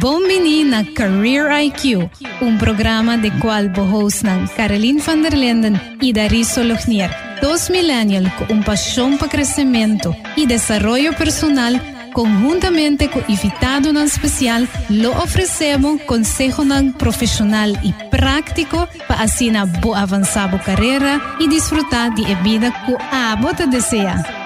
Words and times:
Bombini 0.00 0.64
na 0.64 0.82
Career 0.94 1.50
IQ, 1.62 2.08
un 2.40 2.56
programa 2.56 3.18
de 3.18 3.30
cual 3.38 3.68
bohosnan 3.68 4.48
Caroline 4.56 5.02
van 5.06 5.22
der 5.22 5.36
Linden 5.36 5.78
y 6.00 6.14
Dariso 6.14 6.64
Lojnier, 6.64 7.10
dos 7.42 7.68
millennials 7.68 8.32
con 8.32 8.50
un 8.50 8.64
pasión 8.64 9.18
para 9.18 9.30
crecimiento 9.30 10.16
y 10.36 10.46
desarrollo 10.46 11.12
personal 11.12 11.82
conjuntamente 12.14 13.10
con 13.10 13.24
invitado 13.28 13.92
nan 13.92 14.06
especial, 14.06 14.66
lo 14.88 15.10
ofrecemos 15.12 16.00
consejo 16.06 16.64
profesional 16.96 17.78
y 17.82 17.92
práctico 18.10 18.88
para 19.06 19.24
así 19.24 19.50
na 19.50 19.66
bo 19.66 19.94
avanzar 19.94 20.50
carrera 20.64 21.20
y 21.38 21.46
disfrutar 21.46 22.14
de 22.14 22.34
vida 22.36 22.72
que 22.86 22.96
a 23.12 23.36
desea. 23.66 24.39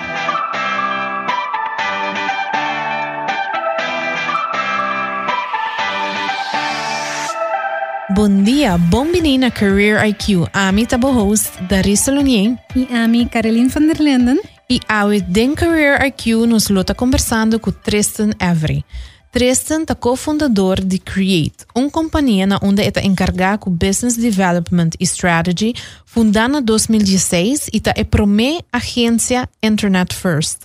Bom 8.14 8.45
dia, 8.45 8.79
bom 8.79 9.04
menina 9.04 9.50
Career 9.50 10.07
IQ. 10.07 10.46
Ami 10.53 10.86
tabo 10.86 11.11
host 11.11 11.50
Darissa 11.68 12.13
Lunien. 12.13 12.57
E 12.77 12.86
Ami 12.95 13.27
Caroline 13.27 13.68
van 13.68 13.89
der 13.89 14.00
Linden. 14.00 14.39
E 14.71 14.79
ao 14.89 15.11
den 15.21 15.57
Career 15.57 16.00
IQ 16.07 16.46
nos 16.46 16.69
luta 16.69 16.95
conversando 16.95 17.58
com 17.58 17.72
Tristan 17.72 18.31
Avery. 18.39 18.85
Tristan 19.32 19.82
é 19.89 19.95
cofundador 19.96 20.81
de 20.81 21.00
Create, 21.00 21.67
uma 21.75 21.91
companhia 21.91 22.46
na 22.46 22.61
onde 22.63 22.82
está 22.82 23.03
encarregado 23.03 23.58
com 23.58 23.71
Business 23.72 24.17
Development 24.17 24.91
e 25.00 25.03
Strategy, 25.03 25.75
fundada 26.07 26.58
em 26.58 26.63
2016 26.63 27.67
e 27.72 27.79
está 27.79 27.91
a 27.91 28.05
primeira 28.05 28.64
agência 28.72 29.49
Internet 29.61 30.14
First. 30.14 30.61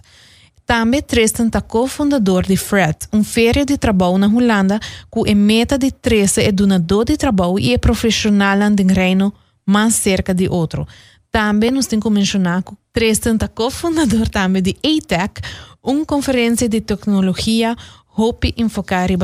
Também 0.69 1.01
Tristan 1.01 1.49
é 1.51 1.61
cofundador 1.61 2.45
de 2.45 2.55
Fred, 2.55 2.95
uma 3.11 3.23
feira 3.23 3.65
de 3.65 3.75
trabalho 3.75 4.19
na 4.19 4.27
Holanda, 4.27 4.79
com 5.09 5.27
a 5.27 5.33
meta 5.33 5.79
de 5.79 5.89
Tristan 5.89 6.43
é 6.43 6.51
donador 6.51 7.05
de 7.05 7.17
trabalho 7.17 7.57
e 7.57 7.73
é 7.73 7.77
profissional 7.79 8.55
no 8.55 8.93
reino 8.93 9.34
mais 9.65 9.95
cerca 9.95 10.31
de 10.31 10.48
outro. 10.48 10.87
Também 11.31 11.71
nos 11.71 11.87
tem 11.87 11.99
que 11.99 12.07
mencionar 12.11 12.61
que 12.61 12.73
Tristan 12.93 13.35
é 13.41 13.48
cofundador 13.48 14.29
também 14.29 14.61
de 14.61 14.77
ATEC, 14.84 15.41
uma 15.81 16.05
conferência 16.05 16.70
de 16.70 16.81
tecnologia 16.81 17.76
hope 18.15 18.54
enfocar 18.55 19.09
em 19.09 19.17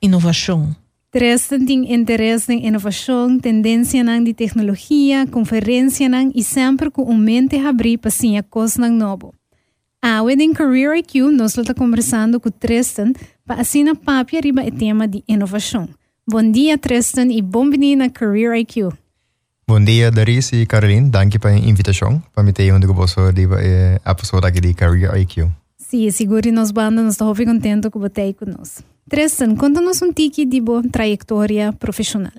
inovação. 0.00 0.74
Tristan 1.10 1.66
tem 1.66 1.92
interesse 1.92 2.54
em 2.54 2.68
inovação, 2.68 3.38
tendência 3.38 4.02
de 4.24 4.32
tecnologia, 4.32 5.26
conferência 5.26 6.08
e 6.34 6.42
sempre 6.42 6.90
com 6.90 7.02
um 7.02 7.18
mente 7.18 7.56
abrir 7.56 7.98
para 7.98 8.10
sim 8.10 8.38
a 8.38 8.42
coisa 8.42 8.88
nova. 8.88 9.30
Ah, 10.08 10.22
within 10.22 10.52
Career 10.52 10.94
IQ, 10.98 11.32
nós 11.32 11.50
estamos 11.50 11.72
conversando 11.72 12.38
com 12.38 12.48
Tristan 12.48 13.12
para 13.44 13.62
assinar 13.62 13.96
papi 13.96 14.36
arriba 14.36 14.62
o 14.62 14.70
tema 14.70 15.08
de 15.08 15.24
inovação. 15.26 15.88
Bom 16.30 16.48
dia, 16.48 16.78
Tristan, 16.78 17.26
e 17.32 17.42
bem-vindo 17.42 18.04
a 18.04 18.08
Career 18.08 18.54
IQ. 18.54 18.90
Bom 19.66 19.82
dia, 19.82 20.12
Daris 20.12 20.52
e 20.52 20.64
Caroline. 20.64 21.10
Danke 21.10 21.40
pela 21.40 21.58
invitação 21.58 22.22
para 22.32 22.44
me 22.44 22.52
ter 22.52 22.72
onde 22.72 22.86
posso 22.86 23.18
arriba 23.18 23.58
a 24.04 24.10
episódio 24.12 24.46
aqui 24.46 24.60
de 24.60 24.74
Career 24.74 25.12
IQ. 25.16 25.50
Sim, 25.76 26.08
seguro 26.12 26.52
nós 26.52 26.70
banda, 26.70 27.02
nós 27.02 27.14
estamos 27.14 27.36
muito 27.36 27.52
contentos 27.52 27.90
com 27.90 27.98
você 27.98 28.32
conosco. 28.32 28.84
Tristan, 29.10 29.56
conta-nos 29.56 30.00
um 30.02 30.12
tique 30.12 30.44
de 30.44 30.60
boa 30.60 30.84
trajetória 30.88 31.72
profissional. 31.72 32.30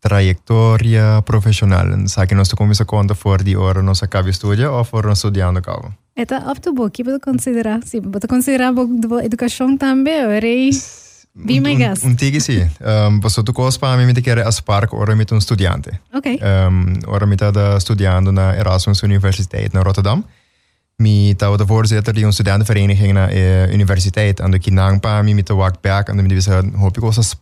Trajetória 0.00 1.22
profissional. 1.22 1.86
Sabe 2.06 2.28
que 2.28 2.34
nós 2.34 2.52
começamos 2.52 2.80
a 2.80 2.84
conta 2.84 3.14
fora 3.14 3.42
de 3.42 3.56
hora 3.56 3.82
nós 3.82 4.02
acaba 4.02 4.30
estudar 4.30 4.70
ou 4.70 4.84
fora 4.84 5.08
nós 5.08 5.18
estudando 5.18 5.60
cabo? 5.62 5.92
Eta 6.16 6.38
up 6.50 6.60
to 6.60 6.72
book, 6.72 7.04
pode 7.04 7.20
considerar, 7.20 7.80
sim, 7.84 8.00
pode 8.00 8.26
considerar 8.26 8.72
boa 8.72 9.24
educação 9.24 9.76
também, 9.76 10.24
orei. 10.26 10.70
Be 11.34 11.60
my 11.60 11.76
guest. 11.76 12.04
Um, 12.04 12.08
um 12.08 12.14
tigi 12.14 12.40
sim. 12.40 12.66
Um, 12.80 13.20
você 13.20 13.42
tu 13.42 13.52
coisa 13.52 13.78
para 13.78 13.98
mim 13.98 14.06
me 14.06 14.22
quer 14.22 14.38
as 14.38 14.60
park 14.60 14.94
ora 14.94 15.14
mit 15.14 15.34
um 15.34 15.38
estudante. 15.38 15.90
Ok. 16.14 16.40
Um, 16.40 16.98
ora 17.06 17.26
mit 17.26 17.40
da 17.40 17.76
estudando 17.76 18.32
na 18.32 18.56
Erasmus 18.56 19.02
Universiteit 19.02 19.74
na 19.74 19.82
Rotterdam. 19.82 20.24
Mi 20.98 21.34
tava 21.34 21.56
de 21.56 21.66
voorzitter 21.66 22.14
die 22.14 22.24
een 22.24 22.32
studentenvereniging 22.32 23.12
na 23.12 23.32
uh, 23.32 23.72
universiteit 23.72 24.40
en 24.40 24.50
de 24.50 24.58
kinang 24.58 25.00
pa 25.00 25.22
mi 25.22 25.34
mit 25.34 25.48
wak 25.48 25.80
back 25.80 26.08
en 26.08 26.16
de 26.16 26.22
mi 26.22 26.34
bisa 26.34 26.62
hoop 26.76 26.96
ik 26.96 27.02
was 27.02 27.18
as 27.18 27.34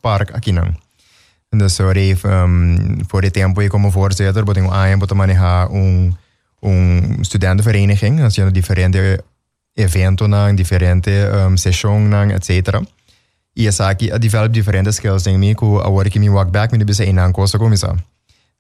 park 1.55 1.61
a 1.61 1.61
kinang. 1.61 1.61
En 1.61 1.61
dus 1.61 1.75
so 1.75 1.91
reef 1.91 2.25
um, 2.25 2.99
voor 3.09 3.21
de 3.21 3.31
tempo 3.31 3.61
ik 3.61 3.69
como 3.69 3.91
voorzitter, 3.91 4.45
boting 4.45 4.71
aan 4.71 4.99
botem 4.99 5.17
manejar 5.17 5.71
um 5.71 6.17
um 6.61 7.19
studentenvereniging, 7.21 8.23
als 8.23 8.35
je 8.35 8.51
diferente 8.51 9.25
eventos 9.75 10.29
nang, 10.29 10.57
diferente 10.57 11.31
um, 11.35 11.57
sessões 11.57 12.09
nang, 12.09 12.33
etc. 12.33 12.81
E 13.53 13.67
essa 13.67 13.89
aqui 13.89 14.11
a 14.11 14.19
develop 14.19 14.53
diferente 14.53 14.93
skills 14.93 15.27
em 15.27 15.39
mim, 15.39 15.55
que 15.55 15.65
agora 15.65 16.09
que 16.09 16.19
me 16.19 16.29
walk 16.29 16.51
back, 16.51 16.73
me 16.73 16.79
deve 16.79 16.95
ser 16.95 17.07
em 17.07 17.33
coisa 17.33 17.59
como 17.59 17.75
isso. 17.75 17.97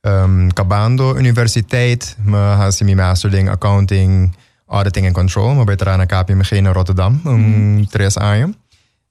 Um, 0.06 0.48
acabando 0.50 1.14
universiteit, 1.14 2.16
me 2.24 2.36
has 2.36 2.82
mi 2.82 2.94
master 2.94 3.34
in 3.34 3.48
accounting, 3.48 4.30
auditing 4.66 5.06
and 5.06 5.14
control, 5.14 5.54
me 5.54 5.64
beter 5.64 5.96
na 5.96 6.06
KPMG 6.06 6.56
in 6.56 6.66
Rotterdam, 6.66 7.20
um, 7.24 7.78
mm. 7.78 7.86
três 7.90 8.16
anos. 8.18 8.54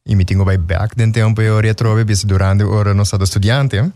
E 0.05 0.15
me 0.15 0.25
tenho 0.25 0.45
back 0.45 0.95
den 0.95 1.11
tempo 1.11 1.41
eu 1.41 1.59
retrove, 1.59 2.03
bis 2.03 2.25
durante 2.25 2.63
ora 2.63 2.93
nós 2.93 3.13
estudante, 3.13 3.91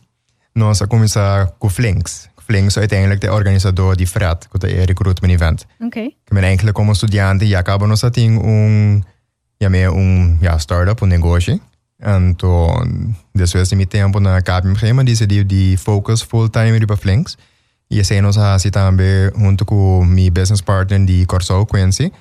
nós 0.53 0.81
começar 0.87 1.53
com 1.59 1.69
Flinks. 1.69 2.29
Flings 2.47 2.77
uiteindelijk 2.77 3.21
de 3.21 3.29
organisator 3.29 3.95
die 3.95 4.07
Fred, 4.07 4.47
dat 4.51 4.69
is 4.69 4.85
recruitment 4.85 5.33
event. 5.33 5.65
Okay. 5.79 6.05
Ik 6.05 6.33
ben 6.33 6.43
eigenlijk 6.43 6.75
como 6.75 6.91
estudiante, 6.91 7.47
ja, 7.47 7.59
acabo 7.59 7.85
nos 7.85 8.03
ating 8.03 8.41
un, 8.41 9.03
ja, 9.57 9.69
me 9.69 10.37
ja, 10.41 10.57
startup, 10.57 11.03
un 11.03 11.09
negocio. 11.09 11.59
Então, 11.99 12.85
depois 13.33 13.69
de 13.69 13.75
meu 13.75 13.87
tempo 13.87 14.19
na 14.19 14.41
KPMG, 14.41 14.93
mas 14.93 15.05
decidi 15.05 15.43
de 15.43 15.77
focus 15.77 16.21
full 16.21 16.49
time 16.49 16.85
para 16.85 16.95
Flinks. 16.95 17.37
E 17.89 17.99
esse 17.99 18.21
nos 18.21 18.37
assim 18.37 18.69
também 18.69 19.31
junto 19.35 19.65
com 19.65 20.05
meu 20.05 20.31
business 20.31 20.61
partner 20.61 21.05
de 21.05 21.25
Corso 21.25 21.65
Quincy 21.65 22.11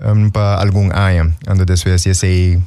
um, 0.00 0.30
para 0.30 0.60
algum 0.60 0.90
ano. 0.92 1.34
Então, 1.40 1.56
depois 1.56 2.06
esse 2.06 2.62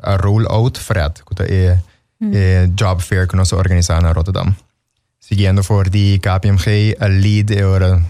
a 0.00 0.16
roll-out 0.16 0.78
fred, 0.78 1.22
kuta 1.24 1.44
e, 1.46 1.78
mm. 2.18 2.32
e 2.32 2.70
job 2.74 3.00
fair 3.00 3.26
kuno 3.26 3.44
sa 3.44 3.56
organizana 3.56 4.12
Rotterdam. 4.12 4.54
Siguiendo 5.18 5.62
for 5.62 5.88
di 5.88 6.18
KPMG 6.18 6.94
a 6.98 7.08
lead 7.08 7.50
e 7.50 7.58
eh, 7.58 7.64
ora 7.64 8.00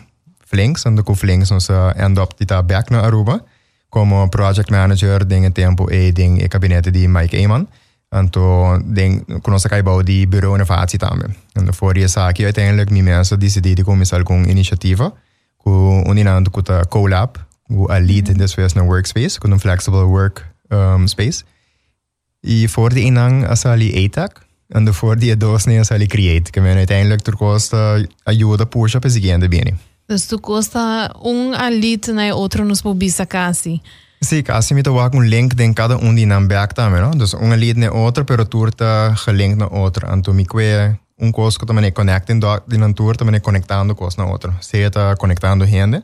flinks, 0.46 0.86
ando 0.86 1.02
ku 1.02 1.14
flinks 1.14 1.50
no 1.50 1.58
sa 1.58 1.92
end 1.96 2.18
up 2.18 2.34
dita 2.36 2.62
back 2.62 2.90
na 2.90 3.02
Aruba, 3.06 3.44
como 3.88 4.28
project 4.28 4.70
manager 4.70 5.26
ding 5.26 5.52
tempo 5.52 5.88
eh, 5.90 6.08
e 6.08 6.12
ding 6.12 6.42
e 6.42 6.48
kabinete 6.48 6.90
di 6.90 7.06
Mike 7.06 7.36
Eman. 7.38 7.68
Anto 8.14 8.78
den 8.84 9.24
kuno 9.42 9.58
sa 9.58 9.68
kaibao 9.68 10.02
di 10.02 10.26
bureau 10.26 10.54
innovatie 10.54 10.98
tamen. 10.98 11.34
Ando 11.54 11.72
for 11.72 11.94
di 11.94 12.08
sa 12.08 12.32
ki 12.32 12.44
uiteindelijk 12.44 12.90
mi 12.90 13.02
mensa 13.02 13.36
decidi 13.36 13.74
di 13.74 13.82
comisal 13.82 14.22
kung 14.22 14.46
initiativa, 14.46 15.10
ku 15.58 16.02
uninando 16.06 16.50
kuta 16.50 16.86
collab, 16.86 17.38
ku 17.66 17.86
a 17.90 17.98
lead 17.98 18.30
mm. 18.30 18.38
des 18.38 18.74
na 18.74 18.82
workspace, 18.82 19.38
kun 19.38 19.52
un 19.52 19.58
flexible 19.58 20.06
work 20.06 20.53
um, 20.74 21.06
space. 21.06 21.44
E 22.40 22.68
voor 22.68 22.92
die 22.92 23.04
inang 23.04 23.46
asali 23.46 24.04
ATAC 24.04 24.46
en 24.68 24.94
voor 24.94 25.18
die 25.18 25.36
dos 25.36 25.64
nem 25.64 25.82
ali 25.88 26.06
create, 26.06 26.50
que 26.50 26.60
men 26.60 26.76
uiteindelijk 26.76 27.22
ter 27.22 27.36
costa 27.36 28.04
ajuda 28.22 28.64
puxa 28.64 28.98
para 28.98 29.10
seguinte 29.10 29.48
bem. 29.48 29.78
Dus 30.06 30.26
tu 30.26 30.40
costa 30.40 31.14
um 31.22 31.52
alit 31.52 32.06
na 32.06 32.34
outro 32.34 32.64
nos 32.64 32.82
bobisa 32.82 33.24
casi. 33.26 33.80
Sim, 34.20 34.42
casi 34.42 34.74
me 34.74 34.82
toa 34.82 35.08
um 35.12 35.20
link 35.20 35.54
de 35.54 35.72
cada 35.72 35.96
um 35.96 36.14
die 36.14 36.26
nam 36.26 36.46
back 36.46 36.74
também, 36.74 37.00
não? 37.00 37.10
Dus 37.10 37.34
um 37.34 37.52
alit 37.52 37.76
na 37.76 37.90
outro, 37.90 38.24
pero 38.24 38.44
tu 38.44 38.70
tá 38.70 39.14
gelinkt 39.14 39.58
na 39.58 39.66
outro. 39.66 40.06
Anto 40.10 40.32
mi 40.32 40.44
que 40.44 40.96
um 41.18 41.30
coisa 41.30 41.58
que 41.58 41.66
também 41.66 41.92
connecting 41.92 42.40
de 42.66 42.78
na 42.78 42.92
tour 42.92 43.16
também 43.16 43.40
conectando 43.40 43.94
coisa 43.94 44.16
na 44.18 44.30
outro. 44.30 44.52
Seja 44.60 45.16
conectando 45.16 45.66
gente, 45.66 46.02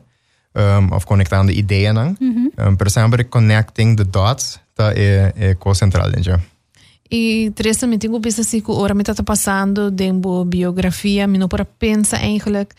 um, 0.55 0.95
of 0.95 1.05
conectando 1.05 1.51
ideia 1.51 1.93
não. 1.93 2.15
Mm 2.19 2.51
-hmm. 2.57 2.85
um, 2.85 2.89
sempre 2.89 3.23
connecting 3.23 3.95
the 3.95 4.03
dots 4.03 4.59
tá 4.75 4.93
é 4.95 5.33
é 5.35 5.55
coisa 5.55 5.79
central, 5.79 6.09
entendeu? 6.09 6.39
E 7.09 7.51
Teresa, 7.55 7.85
me 7.87 7.97
tenho 7.97 8.19
pensado 8.21 8.47
assim 8.47 8.61
que 8.61 8.71
ora 8.71 8.93
me 8.93 9.01
está 9.01 9.21
passando 9.21 9.91
de 9.91 10.11
uma 10.11 10.45
biografia, 10.45 11.27
não 11.27 11.49
para 11.49 11.65
pensar 11.65 12.21
eigenlijk 12.23 12.73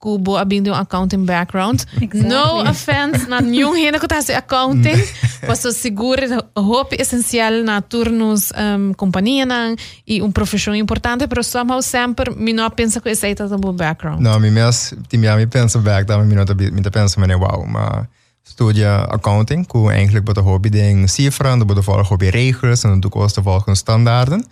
que 0.00 0.18
bo 0.18 0.36
abindo 0.36 0.70
um 0.70 0.74
accounting 0.74 1.24
background. 1.24 1.80
Exactly. 2.00 2.22
No 2.22 2.68
offense 2.68 3.28
na 3.28 3.40
nenhum 3.40 3.72
renda 3.72 3.98
que 3.98 4.06
está 4.06 4.18
accounting, 4.36 5.02
mas 5.46 5.64
eu 5.64 5.72
seguro 5.72 6.22
hope 6.54 6.96
essencial 7.00 7.62
na 7.64 7.80
turnos 7.80 8.52
um, 8.52 8.92
companhia 8.92 9.46
não, 9.46 9.74
e 10.06 10.20
uma 10.20 10.30
profissão 10.32 10.74
importante, 10.74 11.26
mas 11.34 11.46
somehow 11.46 11.80
sempre 11.80 12.34
não 12.52 12.70
pensa 12.70 13.00
que 13.00 13.08
esse 13.08 13.26
é 13.26 13.34
o 13.44 13.72
background. 13.72 14.20
Não, 14.20 14.38
me 14.38 14.50
mesmo, 14.50 14.98
me 15.12 15.46
pensa 15.46 15.78
back, 15.78 16.08
me 16.26 16.34
não 16.34 16.44
me 16.44 16.90
pensa, 16.90 17.18
mas 17.18 17.36
wow, 17.36 17.66
mas 17.66 18.06
studia 18.46 19.02
accounting, 19.10 19.66
ku 19.66 19.90
eigenlijk 19.90 20.24
bota 20.24 20.40
hobby 20.40 20.70
ding 20.70 21.10
cifra, 21.10 21.56
bota 21.58 21.82
volgen 21.82 22.06
hobby 22.06 22.28
regels 22.30 22.84
en 22.84 23.00
tu 23.00 23.08
costa 23.08 23.42
volgen 23.42 23.76
standaarden. 23.76 24.44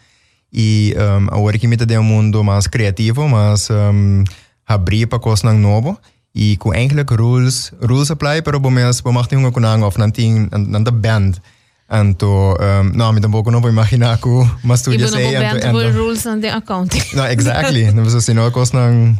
E 0.50 0.94
um, 0.96 1.28
agora 1.30 1.58
que 1.58 1.66
me 1.66 1.76
de 1.76 1.98
um 1.98 2.02
mundo 2.02 2.44
mais 2.44 2.66
criativo, 2.68 3.28
mais 3.28 3.70
um, 3.70 4.22
abrir 4.64 5.06
para 5.06 5.18
coisas 5.18 5.54
novo. 5.54 5.98
E 6.34 6.56
com 6.56 6.72
eigenlijk 6.72 7.10
rules, 7.10 7.72
rules 7.80 8.10
apply, 8.10 8.42
pero 8.42 8.60
bom 8.60 8.70
mes, 8.70 9.00
bom 9.00 9.16
achting 9.18 9.50
com 9.50 9.60
nang 9.60 9.84
of 9.84 9.96
nanting, 9.98 10.48
nanda 10.50 10.90
band. 10.90 11.40
And 11.86 12.16
to, 12.16 12.56
um, 12.58 12.92
no, 12.96 13.12
mi 13.12 13.20
tampoco 13.20 13.50
no 13.50 13.60
imaginar 13.68 14.18
que 14.18 14.30
mas 14.62 14.82
tu 14.82 14.92
ya 14.92 15.06
sei. 15.06 15.34
Y 15.34 15.90
rules 15.92 16.22
the 16.40 16.50
accounting. 16.50 17.02
No, 17.14 17.26
exactly. 17.26 17.92
no, 17.92 18.08
so, 18.08 18.20
sino, 18.20 18.50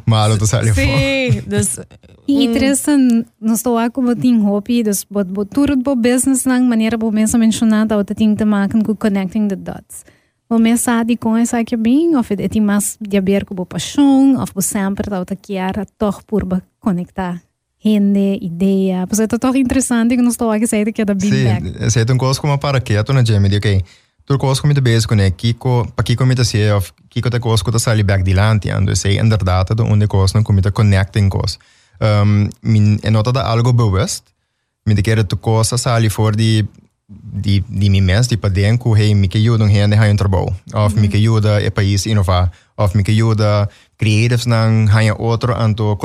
malo 0.07 0.39
to 0.39 0.47
salió. 0.47 0.75
Sí, 0.75 1.43
dus... 1.47 1.81
И 2.27 2.47
интересен 2.47 3.27
на 3.39 3.57
стола 3.57 3.91
кога 3.91 4.15
тин 4.15 4.43
хопи, 4.43 4.83
дас 4.83 5.07
bo 5.11 5.25
бот 5.25 5.51
турот 5.51 5.83
бо 5.83 5.95
бизнес 5.95 6.47
нанг 6.47 6.67
манера 6.67 6.97
бо 6.97 7.11
менса 7.11 7.37
меншоната 7.37 7.99
од 7.99 8.17
тин 8.17 8.35
te 8.37 8.45
maken 8.45 8.83
ку 8.83 8.95
connecting 8.95 9.47
the 9.47 9.57
dots. 9.57 10.05
Bom, 10.49 10.59
mensagem 10.59 11.17
com 11.19 11.37
essa 11.37 11.63
que 11.65 11.77
bem, 11.77 12.17
of 12.17 12.31
é 12.31 12.61
mais 12.61 12.97
de 12.99 13.19
abrir 13.19 13.45
com 13.45 13.55
a 13.55 14.43
of 14.43 14.53
sempre 14.61 15.05
está 15.05 15.21
a 15.21 15.37
querer, 15.37 15.87
toch 15.99 16.25
por 16.27 16.45
conectar 16.81 17.43
Pois 19.09 19.21
é 19.21 19.27
tão 19.27 19.55
interessante 19.55 20.17
que 20.17 20.23
não 20.23 20.31
estou 20.31 20.51
aqui 20.51 20.67
saindo 20.67 20.93
que 20.93 21.03
é 21.03 21.05
da 21.05 21.15
Sim, 21.19 21.45
Bang. 21.45 21.91
Sim, 21.91 22.01
é 22.01 22.13
um 22.13 22.17
coisa 22.17 22.41
como 22.41 22.59
para 22.59 22.81
quieto 22.81 23.13
na 23.13 23.23
Jamie, 23.23 23.57
ok. 23.57 23.85
Tu 24.27 24.39
coisa 24.39 24.61
como 24.61 24.73
de 24.73 24.81
basic, 24.81 25.15
né? 25.15 25.31
Kiko, 25.31 25.87
para 25.95 26.03
Kiko 26.03 26.25
me 26.25 26.35
se 26.45 26.71
of 26.73 26.93
Kiko 27.11 27.29
te 27.29 27.39
coisa 27.39 27.63
que 27.63 27.79
sali 27.79 28.03
back 28.03 28.25
dilante, 28.25 28.71
ando 28.71 28.97
sei 28.97 29.19
inderdaad 29.19 29.75
de 29.77 29.83
onde 29.83 30.07
coisa 30.07 30.39
não 30.39 30.43
comita 30.43 30.73
connecting 30.73 31.29
coisa. 31.29 31.59
Um, 32.01 32.49
min 32.63 32.99
é 33.03 33.11
nota 33.11 33.33
da 33.33 33.43
algo 33.43 33.73
bewust. 33.73 34.25
Me 34.87 34.95
de 34.95 35.03
querer 35.03 35.25
tu 35.25 35.37
coisa 35.37 35.77
sali 35.77 36.09
for 36.09 36.35
di 36.35 36.65
di 37.07 37.63
di 37.69 37.91
mi 37.91 38.01
mes 38.01 38.27
di 38.27 38.37
paden 38.37 38.79
ku 38.79 38.95
hey 38.97 39.15
mi 39.15 39.29
que 39.29 39.39
ajuda 39.39 39.65
um 39.65 39.69
hende 39.69 39.95
ha 39.95 40.09
um 40.09 40.17
trabalho. 40.17 40.55
Of 40.73 40.95
mi 40.97 41.09
que 41.09 41.19
ajuda 41.19 41.61
e 41.61 41.71
país 41.71 42.07
inovar. 42.07 42.51
Of 42.79 42.95
mi 42.97 43.03
que 43.03 43.13
ajuda 43.13 43.69
creatives 43.99 44.47
nang 44.47 44.89
ha 44.89 45.15
outro 45.19 45.55
anto 45.55 45.97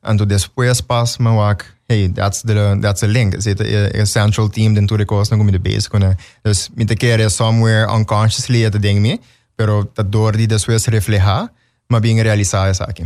and 0.00 0.18
to 0.18 0.26
después 0.26 0.80
pass 0.80 1.16
me 1.16 1.28
ook, 1.28 1.64
hey, 1.86 2.12
that's 2.12 2.40
the, 2.40 2.76
that's 2.80 3.00
link. 3.00 3.34
Er 3.34 3.42
zit 3.42 3.60
eh, 3.60 3.92
een 3.92 4.06
central 4.06 4.48
team 4.48 4.74
dentro 4.74 4.96
de 4.96 5.04
kost, 5.04 5.28
dan 5.30 5.38
kom 5.38 5.48
je 5.48 5.54
er 5.54 5.60
base 5.60 5.88
kunnen. 5.88 6.16
Dus 6.42 6.68
somewhere 7.28 7.96
unconsciously 7.96 8.62
het 8.62 8.82
ding 8.82 9.20
pero 9.54 9.90
dat 9.94 10.12
door 10.12 10.36
die 10.36 10.46
después 10.46 10.86
refleja, 10.86 11.52
maar 11.86 12.00
bien 12.00 12.20
realizada 12.20 12.68
esa 12.68 12.84
aquí. 12.84 13.04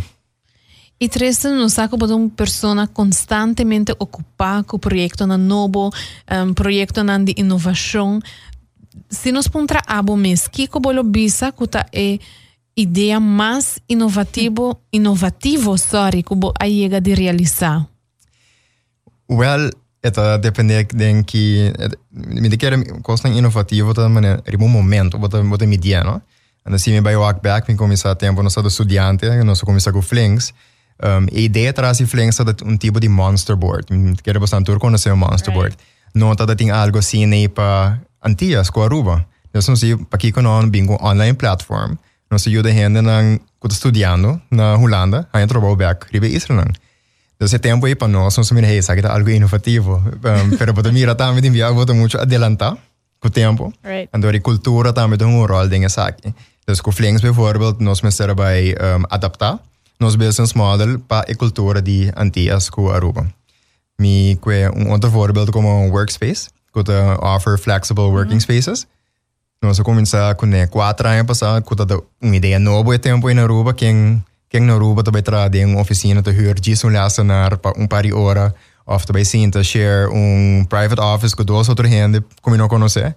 Y 0.98 1.08
tres, 1.08 1.42
nos 1.42 1.78
ha 1.78 1.88
como 1.88 2.06
una 2.06 2.30
persona 2.34 2.86
constantemente 2.86 3.94
ocupada 3.98 4.62
con 4.62 4.78
proyectos 4.78 5.26
nuevos, 5.26 5.94
um, 6.30 6.54
proyectos 6.54 7.04
de 7.04 7.32
innovación. 7.36 8.22
Si 9.10 9.32
nos 9.32 9.48
¿qué 10.50 10.68
que 10.68 11.64
está 11.64 11.86
ideia 12.75 13.19
mais 13.19 13.79
inovativo, 13.89 14.81
inovativo, 14.91 15.77
sorry, 15.77 16.23
que 16.23 16.33
aí 16.59 16.81
chega 16.81 17.01
de 17.01 17.13
realizar? 17.13 17.87
Well, 19.29 19.69
это 20.01 20.37
depende 20.37 20.85
de 20.85 21.23
que 21.23 21.73
me 22.11 22.49
de 22.49 22.57
quer 22.57 22.73
costa 23.01 23.27
inovativo 23.29 23.93
da 23.93 24.07
maneira, 24.09 24.41
em 24.47 24.63
um 24.63 24.67
momento, 24.67 25.17
bota 25.17 25.43
bota 25.43 25.65
media, 25.67 26.03
não? 26.03 26.21
And 26.65 26.75
assim 26.75 26.91
me 26.91 27.01
vai 27.01 27.15
walk 27.15 27.41
back, 27.41 27.69
me 27.69 27.77
começar 27.77 28.15
tempo 28.15 28.41
no 28.41 28.47
estado 28.47 28.67
estudante, 28.67 29.25
nós 29.43 29.61
começar 29.61 29.91
com 29.91 30.01
flings. 30.01 30.53
Um, 31.01 31.27
a 31.33 31.39
ideia 31.39 31.71
traz 31.73 31.97
de 31.97 32.05
flings 32.05 32.39
é 32.39 32.43
um 32.65 32.77
tipo 32.77 32.99
de 32.99 33.07
monster 33.07 33.55
board. 33.55 33.87
Quero 34.23 34.39
bastante 34.39 34.65
tur 34.65 34.79
conhecer 34.79 35.11
o 35.11 35.17
monster 35.17 35.53
right. 35.53 35.57
board. 35.57 35.77
Nota 36.13 36.45
da 36.45 36.55
tem 36.55 36.69
algo 36.71 36.97
assim 36.97 37.31
aí 37.31 37.47
para 37.47 37.99
antias 38.23 38.69
com 38.69 38.83
Aruba. 38.83 39.25
Eu 39.53 39.61
não 39.67 39.75
sei, 39.75 39.95
para 39.95 40.19
que 40.19 40.31
com 40.31 40.41
um 40.41 40.69
bingo 40.69 40.97
online 41.01 41.33
platform. 41.33 41.95
Nós 42.34 42.48
ajuda 42.48 42.72
gente 42.72 43.00
nang 43.00 43.38
que 43.38 43.66
está 43.68 43.76
estudando 43.76 44.42
na 44.50 44.74
Holanda, 44.74 45.28
a 45.32 45.46
trabalhar 45.46 45.76
back 45.76 46.06
ribe 46.12 46.26
Israel. 46.34 46.66
Então, 47.36 47.46
esse 47.46 47.60
tempo 47.60 47.86
aí 47.86 47.94
para 47.94 48.08
nós, 48.08 48.36
nós 48.36 48.50
mira, 48.50 48.66
hey, 48.66 48.82
sabe, 48.82 49.06
algo 49.06 49.30
inovativo. 49.30 50.02
Um, 50.02 50.56
pero 50.56 50.74
para 50.74 50.90
mira 50.90 51.14
também 51.14 51.40
tem 51.40 51.52
viagem, 51.52 51.76
vou 51.76 51.94
muito 51.94 52.18
adelantar 52.18 52.76
com 53.20 53.28
o 53.28 53.30
tempo. 53.30 53.72
Right. 53.84 54.10
Então, 54.12 54.28
a 54.28 54.40
cultura 54.40 54.92
também 54.92 55.16
tem 55.16 55.28
um 55.28 55.46
rol 55.46 55.68
dentro 55.68 56.02
aqui. 56.02 56.34
Então, 56.64 56.74
com 56.82 56.90
Flings, 56.90 57.20
por 57.20 57.28
exemplo, 57.28 57.76
nós 57.78 58.00
precisamos 58.00 58.34
um, 58.36 59.04
adaptar 59.08 59.60
nosso 60.00 60.18
business 60.18 60.54
model 60.54 60.98
para 60.98 61.30
a 61.30 61.34
cultura 61.36 61.80
de 61.80 62.10
Antillas 62.16 62.68
com 62.68 62.90
Aruba. 62.90 63.28
Mi 63.96 64.36
que 64.42 64.68
um 64.76 64.90
outro 64.90 65.08
voorbeeld 65.08 65.52
como 65.52 65.68
um 65.68 65.90
workspace, 65.92 66.48
que 66.72 66.80
offer 67.22 67.56
flexible 67.58 68.06
working 68.06 68.34
mm 68.34 68.38
-hmm. 68.38 68.42
spaces. 68.42 68.86
Nós 69.64 69.80
começamos 69.80 70.36
com 70.36 70.44
né, 70.44 70.66
quatro 70.66 71.08
anos 71.08 71.26
passados, 71.26 71.66
com 71.66 71.74
uma 72.20 72.36
ideia 72.36 72.58
nova 72.58 72.92
de 72.92 72.98
tempo 72.98 73.30
em 73.30 73.38
Aruba, 73.38 73.72
quem 73.72 74.22
quem 74.54 74.60
na 74.60 74.74
Aruba 74.74 75.02
também 75.02 75.22
traz 75.22 75.50
uma 75.64 75.80
oficina 75.80 76.22
de 76.22 76.30
huur 76.30 76.54
disso 76.54 76.86
um 76.86 76.90
lessonar 76.90 77.58
para 77.58 77.76
um 77.76 77.88
par 77.88 78.04
de 78.04 78.12
horas, 78.12 78.52
ou 78.86 78.98
também 79.00 79.24
sinta 79.24 79.64
share 79.64 80.08
um 80.12 80.64
private 80.68 81.00
office 81.00 81.34
com 81.34 81.42
duas 81.42 81.68
outras 81.68 81.90
gente, 81.90 82.22
como 82.40 82.56
não 82.56 82.68
conhecer. 82.68 83.16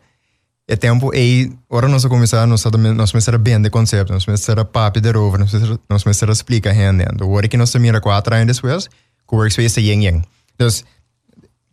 E 0.68 0.76
tempo 0.76 1.14
e 1.14 1.52
ora 1.70 1.88
nós 1.88 2.04
começamos 2.06 2.64
nós 2.64 2.96
nós 2.96 3.12
começamos 3.12 3.42
bem 3.42 3.62
de 3.62 3.70
conceito, 3.70 4.12
nós 4.12 4.26
começamos 4.26 4.62
a 4.62 4.66
papi 4.66 5.00
de 5.00 5.12
rover, 5.12 5.42
nós 5.42 5.52
nós 5.90 6.04
começamos 6.04 6.38
a 6.38 6.40
explicar 6.40 6.74
gente. 6.74 7.06
Ora 7.22 7.48
que 7.48 7.58
nós 7.58 7.76
mira 7.76 8.02
quatro 8.02 8.34
anos 8.34 8.56
depois, 8.56 8.90
com 9.28 9.36
workspace 9.36 9.80
yang 9.80 10.06
yang. 10.06 10.22
Então, 10.56 10.68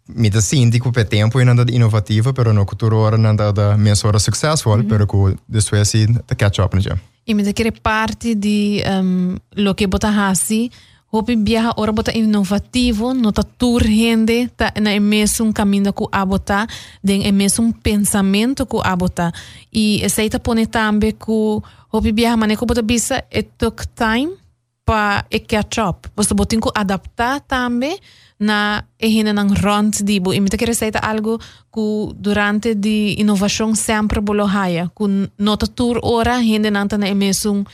mi 0.07 0.29
da 0.29 0.41
sinti 0.41 0.79
ku 0.79 0.91
pe 0.91 1.05
tempo 1.05 1.41
in 1.41 1.49
andata 1.49 1.73
innovativa, 1.73 2.33
pero 2.33 2.53
no 2.53 2.65
futuro 2.65 2.99
ora 2.99 3.17
in 3.17 3.25
andata 3.25 3.77
mensura 3.77 4.19
successful, 4.19 4.77
mm 4.77 4.81
-hmm. 4.83 4.89
pero 4.89 5.07
ku 5.07 5.35
después 5.47 5.89
si 5.89 6.07
da 6.07 6.35
catch 6.35 6.59
up 6.59 6.75
nje. 6.75 6.93
E 7.25 7.35
mi 7.35 7.43
da 7.43 7.53
kere 7.53 7.73
parte 7.73 8.39
di 8.39 8.83
um, 8.87 9.37
lo 9.57 9.73
che 9.75 9.89
bota 9.89 10.09
hasi, 10.09 10.71
hopi 11.09 11.37
viaja 11.37 11.73
ora 11.77 11.93
bota 11.93 12.11
inovativo, 12.13 13.13
no 13.13 13.31
ta 13.31 13.43
tur 13.57 13.83
gente, 13.83 14.51
ta 14.55 14.73
na 14.81 14.99
mesmo 15.01 15.47
um 15.47 15.53
caminho 15.53 15.93
ku 15.93 16.07
abota, 16.11 16.67
den 17.01 17.35
mesmo 17.35 17.65
um 17.65 17.73
pensamento 17.73 18.67
ku 18.67 18.81
abota. 18.83 19.33
E 19.73 20.03
essa 20.03 20.39
pone 20.39 20.67
tambe 20.67 21.13
ku 21.17 21.63
hopi 21.89 22.13
viaja 22.13 22.37
mane 22.37 22.57
ku 22.57 22.67
bota 22.67 22.83
bisa, 22.83 23.25
it 23.31 23.49
took 23.57 23.87
time 23.95 24.37
pa 24.85 25.25
e 25.31 25.39
catch 25.39 25.79
up. 25.79 26.07
Você 26.17 26.35
botin 26.35 26.61
ku 26.61 26.71
adaptar 26.75 27.41
tambe, 27.41 27.99
na 28.39 28.83
ehina 28.99 29.33
ng 29.33 29.55
rond 29.63 30.03
dibo 30.03 30.35
imita 30.35 30.57
que 30.57 30.67
receita 30.67 30.99
algo 30.99 31.39
que 31.71 32.15
durante 32.19 32.75
de 32.75 33.15
inovação 33.19 33.75
sempre 33.75 34.21
bolo 34.21 34.47
haya 34.47 34.91
ku 34.95 35.07
nota 35.39 35.67
tour 35.67 36.01
ora 36.03 36.43
hinde 36.43 36.71
nanta 36.71 36.99
na 36.99 37.07
emesung 37.07 37.65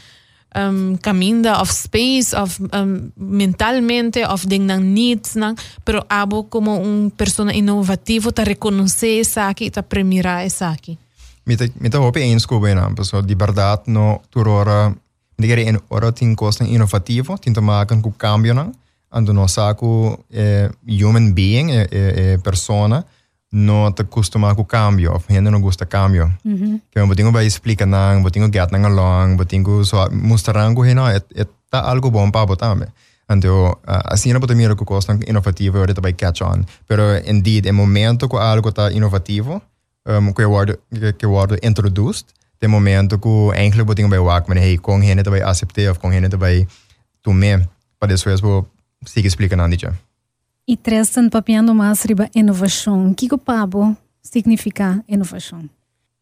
um, 0.54 0.96
caminho 1.00 1.52
of 1.56 1.70
space 1.70 2.36
of 2.36 2.60
um, 2.72 3.12
mentalmente 3.16 4.24
of 4.24 4.44
ding 4.46 4.66
nang 4.66 4.92
needs 4.92 5.34
nang 5.34 5.56
pero 5.84 6.04
abo 6.08 6.44
como 6.44 6.76
um 6.76 7.10
persona 7.10 7.52
inovativo 7.52 8.32
ta 8.32 8.44
reconhecer 8.44 9.24
aqui 9.40 9.70
ta 9.70 9.82
premirar 9.82 10.44
essa 10.44 10.68
aqui 10.68 10.98
mita 11.46 11.64
mita 11.80 11.98
hope 11.98 12.20
eens 12.20 12.46
ko 12.46 12.60
bena 12.60 12.92
so 13.02 13.22
di 13.22 13.34
verdade 13.34 13.88
no 13.88 14.20
tour 14.30 14.48
ora 14.48 14.92
digere 15.40 15.64
en 15.64 15.80
ora 15.88 16.12
tin 16.12 16.36
costa 16.36 16.64
inovativo 16.64 17.38
tin 17.38 17.54
to 17.54 17.62
maken 17.62 18.02
ku 18.02 18.12
cambio 18.12 18.52
nang 18.52 18.76
ando 19.12 19.32
no 19.32 19.48
saco 19.48 20.24
é, 20.30 20.70
human 20.86 21.32
being, 21.32 21.72
é, 21.72 21.88
é, 21.90 22.32
é 22.32 22.38
persona, 22.38 23.04
não 23.52 23.90
te 23.92 24.02
acostuma 24.02 24.54
com 24.54 24.64
cambio, 24.64 25.20
gente 25.28 25.50
não 25.50 25.60
gosta 25.60 25.84
cambio. 25.84 26.32
Que 26.90 26.98
eu 26.98 27.06
botinho 27.06 27.32
vai 27.32 27.46
explicar 27.46 27.86
nang, 27.86 28.22
botinho 28.22 28.50
get 28.52 28.70
nang 28.70 28.86
along, 28.86 29.36
botinho 29.36 29.84
só 29.84 30.08
mostrar 30.10 30.72
que 30.74 30.94
não 30.94 31.08
é 31.08 31.20
é 31.34 31.46
tá 31.68 31.80
algo 31.80 32.10
bom 32.10 32.30
para 32.30 32.46
botar 32.46 32.74
me. 32.74 32.86
Então, 33.28 33.78
assim 33.86 34.32
não 34.32 34.40
pode 34.40 34.54
mirar 34.54 34.76
que 34.76 34.84
coisa 34.84 35.18
inovativo 35.26 35.76
e 35.76 35.80
ahorita 35.80 36.00
vai 36.00 36.12
catch 36.12 36.42
on. 36.42 36.64
Pero 36.86 37.18
indeed, 37.26 37.66
em 37.66 37.72
momento 37.72 38.28
que 38.28 38.36
algo 38.36 38.72
tá 38.72 38.90
inovativo, 38.90 39.62
um, 40.06 40.32
que 40.32 40.44
word 40.44 40.78
que 41.16 41.26
word 41.26 41.58
introduced, 41.62 42.26
tem 42.58 42.68
momento 42.68 43.18
que 43.18 43.50
eigenlijk 43.54 43.86
botinho 43.86 44.08
vai 44.08 44.18
work, 44.18 44.48
mas 44.48 44.58
hey, 44.58 44.78
com 44.78 45.00
gente 45.00 45.28
vai 45.30 45.42
aceitar, 45.42 45.96
com 45.98 46.12
gente 46.12 46.36
vai 46.36 46.66
tomar, 47.22 47.68
para 47.98 48.14
depois 48.14 48.40
si 49.04 49.20
explica 49.20 49.56
Nadice. 49.56 49.92
E 50.66 50.76
três 50.76 51.08
estão 51.08 51.28
papiando 51.28 51.74
mais 51.74 52.04
riba 52.04 52.28
inovação. 52.34 53.12
Que 53.14 53.28
o 53.32 53.38
pabo 53.38 53.96
significa 54.22 55.02
inovação? 55.08 55.68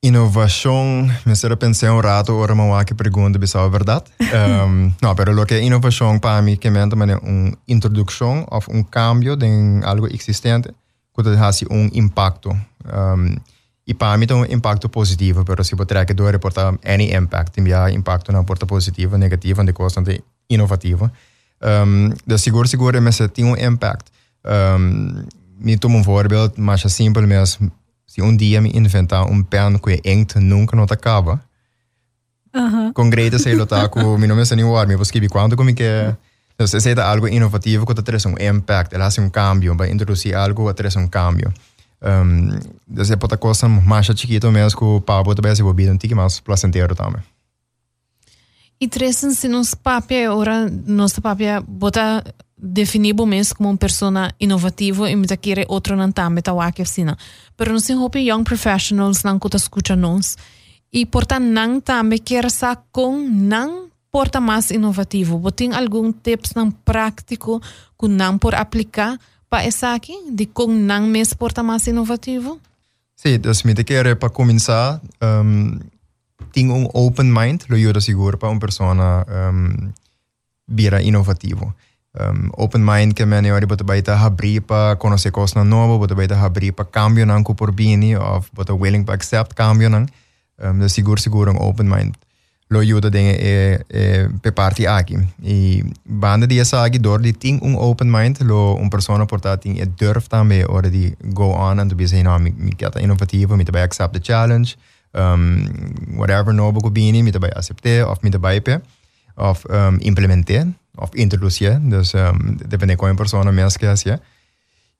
Inovação, 0.00 1.11
mi 1.26 1.35
sarà 1.35 1.56
pensato 1.56 1.92
un 1.92 2.00
rato, 2.00 2.32
ora 2.32 2.54
mi 2.54 2.61
ho 2.61 2.94
pergunta, 2.94 3.44
se 3.44 3.58
è 3.58 3.68
vero. 3.68 4.02
Um, 4.32 4.94
no, 5.00 5.14
però 5.14 5.32
lo 5.32 5.44
che 5.44 5.58
innovazione 5.58 6.20
per 6.20 6.40
me 6.40 6.56
chiamata 6.56 6.94
è 6.94 7.18
un'introduzione 7.20 8.44
o 8.49 8.62
un 8.68 8.88
cambio 8.88 9.35
di 9.35 9.80
algo 9.82 10.08
esistente 10.08 10.73
che 11.12 11.28
ha 11.28 11.52
un 11.70 11.88
impatto. 11.92 12.56
Um, 12.90 13.37
e 13.85 13.94
per 13.94 14.16
me 14.16 14.25
è 14.25 14.32
un 14.32 14.47
impatto 14.49 14.88
positivo, 14.88 15.42
però 15.42 15.64
si 15.64 15.75
può 15.75 15.85
che 15.85 16.14
due 16.14 16.38
portare 16.38 16.78
any 16.85 17.12
impact, 17.12 17.54
quindi 17.54 17.73
impatto 17.92 18.30
non 18.30 18.44
porta 18.44 18.66
positivo, 18.66 19.16
negativo, 19.16 19.64
di 19.64 19.73
costante 19.73 20.23
innovativo. 20.47 21.11
innovativo. 21.11 21.11
Um, 21.62 22.10
de 22.26 22.38
seguro, 22.38 22.68
seguro, 22.68 23.00
mas 23.02 23.18
tem 23.32 23.44
um 23.44 23.56
impact. 23.56 24.10
Um, 24.44 25.24
me 25.58 25.76
tomo 25.76 25.98
um 25.98 26.02
voorbeeld, 26.02 26.54
mas 26.56 26.84
é 26.84 26.88
simples, 26.88 27.28
mas 27.28 27.58
se 28.06 28.22
um 28.22 28.36
dia 28.36 28.60
me 28.60 28.70
inventar 28.74 29.24
um 29.30 29.42
pen 29.42 29.78
que 29.78 30.00
é 30.04 30.12
inkt 30.12 30.38
nunca 30.38 30.76
não 30.76 30.84
acaba, 30.84 31.40
uh-huh. 32.54 32.92
com 32.92 33.10
greita 33.10 33.38
sei 33.38 33.56
lá, 33.56 33.88
com 33.88 34.16
meu 34.16 34.28
nome 34.28 34.42
é 34.42 34.56
me 34.56 34.62
vou 34.62 35.02
escrever 35.02 35.28
quanto 35.28 35.56
como 35.56 35.74
que 35.74 35.82
é. 35.82 36.16
Então, 36.54 36.66
se 36.66 36.90
é 36.90 37.00
algo 37.00 37.28
inovativo 37.28 37.86
que 37.86 37.94
traz 38.02 38.26
um 38.26 38.34
impact, 38.40 38.92
ela 38.92 39.04
faz 39.04 39.18
um 39.18 39.30
cambio, 39.30 39.76
vai 39.76 39.92
introduzir 39.92 40.34
algo 40.34 40.66
que 40.66 40.74
traz 40.74 40.96
um 40.96 41.06
cambio. 41.06 41.52
Um, 42.02 42.50
é 42.96 43.18
outra 43.20 43.36
coisa 43.38 43.68
mais 43.68 44.06
chiquita 44.06 44.50
mesmo 44.50 44.78
que 44.78 44.84
o 44.84 45.00
pabo 45.00 45.34
também 45.34 45.54
se 45.54 45.62
bebida 45.62 45.92
um 45.92 45.96
tique 45.96 46.14
mais 46.14 46.40
placentero 46.40 46.94
também. 46.94 47.22
Três 48.87 49.16
se 49.16 49.49
nos 49.49 49.75
papia 49.75 50.32
ora 50.32 50.70
nossa 50.87 51.20
papia 51.20 51.61
bota 51.61 52.23
definir 52.56 53.14
mesmo 53.26 53.56
como 53.56 53.70
uma 53.70 53.76
pessoa 53.76 54.32
inovativa 54.38 55.11
e 55.11 55.16
me 55.16 55.26
querer 55.26 55.66
outro 55.68 55.97
não 55.97 56.12
tá 56.12 56.28
aqui 56.61 56.82
assim. 56.82 57.06
Pero 57.56 57.73
não 57.73 57.80
se 57.80 57.94
hope 57.94 58.18
young 58.18 58.44
professionals 58.44 59.23
não 59.25 59.38
que 59.38 59.56
escuta 59.56 59.97
nós 59.97 60.37
e 60.92 61.04
porta 61.04 61.38
não 61.38 61.80
também 61.80 62.18
quer 62.18 62.50
sa 62.50 62.76
com 62.92 63.18
não 63.28 63.88
porta 64.11 64.40
mais 64.40 64.70
inovativo. 64.70 65.38
Botem 65.38 65.75
algum 65.75 66.12
tips 66.12 66.54
não 66.54 66.70
prático 66.70 67.61
que 67.99 68.08
não 68.08 68.38
por 68.38 68.54
aplicar 68.54 69.18
para 69.49 69.64
essa 69.64 69.94
aqui 69.94 70.30
de 70.30 70.47
com 70.47 70.66
não 70.66 71.06
mesmo 71.06 71.37
porta 71.37 71.62
mais 71.62 71.87
inovativo? 71.87 72.61
Sim, 73.16 73.30
então 73.30 73.52
me 73.64 73.75
quer 73.75 74.14
para 74.16 74.30
começar 74.30 75.00
um, 75.23 75.78
tem 76.52 76.70
um 76.70 76.88
open 76.92 77.32
mind, 77.32 77.62
lo 77.68 77.76
ajuda 77.76 78.00
seguro 78.00 78.38
para 78.38 78.50
uma 78.50 78.60
pessoa 78.60 78.94
um, 78.94 79.92
vira 80.68 81.02
inovativo. 81.02 81.74
Um, 82.18 82.50
open 82.56 82.82
mind 82.82 83.14
que 83.14 83.26
men 83.26 83.44
ori 83.52 83.66
bota 83.66 83.84
baita 83.84 84.16
habri 84.16 84.60
pa 84.60 84.96
conhecer 84.96 85.30
coisas 85.30 85.64
novas, 85.64 85.98
bota 85.98 86.14
baita 86.14 86.34
habri 86.34 86.72
pa 86.72 86.84
cambio 86.84 87.26
nang 87.26 87.44
ko 87.44 87.54
por 87.54 87.70
bini 87.70 88.16
of 88.16 88.50
bota 88.52 88.74
willing 88.74 89.04
pa 89.04 89.12
accept 89.12 89.54
cambio 89.54 89.88
nang. 89.88 90.08
Um, 90.56 90.80
de 90.80 90.88
seguro 90.88 91.20
seguro 91.20 91.52
um 91.52 91.60
open 91.60 91.86
mind. 91.88 92.16
Lo 92.70 92.80
ajuda 92.80 93.10
dingen 93.10 93.36
e, 93.38 93.80
e 93.88 94.28
pe 94.42 94.50
parti 94.52 94.86
aqui. 94.86 95.16
E 95.42 95.84
banda 96.04 96.46
di 96.46 96.58
essa 96.58 96.82
aqui 96.82 96.98
dor 96.98 97.20
di 97.20 97.32
ting 97.32 97.60
um 97.62 97.76
open 97.76 98.10
mind 98.10 98.42
lo 98.42 98.74
un 98.74 98.88
persona 98.88 99.26
porta 99.26 99.56
ting 99.56 99.78
e 99.78 99.86
durf 99.86 100.28
também 100.28 100.64
ora 100.68 100.88
di 100.88 101.14
go 101.32 101.52
on 101.52 101.78
and 101.78 101.90
to 101.90 101.96
be 101.96 102.06
say 102.06 102.22
no 102.22 102.38
mi 102.38 102.52
mi 102.56 102.72
kata 102.72 103.00
inovativo, 103.00 103.54
mi 103.54 103.64
accept 103.64 104.12
the 104.14 104.20
challenge. 104.20 104.76
Um, 105.18 106.16
whatever 106.16 106.54
accepte 107.56 108.02
of 108.02 108.20
of 109.37 109.64
um, 109.68 109.98
um. 110.00 110.75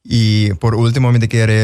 E 0.05 0.55
por 0.59 0.75
último, 0.75 1.13
me 1.13 1.19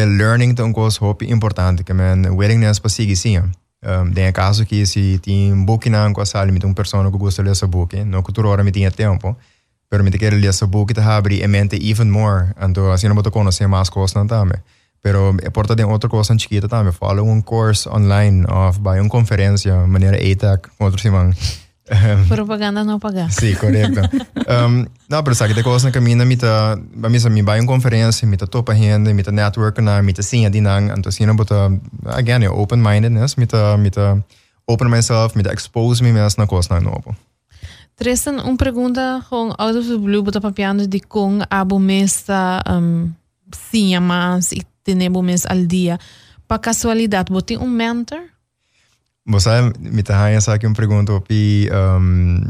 learning 0.06 0.54
coisa 0.72 1.00
muito 1.00 1.24
importante, 1.24 1.82
que 1.82 1.94
man 1.94 2.26
willingness 2.30 2.78
para 2.78 2.90
seguir 2.90 3.16
sim. 3.16 3.38
Um, 3.38 4.12
caso 4.32 4.64
que 4.64 4.86
se 4.86 5.18
tem 5.18 5.52
um 5.52 5.64
book 5.64 5.90
na 5.90 6.06
a 6.06 6.44
me 6.46 6.60
que 6.60 7.66
book, 7.66 7.90
que 7.90 8.40
hora 8.40 8.62
me 8.62 8.70
me 10.02 10.10
book, 10.66 10.94
te 10.94 11.00
abre 11.00 11.42
a 11.42 11.48
mente 11.48 11.76
even 11.76 12.10
more. 12.10 12.54
Pero 15.04 15.36
é 15.42 15.50
porta 15.50 15.76
de 15.76 15.84
outra 15.84 16.08
coisa 16.08 16.34
chiquita 16.38 16.66
também, 16.66 16.90
fala 16.90 17.22
um 17.22 17.42
curso 17.42 17.90
online, 17.90 18.46
of 18.48 18.80
by 18.80 18.98
uma 19.00 19.10
conferência, 19.10 19.86
maneira 19.86 20.16
ATAC, 20.16 20.70
outro 20.80 20.98
semana. 20.98 21.36
Propaganda 22.26 22.82
não 22.82 22.98
pagar. 22.98 23.30
Sim, 23.30 23.54
correto. 23.56 24.00
um, 24.48 24.86
não, 25.06 25.22
pero 25.22 25.34
sabe 25.34 25.52
que 25.52 25.62
coisa 25.62 25.90
que 25.90 26.00
mina 26.00 26.24
mita, 26.24 26.80
ba 26.96 27.10
misa 27.10 27.28
mi 27.28 27.42
vai 27.42 27.60
uma 27.60 27.66
conferência, 27.66 28.26
mita 28.26 28.46
topa 28.46 28.74
gente, 28.74 29.12
mita 29.12 29.30
network 29.30 29.82
na, 29.82 30.02
mita 30.02 30.22
sim 30.22 30.46
adi 30.46 30.62
nang, 30.62 30.90
então 30.90 31.10
assim 31.10 31.26
não 31.26 31.36
bota 31.36 31.70
again, 32.06 32.48
open 32.48 32.78
mindedness, 32.78 33.36
mita 33.36 33.76
mita 33.76 34.24
open 34.66 34.88
myself, 34.88 35.36
mita 35.36 35.52
expose 35.52 36.02
me 36.02 36.14
mesmo 36.14 36.40
na 36.40 36.46
coisa 36.46 36.80
novo. 36.80 37.14
Tristan, 37.94 38.42
uma 38.42 38.56
pergunta 38.56 39.22
com 39.28 39.52
out 39.58 39.76
of 39.76 39.86
the 39.86 39.98
blue, 39.98 40.22
bota 40.22 40.40
papiando 40.40 40.86
de 40.86 40.98
com 41.00 41.40
abo 41.50 41.78
mesta 41.78 42.62
um, 42.66 43.12
sim, 43.52 43.98
mas 43.98 44.50
e 44.52 44.62
tenemos 44.84 45.46
al 45.46 45.66
día. 45.66 45.98
Para 46.46 46.60
casualidad, 46.60 47.26
¿vos 47.28 47.44
tenés 47.44 47.64
un 47.64 47.74
mentor? 47.74 48.20
Vos 49.24 49.44
sabés, 49.44 49.78
mi 49.80 50.02
tajaya 50.02 50.40
sabe 50.40 50.58
que 50.58 50.68
me 50.68 50.74
pregunto, 50.74 51.24
pi 51.24 51.68
um, 51.72 52.40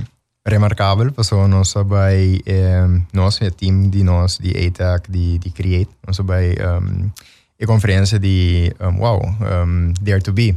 remarcable, 0.45 1.13
pues, 1.13 1.29
pasó 1.29 1.49
no 1.49 1.65
sabay, 1.65 2.43
um, 2.47 2.53
em, 2.53 3.07
nos, 3.13 3.41
el 3.41 3.55
team 3.55 3.91
de 3.91 4.03
nos, 4.03 4.39
de 4.39 4.51
ATAC, 4.67 5.09
de, 5.09 5.39
de 5.39 5.51
Create, 5.53 5.91
no 6.07 6.13
sabay, 6.13 6.57
um, 6.61 7.05
em, 7.05 7.13
e 7.59 7.65
conferência 7.65 8.19
de, 8.19 8.75
um, 8.81 8.99
wow, 8.99 9.23
um, 9.23 9.95
Dare 10.03 10.21
to 10.21 10.33
Be. 10.33 10.55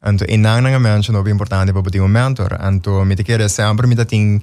Anto, 0.00 0.24
e 0.28 0.36
nang 0.38 0.62
nang 0.62 0.78
mention 0.78 1.12
no 1.14 1.28
importante 1.28 1.72
para 1.72 1.90
ter 1.90 2.00
um 2.00 2.08
mentor. 2.08 2.56
Anto, 2.60 3.04
me 3.04 3.16
te 3.16 3.24
quer 3.24 3.48
sempre 3.50 3.86
me 3.88 3.96
te 3.96 4.04
tem 4.04 4.40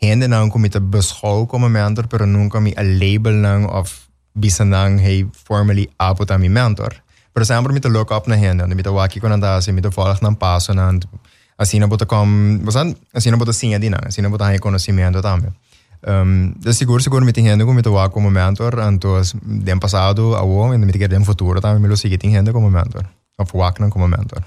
gente 0.00 0.26
não 0.26 0.50
que 0.50 0.58
me 0.58 0.68
te 0.68 0.80
beschouw 0.80 1.46
como 1.46 1.68
mentor, 1.68 2.08
pero 2.08 2.26
nunca 2.26 2.60
me 2.60 2.74
a 2.76 2.82
label 2.82 3.32
não 3.32 3.66
of 3.66 4.05
bisa 4.36 4.64
nang 4.64 5.00
hey 5.00 5.24
formally 5.32 5.88
apo 5.96 6.24
ta 6.24 6.36
mi 6.38 6.48
mentor. 6.48 6.92
Por 7.32 7.42
exemplo, 7.42 7.72
met 7.72 7.82
de 7.82 7.90
look 7.90 8.10
up 8.10 8.26
naar 8.26 8.38
hen, 8.38 8.56
met 8.56 8.84
de 8.84 8.90
waki 8.90 9.20
kon 9.20 9.32
anda, 9.32 9.60
met 9.72 9.82
de 9.82 9.92
volg 9.92 10.20
naar 10.20 10.36
passo, 10.36 10.72
na 10.72 10.92
assim 11.56 11.78
não 11.78 11.88
bota 11.88 12.06
com, 12.06 12.60
você 12.64 12.94
assim 13.12 13.30
não 13.30 13.38
bota 13.38 13.52
sim 13.52 13.74
ali 13.74 13.88
não, 13.88 13.98
assim 14.06 14.22
não 14.22 14.30
bota 14.30 14.46
reconhecimento 14.46 15.20
também. 15.20 15.50
Um, 16.06 16.52
de 16.58 16.72
seguro 16.72 17.02
seguro 17.02 17.24
me 17.24 17.32
tem 17.32 17.58
como 17.58 17.72
me 17.74 17.82
toa 17.82 18.10
como 18.10 18.30
mentor, 18.30 18.74
então 18.92 19.20
dem 19.42 19.78
passado 19.78 20.36
a 20.36 20.42
o, 20.42 20.68
me 20.68 20.92
tem 20.92 21.08
dem 21.08 21.24
futuro 21.24 21.60
também 21.60 21.80
me 21.80 21.88
lo 21.88 21.96
sigue 21.96 22.18
tem 22.18 22.44
como 22.52 22.70
mentor, 22.70 23.04
of 23.38 23.56
wak 23.56 23.78
como 23.90 24.06
mentor. 24.06 24.42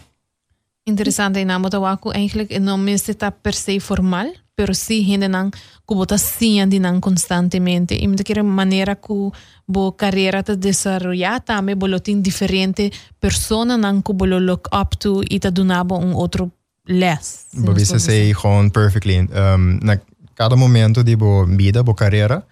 Interessante, 0.90 1.40
e 1.40 1.46
na 1.46 1.60
bota 1.60 1.80
waku 1.80 2.12
eigenlijk 2.12 2.60
não 2.60 2.78
me 2.78 2.94
está 2.94 3.32
per 3.32 3.54
se 3.54 3.80
formal, 3.80 4.28
pero 4.56 4.74
sí 4.74 5.04
gente 5.04 5.28
não 5.28 5.52
que 5.52 5.96
bota 5.96 6.18
sim 6.18 6.62
andi 6.62 6.80
não 6.80 7.00
constantemente, 7.00 7.94
e 7.96 8.08
me 8.08 8.16
tem 8.18 8.44
maneira 8.44 8.96
que 8.96 9.32
bo 9.68 9.92
carreira 9.92 10.44
te 10.44 10.56
desarrollar 10.56 11.42
também 11.42 11.76
bolo 11.76 12.00
tem 12.00 12.22
diferente 12.22 12.92
persona 13.20 13.78
nan 13.78 14.02
que 14.02 14.14
bolo 14.14 14.40
look 14.40 14.68
up 14.74 14.98
to 14.98 15.22
e 15.30 15.40
te 15.40 15.52
donaba 15.52 15.96
um 15.96 16.14
outro 16.16 16.52
less. 16.88 17.46
Bo 17.54 17.74
você 17.74 18.00
sei 18.00 18.34
gewoon 18.34 18.70
perfectly. 18.72 19.20
Um, 19.20 19.80
na 19.82 20.00
cada 20.36 20.56
momento 20.56 21.04
de 21.04 21.16
bo 21.16 21.46
vida, 21.46 21.84
bo 21.84 21.94
carreira, 21.94 22.44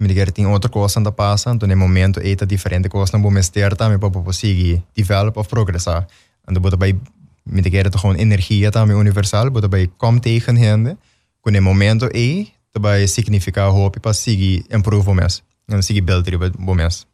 me 0.00 0.08
dizer 0.08 0.32
tem 0.32 0.46
outra 0.46 0.70
coisa 0.70 0.98
anda 0.98 1.12
passa, 1.12 1.50
então 1.50 1.68
no 1.68 1.76
momento 1.76 2.20
tá 2.36 2.46
diferente 2.46 2.88
coisa 2.88 3.12
não 3.12 3.22
bo 3.22 3.30
mester 3.30 3.76
também 3.76 3.98
para 3.98 4.10
conseguir 4.10 4.82
develop 4.96 5.38
of 5.38 5.48
progressar. 5.48 6.06
Então 6.48 6.62
bo 6.62 6.70
daarbij 6.70 6.96
me 7.42 7.62
dizer 7.62 7.98
gewoon 7.98 8.16
energia 8.16 8.70
também 8.70 8.96
universal, 8.96 9.50
bo 9.50 9.60
daarbij 9.60 9.90
kom 9.96 10.20
tegen 10.20 10.56
hende, 10.56 10.96
que 11.42 11.50
no 11.50 11.60
momento 11.60 12.06
é 12.06 12.46
daarbij 12.72 13.06
significa 13.06 13.68
hope 13.68 14.00
para 14.00 14.12
seguir 14.12 14.64
improve 14.68 15.14
mesmo. 15.14 15.44
Sige 15.82 16.02
beltri 16.02 16.36
bo 16.58 16.74
mes. 16.74 17.06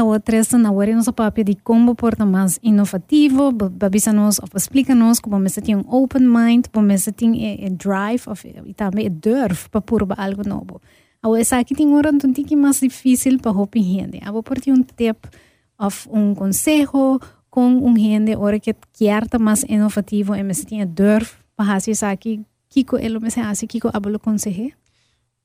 A 0.00 0.04
outra 0.04 0.40
na 0.58 0.70
hora 0.70 0.94
nossa 0.94 1.12
papia 1.12 1.42
de 1.42 1.56
como 1.56 1.94
porta 1.96 2.24
mais 2.24 2.60
inovativo, 2.62 3.50
babisa 3.50 4.12
nos 4.12 4.40
explica 4.54 4.94
nos 4.94 5.18
como 5.18 5.40
me 5.40 5.50
tem 5.50 5.74
um 5.74 5.84
open 5.88 6.22
mind, 6.22 6.66
como 6.72 6.86
me 6.86 6.96
tem 7.12 7.66
a 7.66 7.68
drive 7.68 8.22
of 8.28 8.46
e 8.46 8.74
também 8.74 9.06
a 9.06 9.10
durf 9.10 9.68
para 9.68 9.80
pôr 9.80 10.06
algo 10.16 10.48
novo. 10.48 10.80
A 11.20 11.36
essa 11.36 11.58
aqui 11.58 11.74
tem 11.74 11.92
hora 11.92 12.12
um 12.12 12.32
tique 12.32 12.54
mais 12.54 12.78
difícil 12.78 13.40
para 13.40 13.50
hopi 13.50 13.82
gente. 13.82 14.20
A 14.22 14.32
por 14.40 14.58
um 14.68 14.84
tip 14.84 15.18
of 15.76 16.08
um 16.08 16.32
consejo 16.32 17.18
com 17.58 17.74
um 17.74 17.96
gente 17.96 18.36
hora 18.36 18.60
que 18.60 18.72
quer 18.96 19.26
mais 19.40 19.64
inovativo 19.64 20.32
e 20.36 20.44
me 20.44 20.54
tem 20.54 20.80
a 20.80 20.84
durf 20.84 21.34
para 21.56 21.78
isso 21.88 22.06
aqui. 22.06 22.40
Kiko 22.70 22.96
elo 22.96 23.20
me 23.20 23.30
se 23.30 23.40
hace 23.40 23.66
kiko 23.66 23.90
abolo 23.92 24.20
conseje. 24.20 24.74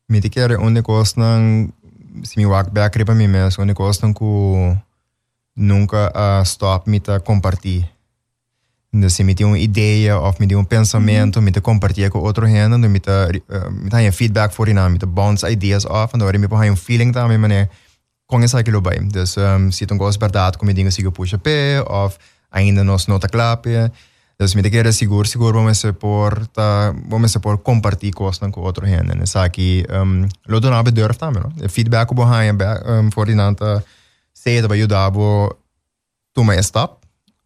Me 0.07 0.21
te 0.21 0.29
quer 0.29 0.59
onde 0.59 0.83
costa 0.83 1.23
se 2.23 2.37
mi 2.37 2.45
wak 2.45 2.69
back 2.71 2.97
ripa 2.97 3.15
mi 3.15 3.27
mes, 3.27 3.57
onde 3.57 3.73
gostam 3.73 4.13
ku 4.13 4.77
nunca 5.55 6.11
uh, 6.13 6.43
stop 6.45 6.87
me 6.87 6.99
ta 6.99 7.19
compartilhar. 7.19 7.89
Então, 8.93 9.09
se 9.09 9.23
me 9.23 9.33
tem 9.33 9.47
uma 9.47 9.57
ideia 9.57 10.19
ou 10.19 10.35
me 10.39 10.45
tem 10.45 10.55
um 10.55 10.63
pensamento, 10.63 11.41
me 11.41 11.51
te 11.51 11.61
compartilha 11.61 12.11
com 12.11 12.19
outro 12.19 12.45
gente, 12.45 12.77
me 12.77 12.99
te 12.99 13.09
uh, 13.09 13.71
me 13.71 13.89
tem 13.89 14.11
feedback 14.11 14.53
for 14.53 14.69
ina, 14.69 14.87
me 14.87 14.99
te 14.99 15.07
bounce 15.07 15.51
ideas 15.51 15.83
off, 15.85 16.13
então 16.15 16.29
me 16.39 16.47
põe 16.47 16.69
um 16.69 16.75
feeling 16.75 17.11
também, 17.11 17.39
mané, 17.39 17.69
aquilo 18.29 18.81
bem. 18.81 18.99
Então, 19.01 19.23
um, 19.57 19.71
se 19.71 19.85
tu 19.85 19.95
gosta 19.95 20.19
verdade, 20.19 20.57
como 20.57 20.73
digo, 20.73 20.91
sigo 20.91 21.11
puxa 21.11 21.37
pé, 21.37 21.81
ou 21.85 22.11
ainda 22.51 22.83
não 22.83 22.97
se 22.97 23.09
nota 23.09 23.27
clape, 23.27 23.91
Dus 24.43 24.55
met 24.55 24.69
keer 24.69 24.93
seguro, 24.93 25.27
seguro 25.27 25.57
vamos 25.57 25.79
se 25.79 25.93
por 25.93 26.47
ta 26.47 26.93
vamos 27.07 27.31
se 27.31 27.39
por 27.39 27.61
compartir 27.61 28.13
coisas 28.13 28.51
com 28.51 28.61
outro 28.61 28.85
gente. 28.85 29.15
Né? 29.15 29.25
Saki 29.25 29.85
um, 29.89 30.27
lo 30.45 30.59
do 30.59 30.69
nabe 30.69 30.91
durf 30.91 31.17
também, 31.17 31.43
no? 31.43 31.69
Feedback 31.69 32.11
o 32.11 32.15
bohan 32.15 32.57
um, 32.85 33.11
for 33.11 33.25
dinanta 33.25 33.83
sei 34.33 34.61
da 34.61 34.73
ajudar 34.73 35.11
bo 35.11 35.55
tu 36.33 36.43
me 36.43 36.57
stop. 36.57 37.03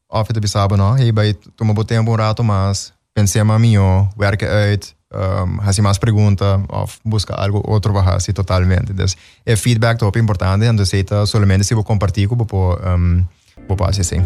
Of 0.10 0.27
het 0.27 0.39
bisaba 0.39 0.77
no, 0.77 0.96
hey 0.96 1.12
bij 1.13 1.34
tu 1.55 1.65
me 1.65 1.74
botem 1.74 2.00
um 2.00 2.15
rato 2.15 2.43
mas 2.43 2.93
pensei 3.13 3.41
a 3.41 3.60
mim, 3.60 4.10
werken 4.15 4.50
uit, 4.50 4.96
um, 5.14 5.62
hasi 5.62 5.82
mais 5.82 5.98
pergunta 5.98 6.62
of 6.70 7.00
busca 7.04 7.34
algo 7.34 7.62
outro 7.66 7.94
bahasi 7.94 8.34
totalmente. 8.34 8.94
Dus 8.94 9.16
é 9.46 9.56
feedback 9.56 9.98
top 10.00 10.20
importante, 10.20 10.66
ta 11.04 11.26
solamente 11.26 11.64
se 11.64 11.74
vou 11.74 11.84
compartilhar 11.84 12.28
com 12.30 12.36
o 12.36 12.46
um, 12.86 13.76
passe 13.76 14.02
assim. 14.02 14.22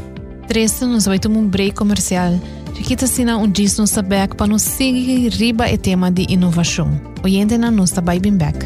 Três 0.48 0.82
nos 0.82 1.06
vai 1.06 1.20
tomar 1.20 1.40
um 1.40 1.48
break 1.48 1.76
comercial. 1.76 2.40
Chiquita 2.76 3.08
sina 3.08 3.38
um 3.38 3.48
diz 3.48 3.78
no 3.78 3.86
sabek 3.86 4.36
para 4.36 4.48
nos 4.48 4.64
seguir 4.64 5.30
riba 5.30 5.70
e 5.70 5.78
tema 5.78 6.12
de 6.12 6.26
inovação. 6.30 6.90
Oyente 7.24 7.58
na 7.58 7.72
nossa 7.72 8.02
bem 8.02 8.36
back. 8.36 8.66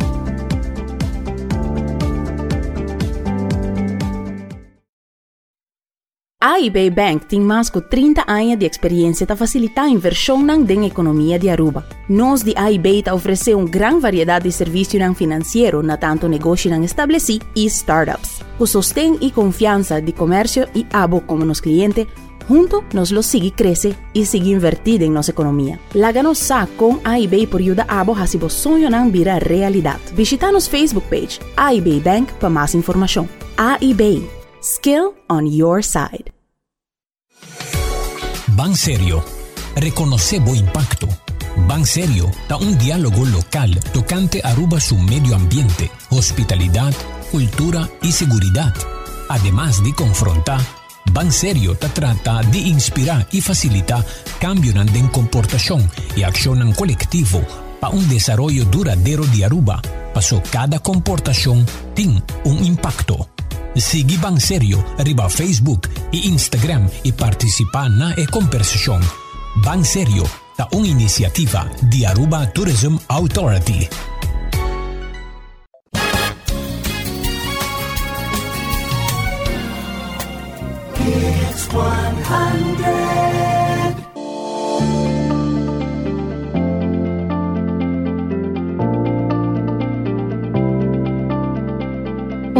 AIB 6.47 6.91
Bank 6.91 7.25
tem 7.25 7.41
mais 7.41 7.71
de 7.71 7.81
30 7.81 8.23
anos 8.27 8.59
de 8.59 8.67
experiência 8.67 9.25
para 9.25 9.35
facilitar 9.35 9.85
a 9.85 9.89
inversão 9.89 10.43
na 10.43 10.53
economia 10.85 11.39
de 11.39 11.49
Aruba. 11.49 11.83
Nós 12.07 12.43
de 12.43 12.53
AIB 12.55 13.01
ta 13.01 13.15
oferece 13.15 13.55
uma 13.55 13.67
grande 13.67 14.01
variedade 14.01 14.43
de 14.43 14.51
serviços 14.51 14.93
financeiros 15.17 15.83
na 15.83 15.97
tanto 15.97 16.27
negócio 16.27 16.71
estabelecido 16.83 17.43
e 17.55 17.65
startups. 17.65 18.41
Com 18.59 18.65
sostém 18.67 19.17
e 19.21 19.31
confiança 19.31 19.99
de 19.99 20.11
comércio 20.11 20.67
e 20.75 20.85
abo 20.93 21.19
como 21.21 21.43
nos 21.43 21.59
clientes, 21.59 22.05
Junto 22.47 22.83
nos 22.93 23.09
lo 23.09 23.23
sigue 23.23 23.49
crece 23.49 23.95
y 24.13 24.23
sigue 24.23 24.51
invertido 24.51 25.03
en 25.03 25.15
nuestra 25.15 25.33
economía. 25.33 25.79
Láganos 25.95 26.37
sa 26.37 26.67
con 26.77 27.01
AIB 27.03 27.49
por 27.49 27.59
ayuda 27.59 27.87
a 27.89 28.03
vos 28.03 28.19
si 28.29 28.37
vos 28.37 28.53
sueño 28.53 28.87
nan 28.91 29.11
vira 29.11 29.39
realidad. 29.39 29.97
Visita 30.15 30.51
nos 30.51 30.69
Facebook 30.69 31.05
page 31.09 31.39
AIB 31.55 32.03
Bank 32.03 32.29
para 32.33 32.51
más 32.51 32.75
información. 32.75 33.27
AIB. 33.57 34.21
Skill 34.61 35.15
on 35.27 35.47
your 35.47 35.83
side. 35.83 36.34
Ban 38.55 38.73
Serio. 38.73 39.21
Reconoce 39.75 40.39
bo 40.39 40.55
impacto. 40.55 41.09
Ban 41.67 41.85
Serio 41.85 42.31
da 42.47 42.55
un 42.55 42.77
diálogo 42.77 43.25
local 43.25 43.77
tocante 43.91 44.39
Aruba 44.45 44.79
su 44.79 44.97
medio 44.97 45.35
ambiente, 45.35 45.91
hospitalidad, 46.09 46.93
cultura 47.31 47.89
y 48.01 48.13
seguridad. 48.13 48.73
Además 49.27 49.83
de 49.83 49.93
confrontar 49.93 50.61
Ban 51.11 51.33
Serio 51.33 51.75
ta 51.75 51.89
trata 51.89 52.41
de 52.43 52.59
inspirar 52.59 53.27
y 53.29 53.41
facilitar 53.41 54.05
cambio 54.39 54.71
en 54.71 55.07
comportación 55.09 55.91
y 56.15 56.23
acción 56.23 56.71
colectivo 56.71 57.41
para 57.81 57.93
un 57.93 58.07
desarrollo 58.07 58.63
duradero 58.63 59.25
de 59.25 59.43
Aruba, 59.43 59.81
pasó 60.13 60.41
cada 60.49 60.79
comportación 60.79 61.65
tiene 61.93 62.23
un 62.45 62.63
impacto. 62.63 63.34
Sigue 63.75 64.17
Ban 64.17 64.39
Serio 64.39 64.83
arriba 64.97 65.29
Facebook 65.29 65.89
y 66.11 66.27
Instagram 66.29 66.89
y 67.03 67.11
participa 67.11 67.85
en 67.85 67.99
la 67.99 68.15
conversación. 68.31 69.01
Ban 69.63 69.83
Serio 69.83 70.23
ta 70.55 70.67
una 70.71 70.87
iniciativa 70.87 71.69
de 71.81 72.07
Aruba 72.07 72.51
Tourism 72.51 72.97
Authority. 73.07 73.87
Hits 80.97 81.67
100. 81.69 83.34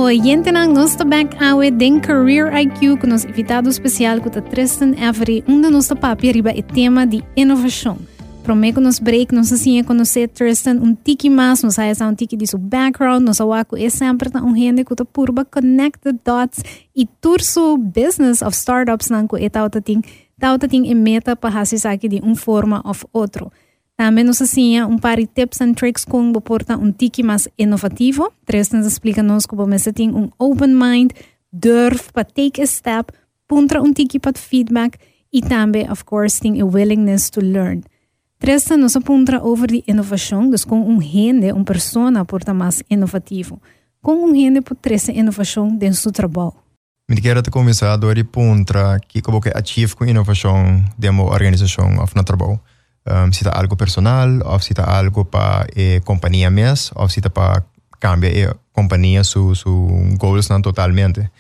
Oyente 0.06 0.54
ng 0.54 0.70
nosso 0.70 1.02
back 1.02 1.34
awe 1.42 1.72
den 1.74 1.98
Career 1.98 2.54
IQ 2.54 3.02
com 3.02 3.10
nosso 3.10 3.26
invitado 3.26 3.74
especial 3.74 4.22
com 4.22 4.30
Tristan 4.30 4.94
Avery, 5.02 5.44
um 5.48 5.60
da 5.60 5.72
nossa 5.72 5.96
papi 5.96 6.32
riba 6.32 6.54
e 6.54 6.62
tema 6.62 7.08
de 7.08 7.24
inovação. 7.36 7.98
Prometo 8.44 8.80
nos 8.80 9.00
break, 9.00 9.34
nos 9.34 9.52
assim 9.52 9.82
conhecer 9.84 10.30
Tristan 10.30 10.78
um 10.78 10.94
tiki 10.94 11.28
mais, 11.28 11.64
nos 11.64 11.80
aí 11.80 11.92
um 12.04 12.14
tiki 12.14 12.38
de 12.38 12.46
seu 12.46 12.60
background, 12.60 13.26
nos 13.26 13.42
awaco 13.42 13.76
é 13.76 13.90
sempre 13.90 14.30
um 14.38 14.56
gente 14.56 14.86
que 14.86 14.94
tá 14.94 15.04
purba 15.04 15.44
connect 15.44 15.98
the 16.04 16.14
dots 16.24 16.62
e 16.96 17.08
turso 17.20 17.76
business 17.76 18.44
of 18.44 18.56
startups 18.56 19.10
nan 19.10 19.26
ko 19.26 19.38
eta 19.38 19.64
outa 19.64 19.82
ting, 19.82 20.06
ta 20.40 20.52
outa 20.52 20.68
ting 20.68 20.86
e 20.86 20.94
meta 20.94 21.36
para 21.36 21.62
hasi 21.62 21.80
saki 21.80 22.08
de 22.08 22.22
um 22.22 22.36
forma 22.36 22.80
of 22.86 23.08
outro. 23.12 23.52
Também 23.98 24.26
nos 24.26 24.42
assim 24.42 24.82
um 24.82 24.98
par 24.98 25.18
de 25.18 25.26
tips 25.26 25.62
and 25.62 25.74
tricks 25.74 26.04
com 26.04 26.34
porta 26.34 26.78
um 26.78 26.92
tiki 26.92 27.24
mais 27.24 27.48
inovativo. 27.58 28.32
Tristan 28.46 28.82
explica 28.82 29.24
nos 29.24 29.46
como 29.46 29.66
você 29.66 29.94
tem 29.94 30.14
um 30.14 30.30
open 30.38 30.76
mind, 30.76 31.12
durf 31.52 32.12
para 32.12 32.26
take 32.26 32.62
a 32.62 32.68
step, 32.68 33.14
puntra 33.48 33.82
um 33.82 33.94
tiki 33.94 34.20
para 34.20 34.34
feedback 34.38 34.98
e 35.32 35.42
também, 35.42 35.90
of 35.90 36.04
course, 36.04 36.42
tem 36.42 36.62
a 36.62 36.66
willingness 36.66 37.30
to 37.30 37.40
learn. 37.40 37.84
Tresta 38.38 38.76
nos 38.76 38.96
apunta 38.98 39.42
over 39.42 39.68
die 39.68 39.84
inovação, 39.88 40.50
dus 40.50 40.66
com 40.66 40.82
um 40.82 40.98
rende, 40.98 41.52
uma 41.54 41.64
persona 41.64 42.26
porta 42.26 42.54
mais 42.54 42.84
inovativo. 42.90 43.62
Com 44.02 44.26
um 44.26 44.34
rende 44.34 44.62
por 44.62 44.76
tresta 44.76 45.12
inovação 45.12 45.70
dentro 45.76 46.04
do 46.04 46.12
trabalho. 46.12 46.54
Me 47.10 47.22
quero 47.22 47.42
te 47.42 47.50
começar 47.50 47.94
a 47.94 47.98
dar 47.98 48.24
pontra 48.26 49.00
que 49.08 49.22
como 49.22 49.40
que 49.40 49.52
achieve 49.56 49.96
com 49.96 50.06
inovação 50.06 50.84
de 50.98 51.10
uma 51.10 51.24
organização 51.24 51.98
ou 51.98 52.08
no 52.14 52.24
trabalho. 52.24 52.60
um, 53.06 53.32
si 53.32 53.44
está 53.44 53.52
algo 53.52 53.78
personal, 53.78 54.42
o 54.46 54.60
si 54.60 54.74
está 54.74 54.98
algo 54.98 55.26
para 55.26 55.68
eh, 55.76 56.02
compañía 56.04 56.50
más, 56.50 56.92
o 56.96 57.08
si 57.10 57.20
está 57.20 57.30
para 57.30 57.66
cambiar 58.00 58.34
eh, 58.36 58.54
compañía 58.72 59.24
su, 59.24 59.56
su 59.56 59.72
goals 60.18 60.50
no, 60.50 60.62
totalmente. 60.62 61.32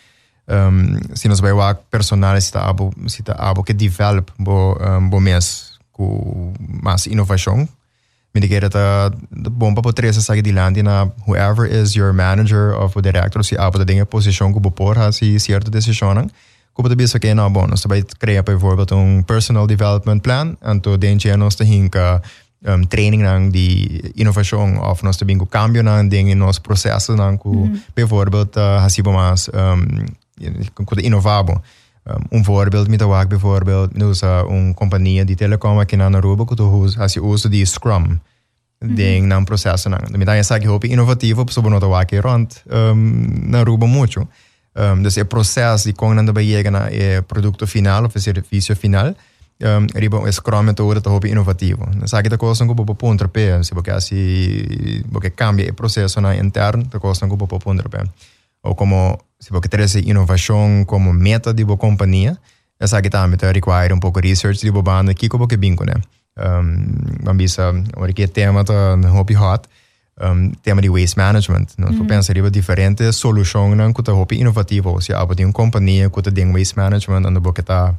Um, 0.47 0.99
si 1.15 1.28
nos 1.28 1.41
veo 1.41 1.62
a 1.62 1.80
personal, 1.80 2.39
si 2.41 2.47
está 2.47 2.67
algo, 2.67 2.91
si 3.08 3.21
está 3.21 3.34
algo 3.34 3.63
que 3.63 3.73
develop 3.73 4.30
bo, 4.38 4.75
um, 4.75 5.10
bo 5.10 5.19
mes, 5.19 5.80
con 5.91 6.54
más 6.60 7.08
innovación, 7.08 7.69
me 8.36 8.41
Mindigera 8.41 8.69
ta 8.69 9.12
bomba 9.32 9.82
po 9.82 9.93
tresa 9.93 10.19
sa 10.19 10.36
gidilandi 10.36 10.84
na 10.84 11.08
whoever 11.25 11.65
is 11.65 11.95
your 11.95 12.12
manager 12.12 12.75
of 12.75 12.91
the 12.93 13.01
director 13.01 13.41
si 13.43 13.56
apo 13.56 13.80
ta 13.80 13.86
dinga 13.86 14.04
position 14.04 14.51
ko 14.51 14.60
bopor 14.60 14.99
ha 14.99 15.12
si 15.13 15.39
cierto 15.39 15.71
decisionan. 15.71 16.30
Comportabilidade 16.75 17.11
só 17.11 17.19
que 17.19 17.33
não 17.33 17.47
é 17.47 17.49
bom. 17.49 17.67
Criar, 18.19 18.43
por 18.43 18.59
personal 19.25 19.65
development 19.65 20.19
plan, 20.19 20.57
então 20.61 20.97
dentro 20.97 21.29
de 21.29 21.38
nós 21.38 21.55
temos 21.55 21.89
um, 22.65 22.69
ehm, 22.69 22.83
training 22.89 23.23
ng 23.23 23.51
di 23.53 24.01
innovation 24.17 24.81
of 24.81 25.03
nós 25.05 25.21
bingo 25.23 25.45
com 25.45 25.51
cambio 25.51 25.83
ng 25.85 26.09
ding 26.09 26.33
nos 26.35 26.59
nosso 26.59 26.61
processo 26.61 27.13
ng 27.13 27.38
com 27.38 27.69
mhm. 27.69 27.77
mm. 27.77 27.93
por 27.93 28.27
exemplo 28.27 28.49
uh, 28.57 28.81
hasibo 28.81 29.11
um, 29.11 30.05
inovabo 31.01 31.61
um, 32.31 32.43
voorbeeld 32.43 32.89
met 32.89 33.29
bijvoorbeeld 33.29 33.95
nu 33.95 34.05
uh, 34.05 34.43
een 34.49 34.73
companhia 34.73 35.23
de 35.23 35.35
telecom 35.35 35.79
aqui 35.79 35.95
na 35.95 36.09
Aruba 36.09 36.45
que 36.45 37.65
Scrum 37.65 38.19
mm. 38.79 38.95
ding 38.95 39.31
ng 39.31 39.45
processo 39.45 39.89
ng 39.89 40.11
damit 40.11 40.27
ay 40.27 40.43
sa 40.43 40.57
inovativo 40.57 41.45
sobre 41.49 41.69
nota 41.69 41.88
rond 42.21 42.63
ehm, 42.69 43.53
Aruba 43.53 43.85
Um, 44.77 45.03
dus 45.03 45.15
het 45.15 45.27
proces 45.27 45.83
die 45.83 45.93
kon 45.93 46.15
dan 46.15 46.33
bejegen 46.33 46.71
naar 46.71 46.91
het 46.91 47.27
product 47.27 47.69
final 47.69 48.03
of 48.03 48.13
het 48.13 48.23
service 48.23 48.75
final. 48.75 49.15
Um, 49.57 49.85
ribo 49.93 50.25
es 50.25 50.41
crome 50.41 50.73
todo 50.73 50.99
to 50.99 51.09
hobby 51.09 51.29
innovativo. 51.29 51.88
Sa 52.03 52.21
kita 52.21 52.35
ko 52.38 52.53
sang 52.53 52.67
gupo 52.67 52.93
punter 52.93 53.29
pe, 53.29 53.63
se 53.63 53.73
porque 53.73 53.91
así 53.91 55.01
porque 55.11 55.31
cambia 55.31 55.65
el 55.65 55.73
proceso 55.73 56.19
na 56.19 56.35
interno, 56.35 56.83
to 56.89 56.99
ko 56.99 57.13
sang 57.13 57.29
gupo 57.29 57.57
punter 57.57 57.88
pe. 57.88 58.03
O 58.61 58.75
como 58.75 59.17
se 59.39 59.51
porque 59.51 59.69
tres 59.69 59.95
innovación 59.95 60.83
como 60.83 61.13
meta 61.13 61.53
de 61.53 61.63
bo 61.63 61.77
compañía, 61.77 62.38
esa 62.77 63.01
que 63.01 63.09
también 63.09 63.39
te 63.39 63.53
require 63.53 63.93
un 63.93 64.01
poco 64.01 64.19
research 64.19 64.59
de 64.59 64.71
bo 64.71 64.83
banda 64.83 65.11
aqui 65.13 65.29
como 65.29 65.47
que 65.47 65.55
bingo, 65.55 65.85
né? 65.85 66.01
Um, 66.35 66.97
ambisa, 67.25 67.71
porque 67.93 68.27
tema 68.27 68.65
tá 68.65 68.97
hobby 69.07 69.35
hot. 69.35 69.69
Um, 70.21 70.51
tema 70.62 70.82
de 70.82 70.89
waste 70.89 71.17
management. 71.17 71.67
Nós 71.78 71.91
mm 71.91 72.01
-hmm. 72.01 72.08
pensar 72.08 72.38
em 72.38 72.51
diferentes 72.51 73.15
soluções 73.15 73.93
que 73.93 74.04
tá 74.04 74.12
hobby 74.12 74.39
inovativo, 74.39 75.01
se 75.01 75.13
há 75.13 75.23
uma 75.23 75.54
companhia 75.54 76.10
que 76.10 76.21
tem 76.32 76.51
waste 76.51 76.78
management, 76.78 77.28
ando 77.28 77.54
que 77.54 77.63
tá 77.63 77.95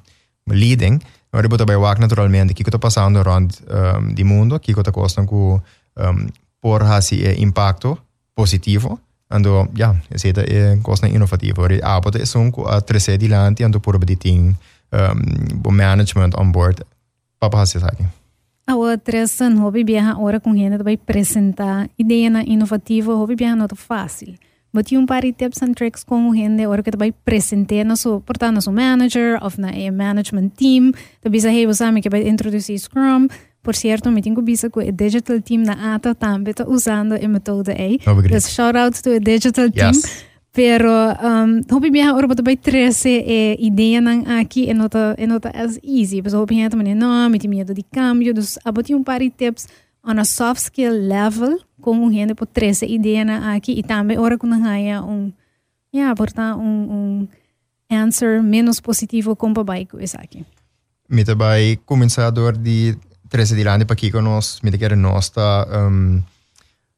leading, 0.48 0.98
você 1.32 1.64
vai 1.64 1.76
work 1.76 2.00
naturalmente, 2.00 2.54
que 2.54 2.62
está 2.62 2.78
passando 2.78 3.18
around 3.18 3.54
um, 3.68 4.14
de 4.14 4.24
mundo, 4.24 4.58
que 4.58 4.72
está 4.72 4.92
costando 4.92 5.28
com 5.28 5.60
um, 5.98 6.26
por 6.60 6.82
esse 6.82 7.16
impacto 7.40 7.98
positivo, 8.34 8.98
Ando, 9.28 9.68
ja, 9.74 9.94
zeta 10.16 10.42
é 10.42 10.76
coisa 10.82 11.08
inovativa. 11.08 11.62
Ori 11.62 11.80
abota 11.82 12.18
é 12.18 12.38
um 12.38 12.52
a 12.66 12.80
trece 12.80 13.18
dilante 13.18 13.64
ando 13.64 13.80
por 13.80 13.98
bediting 13.98 14.54
um, 14.92 15.72
management 15.72 16.30
on 16.38 16.52
board. 16.52 16.84
Papa 17.40 17.60
hasi 17.60 17.78
aqui. 17.78 18.06
A 18.68 18.74
outra 18.74 19.26
san 19.28 19.54
hobby 19.60 19.84
viaja 19.84 20.18
ora 20.18 20.40
com 20.40 20.52
gente 20.54 20.82
vai 20.82 20.94
apresentar 20.94 21.88
ideia 21.96 22.28
na 22.28 22.42
inovativa, 22.42 23.14
hobby 23.14 23.36
viaja 23.36 23.54
não 23.54 23.68
fácil. 23.74 24.34
Mas 24.72 24.90
um 24.92 25.06
par 25.06 25.22
de 25.22 25.32
tips 25.32 25.62
and 25.62 25.72
tricks 25.72 26.04
com 26.04 26.34
gente 26.34 26.66
ora 26.66 26.82
que 26.82 26.90
vai 26.96 27.10
apresentar 27.10 27.84
na 27.84 27.94
sua, 27.94 28.20
portanto, 28.20 28.54
na 28.56 28.60
sua 28.60 28.72
manager 28.72 29.38
ou 29.40 29.50
na 29.56 29.70
management 29.92 30.48
team, 30.50 30.92
da 31.22 31.30
bisa 31.30 31.48
hey, 31.50 31.64
você 31.66 31.84
que 32.00 32.10
vai 32.10 32.28
introduzir 32.28 32.78
Scrum, 32.78 33.28
Por 33.66 33.74
cierto, 33.74 34.12
me 34.12 34.22
tenho 34.22 34.40
visto 34.42 34.70
que 34.70 34.78
o 34.78 34.92
digital 34.92 35.40
team 35.42 35.62
na 35.62 35.96
ATA 35.96 36.14
também 36.14 36.52
está 36.52 36.64
usando 36.68 37.14
a 37.14 37.28
metode 37.28 37.72
aí. 37.72 37.98
Então, 38.00 38.40
shout 38.40 38.78
out 38.78 39.02
to 39.02 39.10
o 39.10 39.18
digital 39.18 39.68
team. 39.70 39.90
Pero 40.56 40.88
um, 40.88 41.60
hopi 41.68 41.90
biha 41.90 42.14
ora 42.14 42.26
bota 42.26 42.42
bai 42.42 42.56
trece 42.56 43.10
e 43.10 43.60
ideia 43.60 44.00
nang 44.00 44.24
aqui 44.40 44.64
e 44.64 44.72
nota 44.72 45.52
as 45.52 45.78
easy. 45.84 46.22
Mas 46.24 46.32
hopi 46.32 46.54
biha 46.54 46.70
também 46.70 46.94
não, 46.94 47.28
me 47.28 47.38
tem 47.38 47.50
medo 47.50 47.74
de 47.74 47.82
cambio. 47.82 48.32
Dus 48.32 48.58
aboti 48.64 48.94
um 48.94 49.04
par 49.04 49.20
de 49.20 49.28
tips 49.28 49.68
on 50.02 50.18
a 50.18 50.24
soft 50.24 50.62
skill 50.62 50.92
level 50.92 51.58
como 51.78 52.10
gente 52.10 52.34
por 52.34 52.46
trece 52.46 52.86
ideia 52.86 53.22
na 53.22 53.54
aqui 53.54 53.72
e 53.78 53.82
também 53.82 54.18
ora 54.18 54.38
quando 54.38 54.64
haya 54.64 55.02
um 55.02 55.30
yeah, 55.94 56.14
portanto 56.14 56.58
um, 56.58 56.88
um 56.90 57.28
answer 57.90 58.42
menos 58.42 58.80
positivo 58.80 59.36
com 59.36 59.52
isso 60.00 60.16
aqui. 60.16 60.42
Me 61.06 61.22
também 61.22 61.78
começador 61.84 62.56
de 62.56 62.96
Teresa 63.28 63.54
Dilani 63.54 63.84
para 63.84 63.92
aqui 63.92 64.10
com 64.10 64.22
nós, 64.22 64.60
me 64.62 64.70
quer 64.72 64.96
nós 64.96 65.28
tá 65.28 65.66
um, 65.70 66.22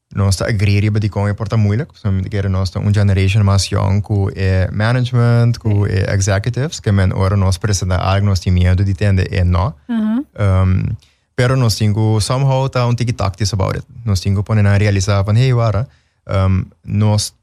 nós 0.09 0.41
agrerir 0.41 0.91
bij 0.91 0.99
die 0.99 1.09
kongen 1.09 1.35
porta 1.35 1.55
moeilijk. 1.55 1.91
So, 1.93 2.09
we 2.11 2.27
keren 2.27 2.51
nós 2.51 2.73
een 2.73 2.93
generation 2.93 3.43
mais 3.43 3.67
young 3.67 4.01
com 4.01 4.29
é 4.29 4.67
management, 4.71 5.57
com 5.57 5.85
é 5.85 6.13
executives, 6.13 6.79
que 6.79 6.91
men 6.91 7.13
ora 7.13 7.35
nós 7.35 7.57
precisamos 7.57 7.97
algo 7.97 8.25
nós 8.25 8.39
temos 8.39 8.63
medo 8.63 8.83
de 8.83 8.93
tende 8.93 9.23
é 9.23 9.43
não. 9.43 9.73
Uhum. 9.87 10.25
Um, 10.39 10.97
pero 11.35 11.55
nós 11.55 11.75
temos 11.75 12.25
somehow 12.25 12.69
tá 12.69 12.87
um 12.87 12.95
tic 12.95 13.15
tactics 13.15 13.53
about 13.53 13.75
it. 13.75 13.85
Nós 14.03 14.19
temos 14.19 14.43
poner 14.43 14.63
na 14.63 14.77
realizar 14.77 15.23
van 15.23 15.35
hey 15.35 15.53
wara, 15.53 15.87
um, 16.27 16.65
nós 16.83 17.33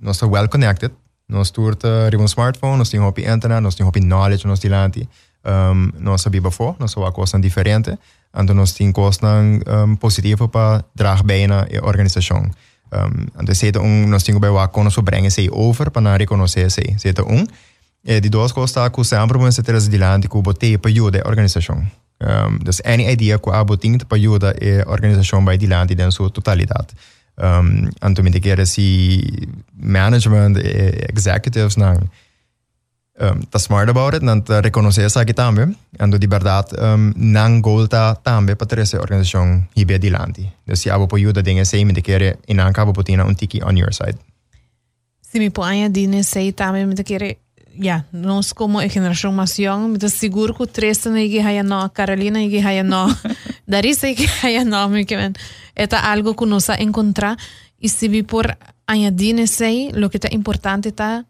nós 0.00 0.18
tá 0.18 0.26
well 0.26 0.48
connected. 0.48 0.92
Nós 1.28 1.50
turta 1.50 2.08
riba 2.10 2.22
um 2.22 2.26
smartphone, 2.26 2.78
nós 2.78 2.88
temos 2.88 3.08
op 3.08 3.20
internet, 3.20 3.60
nós 3.60 3.74
temos 3.74 3.88
op 3.88 4.00
knowledge 4.00 4.46
nós 4.46 4.58
tilanti. 4.58 5.08
Um, 5.46 5.92
nós 6.00 6.22
sabia 6.22 6.40
before, 6.40 6.74
nós 6.80 6.90
sabia 6.90 7.12
coisa 7.12 7.38
diferente. 7.38 7.96
Então 8.34 8.54
nós 8.54 8.72
temos 8.72 8.92
coisas 8.92 9.22
um, 9.22 9.96
positivas 9.96 10.48
para 10.50 10.84
draag 10.94 11.22
bij 11.22 11.46
na 11.46 11.66
organisação. 11.82 12.50
Um, 12.92 13.26
então 13.40 13.54
seita 13.54 13.80
um 13.80 14.08
nós 14.08 14.24
temos 14.24 14.40
bem 14.40 14.50
o 14.50 14.58
acordo 14.58 14.84
nós 14.84 14.98
brengen 14.98 15.30
sei 15.30 15.48
over 15.50 15.90
para 15.90 16.16
reconhecer 16.16 16.70
sei. 16.70 16.96
Seita 16.98 17.22
um 17.22 17.46
e 18.04 18.20
de 18.20 18.28
duas 18.28 18.52
coisas 18.52 18.90
que 18.92 19.04
sempre 19.04 19.38
vamos 19.38 19.56
ter 19.56 19.74
as 19.74 19.88
dilante 19.88 20.28
que 20.28 20.42
bote 20.42 20.78
para 20.78 20.90
ajuda 20.90 21.22
a 21.24 21.28
organização. 21.28 21.82
Um, 22.18 22.58
dus 22.64 22.80
any 22.84 23.04
idea 23.12 23.38
que 23.38 23.50
a 23.50 23.62
boting 23.62 23.98
para 23.98 24.16
ajuda 24.16 24.50
a 24.50 24.90
organização 24.90 25.44
by 25.44 25.56
dilante 25.58 25.94
den 25.94 26.10
sua 26.10 26.30
totalidade. 26.30 26.94
Um, 27.38 27.88
então 28.02 28.24
me 28.24 28.40
quer 28.40 28.66
se 28.66 29.48
management 29.76 30.56
e 30.56 31.12
executives 31.14 31.76
não 31.76 32.00
um, 33.20 33.40
tá 33.50 33.58
smart 33.58 33.90
about 33.90 34.14
it, 34.14 34.24
não 34.24 34.40
tá 34.40 34.60
reconhecer 34.60 35.02
essa 35.02 35.20
aqui 35.20 35.32
também, 35.32 35.74
ando 35.98 36.18
de 36.18 36.26
verdade 36.26 36.68
um, 36.78 37.12
não 37.16 37.60
golta 37.60 38.14
também 38.22 38.56
para 38.56 38.66
ter 38.66 38.78
essa 38.80 38.98
organização 38.98 39.66
hibe 39.74 39.94
adiante. 39.94 40.52
Então 40.62 40.76
se 40.76 40.90
abo 40.90 41.08
ajuda 41.14 41.42
dengue 41.42 41.64
sei 41.64 41.84
me 41.84 41.94
quer 41.94 42.38
e 42.46 42.54
não 42.54 42.66
acaba 42.66 42.92
botina 42.92 43.24
um 43.24 43.34
tiki 43.34 43.62
on 43.62 43.76
your 43.76 43.92
side. 43.92 44.18
Se 45.22 45.38
me 45.38 45.50
põe 45.50 45.84
a 45.84 45.88
dine 45.88 46.22
sei 46.22 46.52
também 46.52 46.86
me 46.86 46.94
quer 46.94 47.38
ja, 47.78 48.04
nós 48.12 48.52
como 48.52 48.78
a 48.78 48.88
geração 48.88 49.32
mais 49.32 49.58
young, 49.58 49.88
me 49.88 50.08
seguro 50.08 50.54
que 50.54 50.66
três 50.66 51.04
na 51.04 51.20
igi 51.20 51.40
haya 51.40 51.62
no, 51.62 51.90
Carolina 51.90 52.40
igi 52.42 52.58
haya 52.58 52.82
no, 52.82 53.06
Darisa 53.68 54.08
igi 54.08 54.26
haya 54.42 54.64
no, 54.64 54.88
me 54.88 55.04
que 55.04 55.16
Eta 55.74 55.98
algo 55.98 56.34
que 56.34 56.46
nós 56.46 56.70
encontrar 56.70 57.36
e 57.78 57.88
se 57.88 58.08
vi 58.08 58.22
por 58.22 58.56
añadir 58.86 59.46
sei, 59.46 59.90
lo 59.92 60.08
que 60.08 60.16
está 60.16 60.28
importante 60.32 60.88
está 60.88 61.26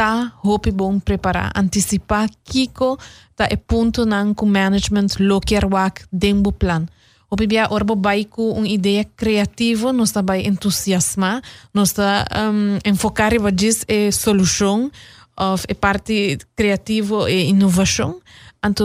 tá 0.00 0.32
hopi 0.42 0.70
bom 0.70 0.98
preparar, 0.98 1.52
antecipar 1.54 2.30
kiko 2.42 2.96
tá 3.36 3.44
é 3.50 3.56
ponto 3.56 4.06
nan 4.06 4.32
com 4.32 4.46
management 4.46 5.20
lo 5.20 5.40
quer 5.40 5.66
wak 5.66 6.08
dembo 6.10 6.52
plan. 6.52 6.88
Hopi 7.28 7.46
bia 7.46 7.68
orbo 7.68 7.94
bai 7.94 8.26
uma 8.38 8.66
ideia 8.66 9.04
criativa, 9.04 9.92
nós 9.92 10.10
tá 10.10 10.22
bai 10.22 10.46
entusiasmar, 10.46 11.42
nós 11.74 11.92
tá 11.92 12.24
um, 12.32 12.78
enfocar 12.82 13.34
e 13.34 13.52
diz 13.52 13.84
é 13.88 14.10
solução, 14.10 14.90
of 15.36 15.66
é 15.68 15.74
parte 15.74 16.38
criativo 16.56 17.28
e 17.28 17.50
inovação. 17.50 18.22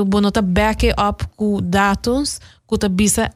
Bom, 0.08 0.30
tá 0.30 0.42
back 0.42 0.92
up 1.00 1.26
com 1.38 1.62
dados, 1.62 2.42
com 2.68 2.76
tá 2.76 2.90
bisa 2.90 3.32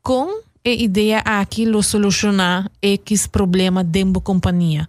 com 0.00 0.40
a 0.64 0.70
ideia 0.70 1.18
aqui 1.18 1.66
lo 1.66 1.82
solucionar 1.82 2.70
X 2.82 3.26
problema 3.26 3.84
da 3.84 4.00
companhia 4.24 4.88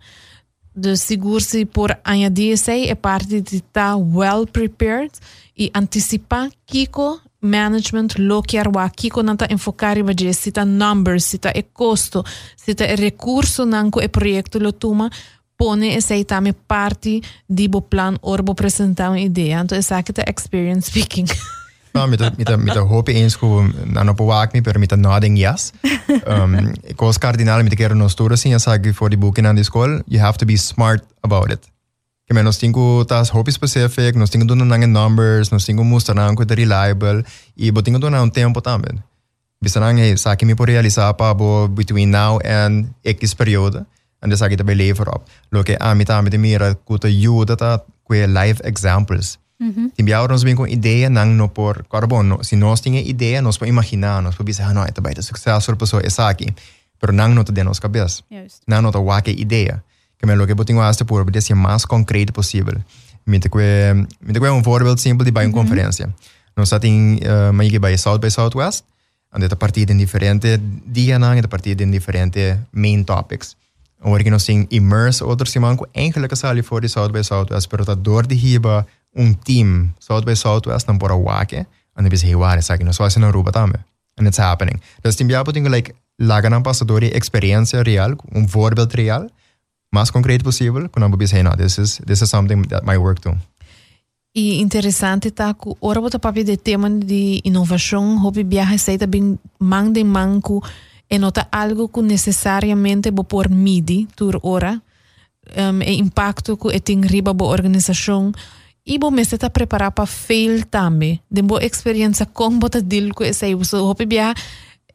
de 0.76 0.96
seguir-se 0.96 1.66
por 1.66 1.98
añadirse 2.04 2.72
a 2.72 2.76
e 2.76 2.96
parte 2.96 3.42
de 3.42 3.58
estar 3.58 3.96
well 3.98 4.46
prepared 4.48 5.12
e 5.58 5.70
antecipar 5.74 6.50
Kiko 6.66 7.20
management 7.42 8.18
lo 8.18 8.42
que 8.42 8.58
arwa. 8.58 8.90
Kiko 8.90 9.22
nanta 9.24 9.48
enfocar 9.52 9.98
em 9.98 10.04
baje 10.04 10.34
sita 10.34 10.64
numbers 10.64 11.26
sita 11.26 11.52
e 11.54 11.64
custo 11.64 12.24
sita 12.56 12.86
e 12.86 12.96
recurso 12.96 13.66
nanco 13.66 14.00
e 14.02 14.08
projeto 14.08 14.60
lo 14.60 14.72
tuma 14.72 15.10
pone 15.58 15.96
e 15.96 16.02
sei 16.02 16.24
tame 16.26 16.54
parte 16.54 17.22
di 17.46 17.68
bo 17.68 17.82
plan 17.82 18.18
orbo 18.22 18.52
apresentare 18.54 19.12
un'idea 19.12 19.62
então 19.62 19.78
essa 19.78 20.00
é 20.00 20.02
e 20.02 20.32
experience 20.32 20.88
speaking. 20.88 21.28
Ja, 21.94 22.08
mida, 22.08 22.32
mida, 22.38 22.58
mida 22.58 22.82
Hopi-Innsku 22.82 23.64
Nano 23.86 24.14
Powakni 24.14 24.62
per 24.62 24.80
mitä 24.80 24.98
Nodding 24.98 25.40
Yes. 25.40 25.74
Um, 26.12 26.54
ähm, 26.54 26.74
Kos 26.96 27.20
kardinaali, 27.20 27.64
mitä 27.64 27.76
kerron 27.76 28.00
nostura 28.00 28.36
siinä 28.36 28.60
sagi 28.60 28.92
for 28.92 29.10
the 29.10 29.18
booking 29.18 29.48
and 29.48 29.58
the 29.58 29.64
school, 29.64 30.02
you 30.10 30.20
have 30.20 30.38
to 30.38 30.46
be 30.46 30.58
smart 30.58 31.04
about 31.24 31.52
it. 31.52 31.72
Que 32.28 32.34
me 32.34 32.44
nos 32.44 32.58
tingu 32.58 33.06
tas 33.08 33.34
Hopi 33.34 33.52
specific, 33.52 34.16
nos 34.16 34.30
tingu 34.30 34.48
duna 34.48 34.66
nangen 34.66 34.94
numbers, 34.94 35.52
nos 35.52 35.66
tingu 35.66 35.84
mustaran 35.84 36.36
kuita 36.36 36.56
reliable, 36.56 37.24
i 37.56 37.72
bo 37.72 37.82
tingu 37.82 38.00
duna 38.00 38.22
un 38.22 38.32
tempo 38.32 38.62
también. 38.62 39.04
Bisanang, 39.64 39.98
hey, 39.98 40.18
saki 40.18 40.46
mi 40.46 40.56
po 40.56 40.66
realizar 40.66 41.14
pa 41.14 41.34
bo 41.34 41.68
between 41.68 42.12
now 42.12 42.40
and 42.44 42.88
X 43.04 43.36
periode. 43.36 43.86
En 44.24 44.30
det 44.30 44.38
sagi 44.38 44.56
tabi 44.56 44.76
lever 44.76 45.10
op. 45.10 45.30
Loke, 45.52 45.78
ah, 45.80 45.96
mitä 45.96 46.22
mitä 46.22 46.38
mira 46.38 46.76
kuta 46.76 47.08
juuda 47.08 47.56
ta 47.56 47.80
kue 48.04 48.28
live 48.28 48.60
examples. 48.64 49.41
Mm-hmm. 49.62 49.92
Timbiao 49.96 50.28
nos 50.28 50.42
vem 50.42 50.56
com 50.56 50.66
ideia, 50.66 51.08
não 51.08 51.26
no 51.26 51.48
por 51.48 51.86
carbono. 51.88 52.44
Se 52.44 52.56
nós 52.56 52.82
tínhamos 52.82 53.08
ideia, 53.08 53.42
nós 53.42 53.58
podemos 53.58 53.76
imaginar, 53.76 54.22
nós 54.22 54.36
podemos 54.36 54.58
pensar, 54.58 54.72
ah, 54.72 54.74
não, 54.74 54.84
isso 54.84 55.02
vai 55.02 55.14
ter 55.14 55.22
sucesso, 55.22 55.72
a 55.72 55.76
pessoa 55.76 56.02
está 56.06 56.30
aqui. 56.30 56.48
Mas 57.00 57.16
não 57.16 57.30
não 57.30 57.44
tem 57.44 57.64
nossa 57.64 57.80
cabeça. 57.80 58.24
Just. 58.32 58.64
Não 58.68 58.82
não 58.82 58.92
tem 58.92 59.04
qualquer 59.04 59.40
ideia. 59.40 59.84
Que 60.18 60.30
é 60.30 60.36
o 60.36 60.46
que 60.46 60.52
eu 60.54 60.66
tenho 60.66 60.82
a 60.82 60.92
por 61.06 61.42
ser 61.42 61.56
mais 61.56 61.86
concreto 61.86 62.34
possível. 62.34 62.80
Mientras 63.26 63.52
que, 63.52 64.08
mientras 64.22 64.40
que 64.40 64.46
é 64.46 64.52
um 64.52 64.62
voorbeeld 64.64 65.00
simples 65.00 65.26
de 65.26 65.32
uma 65.32 65.42
mm-hmm. 65.42 65.50
Em 65.50 65.52
conferência. 65.52 66.10
Nós 66.58 66.70
temos 66.70 67.20
uma 67.52 67.66
equipe 67.66 67.88
eh, 67.88 67.92
de 67.92 67.98
South 67.98 68.20
by 68.20 68.30
Southwest, 68.30 68.84
onde 69.34 69.46
está 69.46 69.56
partida 69.56 69.94
em 69.94 69.98
diferentes 69.98 70.60
dias, 70.86 71.22
está 71.22 71.48
partida 71.48 71.84
em 71.84 71.92
diferentes 71.92 72.58
main 72.72 73.04
topics. 73.04 73.56
Hoor 74.02 74.20
ik 74.20 74.30
nog 74.30 74.42
zien 74.42 74.66
immerse, 74.70 75.26
oder 75.26 75.48
Simanko, 75.48 75.86
eigenlijk 75.92 76.32
em 76.32 76.58
is 76.58 76.66
voor 76.66 76.82
de 76.82 76.88
South 76.88 77.12
by 77.12 77.22
Southwest, 77.22 77.72
maar 77.72 77.86
dat 77.86 78.04
door 78.04 78.28
de 78.28 78.36
hiba 78.36 78.86
um 79.16 79.34
team 79.34 79.94
South 80.00 80.26
by 80.26 80.36
Southwest 80.36 80.88
não 80.88 80.98
por 80.98 81.12
wake 81.12 81.66
and 81.96 82.10
bis 82.10 82.24
hey 82.24 82.36
ware 82.36 82.62
sagi 82.62 82.84
no 82.84 82.94
swasi 82.94 83.20
no 83.20 83.32
ruba 83.32 83.52
tame 83.52 83.80
and 84.18 84.28
it's 84.28 84.40
happening. 84.40 84.80
Tim 85.16 85.28
biapo 85.28 85.52
tingo 85.52 85.70
like 85.70 85.94
laga 86.20 86.50
na 86.50 86.62
passadori 86.62 87.12
experiência 87.14 87.84
real 87.84 88.16
um 88.34 88.46
voorbeeld 88.46 88.96
real 88.96 89.30
mais 89.92 90.12
concreto 90.12 90.44
possível 90.44 90.90
quando 90.90 91.18
bis 91.18 91.34
hey 91.34 91.44
no 91.44 91.52
this 91.56 91.78
is 91.78 92.02
this 92.06 92.22
is 92.22 92.30
something 92.30 92.64
that 92.68 92.86
might 92.86 93.00
work 93.00 93.20
too. 93.22 93.36
E 94.34 94.62
interessante 94.62 95.30
tá 95.32 95.54
que 95.54 95.76
ora 95.82 96.02
papi 96.20 96.46
de 96.46 96.56
tema 96.56 96.90
de 96.90 97.42
inovação, 97.44 98.18
hobby 98.18 98.44
viaja 98.44 98.78
seita 98.78 99.06
bem 99.06 99.38
man 99.60 99.92
de 99.92 100.06
manco 100.06 100.64
e 101.10 101.20
nota 101.20 101.50
algo 101.52 101.90
que 101.90 102.02
necessariamente 102.02 103.12
bo 103.12 103.26
midi 103.50 104.08
tur 104.16 104.40
ora 104.42 104.82
e 105.86 105.94
impacto 106.00 106.56
que 106.56 106.80
tem 106.80 107.02
riba 107.02 107.34
bo 107.34 107.54
e 108.86 108.98
bo 108.98 109.12
me 109.12 109.22
está 109.22 109.50
preparar 109.50 109.92
para 109.92 110.06
fail 110.06 110.66
também. 110.66 111.20
De 111.30 111.42
boa 111.42 111.64
experiência 111.64 112.26
com 112.26 112.58
bota 112.58 112.82
deal 112.82 113.14
com 113.14 113.24
esse 113.24 113.46
aí, 113.46 113.66
so 113.66 113.86
hobby 113.86 114.06
viaja 114.06 114.34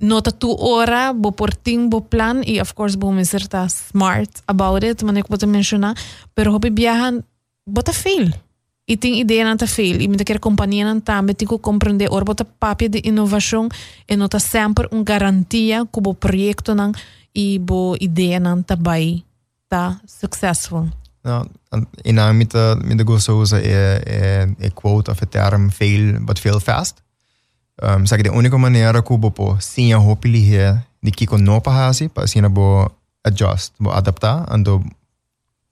nota 0.00 0.30
tu 0.30 0.54
ora 0.58 1.12
bo 1.12 1.32
por 1.32 1.54
tim 1.54 1.88
bo 1.88 2.02
plan 2.02 2.42
e 2.44 2.60
of 2.60 2.74
course 2.74 2.96
bo 2.96 3.12
me 3.12 3.24
ser 3.24 3.46
tá 3.46 3.66
smart 3.66 4.30
about 4.46 4.84
it, 4.84 5.04
mas 5.04 5.16
eu 5.16 5.24
bota 5.28 5.46
mencionar, 5.46 5.94
pero 6.34 6.52
hobby 6.52 6.70
viaja 6.70 7.22
bota 7.66 7.92
fail. 7.92 8.32
E 8.88 8.96
tem 8.96 9.20
ideia 9.20 9.44
não 9.44 9.56
tá 9.56 9.66
fail. 9.66 10.00
E 10.00 10.06
me 10.06 10.16
quer 10.16 10.38
companhia 10.38 10.84
não 10.84 11.00
tá, 11.00 11.20
me 11.20 11.34
tem 11.34 11.48
que 11.48 11.58
compreender 11.58 12.08
or 12.12 12.24
bota 12.24 12.44
papel 12.44 12.88
de 12.88 13.02
inovação 13.04 13.68
e 14.08 14.16
não 14.16 14.28
tá 14.28 14.38
sempre 14.38 14.86
uma 14.92 15.02
garantia 15.02 15.84
que 15.84 15.98
o 15.98 16.14
projeto 16.14 16.74
não 16.74 16.92
e 17.34 17.58
bo 17.58 17.96
ideia 18.00 18.38
não 18.38 18.62
tá 18.62 18.76
vai 18.78 19.24
tá 19.68 20.00
successful. 20.06 20.88
Nou, 21.24 21.44
inamită, 22.02 22.76
eh, 22.78 22.84
mi-e 22.86 22.94
de 22.94 23.02
gust 23.02 23.30
să 23.42 23.56
eh, 23.56 24.42
eh, 24.58 24.70
quote 24.70 25.10
of 25.10 25.20
a 25.22 25.24
term 25.24 25.68
fail, 25.68 26.18
but 26.22 26.38
fail 26.38 26.58
fast. 26.58 27.04
Um, 27.82 28.04
the 28.04 28.16
que 28.16 28.22
de 28.22 28.30
única 28.30 28.56
maneira 28.56 29.02
que 29.02 29.12
eu 29.12 29.30
po 29.30 29.56
sim 29.60 29.92
a 29.92 29.98
he 30.32 30.74
ni 31.00 31.10
kiko 31.10 31.36
que 31.36 31.42
eu 31.42 31.44
não 31.44 31.60
pa 31.60 31.90
para 32.12 32.48
bo 32.48 32.90
adjust, 33.22 33.74
bo 33.78 33.90
adapta 33.90 34.46
ando 34.48 34.82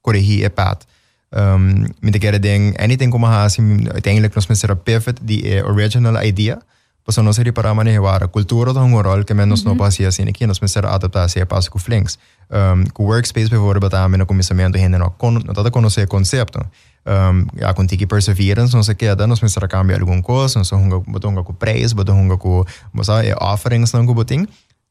korehi 0.02 0.44
e 0.44 0.50
pat. 0.50 0.84
Um, 1.32 1.40
ehm, 1.40 1.94
me 2.02 2.10
de 2.10 2.18
querer 2.18 2.40
den 2.40 2.74
anything 2.78 3.10
como 3.10 3.26
assim, 3.26 3.62
ehm, 3.62 3.94
uiteindelijk 3.94 4.34
nos 4.34 4.48
me 4.48 4.54
será 4.54 4.76
the 5.24 5.62
original 5.62 6.22
idea, 6.22 6.58
Pues 7.04 7.18
no 7.18 7.32
seria 7.32 7.52
para 7.52 7.74
manejar 7.74 8.24
a 8.24 8.28
cultura 8.28 8.72
de 8.72 8.78
um 8.78 9.00
rol 9.00 9.24
que 9.24 9.34
menos 9.34 9.62
não 9.62 9.76
passa 9.76 10.08
assim 10.08 10.26
aqui, 10.26 10.46
nós 10.46 10.58
precisamos 10.58 10.90
adaptar 10.90 11.28
se 11.28 11.44
passo 11.44 11.70
com 11.70 11.78
flinks. 11.78 12.18
Um, 12.50 12.84
com 12.92 13.04
workspace 13.04 13.50
bijvoorbeeld 13.50 13.90
também 13.90 14.18
no 14.18 14.26
começamento 14.26 14.78
ainda 14.78 14.98
não 14.98 15.10
con, 15.10 15.32
não 15.32 15.52
tá 15.54 15.70
conhecer 15.70 16.06
conceito. 16.06 16.58
Um, 17.06 17.46
a 17.62 17.74
contigo 17.74 18.06
perseverance, 18.06 18.74
não 18.74 18.82
se 18.82 18.94
queda, 18.94 19.26
nós 19.26 19.38
precisamos 19.38 19.70
cambiar 19.70 20.00
alguma 20.00 20.22
coisa, 20.22 20.58
nós 20.58 20.70
botonga 21.06 21.42
com 21.42 21.52
preço, 21.52 21.94
botonga 21.94 22.38
com, 22.38 22.64
mas 22.92 23.08
é 23.08 23.34
offerings 23.38 23.92
não 23.92 24.06
com 24.06 24.14
boting. 24.14 24.46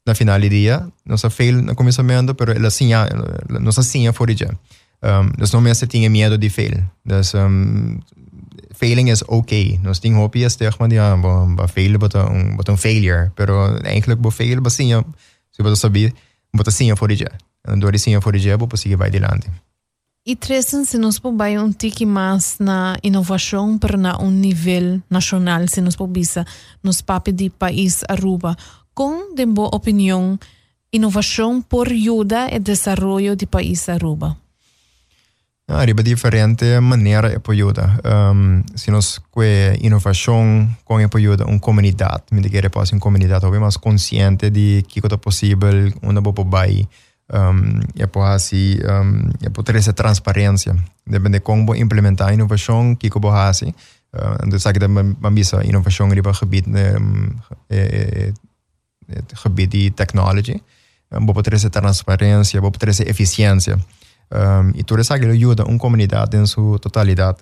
Na 0.06 0.14
final 0.14 0.38
do 0.38 0.48
dia, 0.48 0.86
nós 1.04 1.22
fail 1.30 1.62
no 1.62 1.74
começamento, 1.74 2.34
pero 2.34 2.52
ela 2.52 2.70
sim, 2.70 2.90
nós 3.48 3.74
sim 3.86 4.12
fora 4.12 4.36
já. 4.36 4.50
Um, 5.04 5.30
dus 5.36 5.52
não 5.52 5.60
mensen 5.60 5.86
tinha 5.86 6.08
medo 6.08 6.38
de 6.38 6.48
fail. 6.48 6.82
Dus 7.04 7.34
um, 7.34 8.00
failing 8.74 9.08
is 9.08 9.22
okay. 9.28 9.78
Nós 9.82 9.98
temos 9.98 10.18
hopi 10.18 10.44
is 10.44 10.56
tegen 10.56 10.76
maar 10.78 10.92
ja, 10.92 11.16
ba, 11.16 11.68
fail 11.68 11.98
but 11.98 12.14
een 12.14 12.56
but 12.56 12.68
een 12.68 12.78
failure. 12.78 13.30
Pero 13.34 13.76
eigenlijk 13.76 14.20
ba 14.20 14.30
fail 14.30 14.60
ba 14.60 14.68
sim, 14.68 15.02
se 15.50 15.62
você 15.62 15.76
saber, 15.76 16.12
bota 16.50 16.70
sim 16.70 16.96
for 16.96 17.08
dia. 17.08 17.30
Door 17.62 17.98
sim 17.98 18.20
for 18.20 18.36
dia, 18.36 18.56
vou 18.56 18.68
conseguir 18.68 18.96
vai 18.96 19.08
adiante. 19.08 19.48
E 20.26 20.34
Tresson, 20.34 20.84
se 20.84 20.96
nós 20.96 21.20
vai 21.22 21.58
um 21.58 21.70
tique 21.70 22.06
mais 22.06 22.56
na 22.58 22.96
inovação 23.02 23.76
para 23.76 23.98
na 23.98 24.18
um 24.18 24.30
nível 24.30 25.02
nacional, 25.10 25.68
se 25.68 25.82
nós 25.82 25.96
bisa 26.08 26.46
nos 26.82 27.02
papi 27.02 27.30
de 27.30 27.50
país 27.50 28.02
Aruba, 28.08 28.56
com 28.94 29.34
de 29.34 29.44
boa 29.44 29.68
opinião, 29.74 30.38
inovação 30.90 31.60
por 31.60 31.88
ajuda 31.88 32.48
e 32.50 32.58
desenvolvimento 32.58 33.36
de 33.36 33.46
país 33.46 33.86
Aruba? 33.88 34.43
Arriba 35.66 36.02
diferente 36.02 36.78
maneira 36.80 37.30
de 37.30 37.52
ajuda. 37.52 37.98
Um, 38.04 38.62
se 38.76 38.90
nós 38.90 39.18
com 39.30 39.42
inovação, 39.80 40.68
com 40.84 40.98
ajuda 40.98 41.46
uma 41.46 41.58
comunidade, 41.58 42.24
me 42.32 42.42
dizer 42.42 42.70
que 42.70 42.78
uma 42.78 43.00
comunidade, 43.00 43.46
ou 43.46 43.60
mais 43.60 43.78
consciente 43.78 44.50
de 44.50 44.84
que 44.86 45.00
é 45.00 45.16
possível, 45.16 45.90
onde 46.02 46.20
vou 46.20 46.34
vai 46.44 46.86
um, 47.32 47.80
e 47.96 48.06
por 48.06 48.24
assim, 48.24 48.76
um, 48.84 49.30
e 49.40 49.48
por 49.48 49.62
ter 49.62 49.76
essa 49.76 49.94
transparência. 49.94 50.76
Depende 51.06 51.38
de 51.38 51.40
como 51.40 51.74
implementar 51.74 52.28
a 52.28 52.34
inovação, 52.34 52.94
que 52.94 53.08
vou 53.08 53.32
fazer. 53.32 53.74
Uh, 54.14 54.46
então, 54.46 54.58
sabe 54.58 54.78
que 54.78 54.84
a 54.84 55.30
missa 55.30 55.64
inovação 55.64 56.08
riba 56.10 56.32
gebied, 56.32 56.68
um, 56.68 57.30
é, 57.70 58.32
é, 59.08 59.22
gebied 59.42 59.70
de 59.70 59.90
tecnologia. 59.90 60.60
Um, 61.10 61.24
vou 61.24 61.42
ter 61.42 61.54
essa 61.54 61.70
transparência, 61.70 62.60
vou 62.60 62.70
ter 62.70 62.90
essa 62.90 63.08
eficiência. 63.08 63.78
Um, 64.34 64.72
e 64.74 64.82
tudo 64.82 65.00
isso 65.00 65.12
ajuda 65.12 65.64
uma 65.64 65.78
comunidade 65.78 66.36
em 66.36 66.46
sua 66.46 66.78
totalidade. 66.78 67.38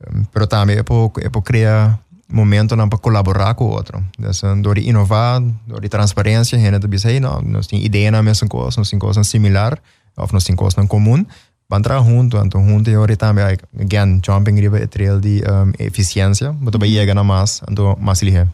Um, 0.00 0.24
pero 0.24 0.46
também 0.46 0.78
é 0.78 0.82
por, 0.82 1.12
é 1.20 1.28
por 1.28 1.42
criar 1.42 2.00
momento 2.32 2.76
para 2.76 2.98
colaborar 2.98 3.54
com 3.54 3.64
o 3.64 3.68
outro. 3.68 4.02
Então, 4.18 4.62
dori 4.62 4.88
inovar, 4.88 5.42
dori 5.66 5.88
transparência, 5.88 6.56
a 6.56 6.60
gente 6.60 6.88
diz, 6.88 7.04
hey, 7.04 7.20
não, 7.20 7.42
nós 7.42 7.66
temos 7.66 7.84
ideia 7.84 8.10
na 8.10 8.22
mesma 8.22 8.48
coisa, 8.48 8.78
nós 8.78 8.88
temos 8.88 9.02
coisas 9.02 9.26
similar, 9.26 9.78
ou 10.16 10.28
nós 10.32 10.44
temos 10.44 10.58
coisas 10.58 10.82
em 10.82 10.86
comum, 10.86 11.24
vamos 11.68 11.84
trabalhar 11.84 12.08
junto, 12.08 12.36
então 12.38 12.66
junto 12.66 12.88
e 12.88 12.96
ori 12.96 13.16
também, 13.16 13.44
again, 13.78 14.20
jumping 14.24 14.64
é 14.76 14.86
trail 14.86 15.20
de 15.20 15.42
um, 15.42 15.72
eficiência, 15.78 16.54
mas 16.58 16.70
também 16.70 16.92
chega 16.92 17.14
na 17.14 17.24
mais, 17.24 17.60
então 17.68 17.96
mais 18.00 18.22
ligeiro. 18.22 18.52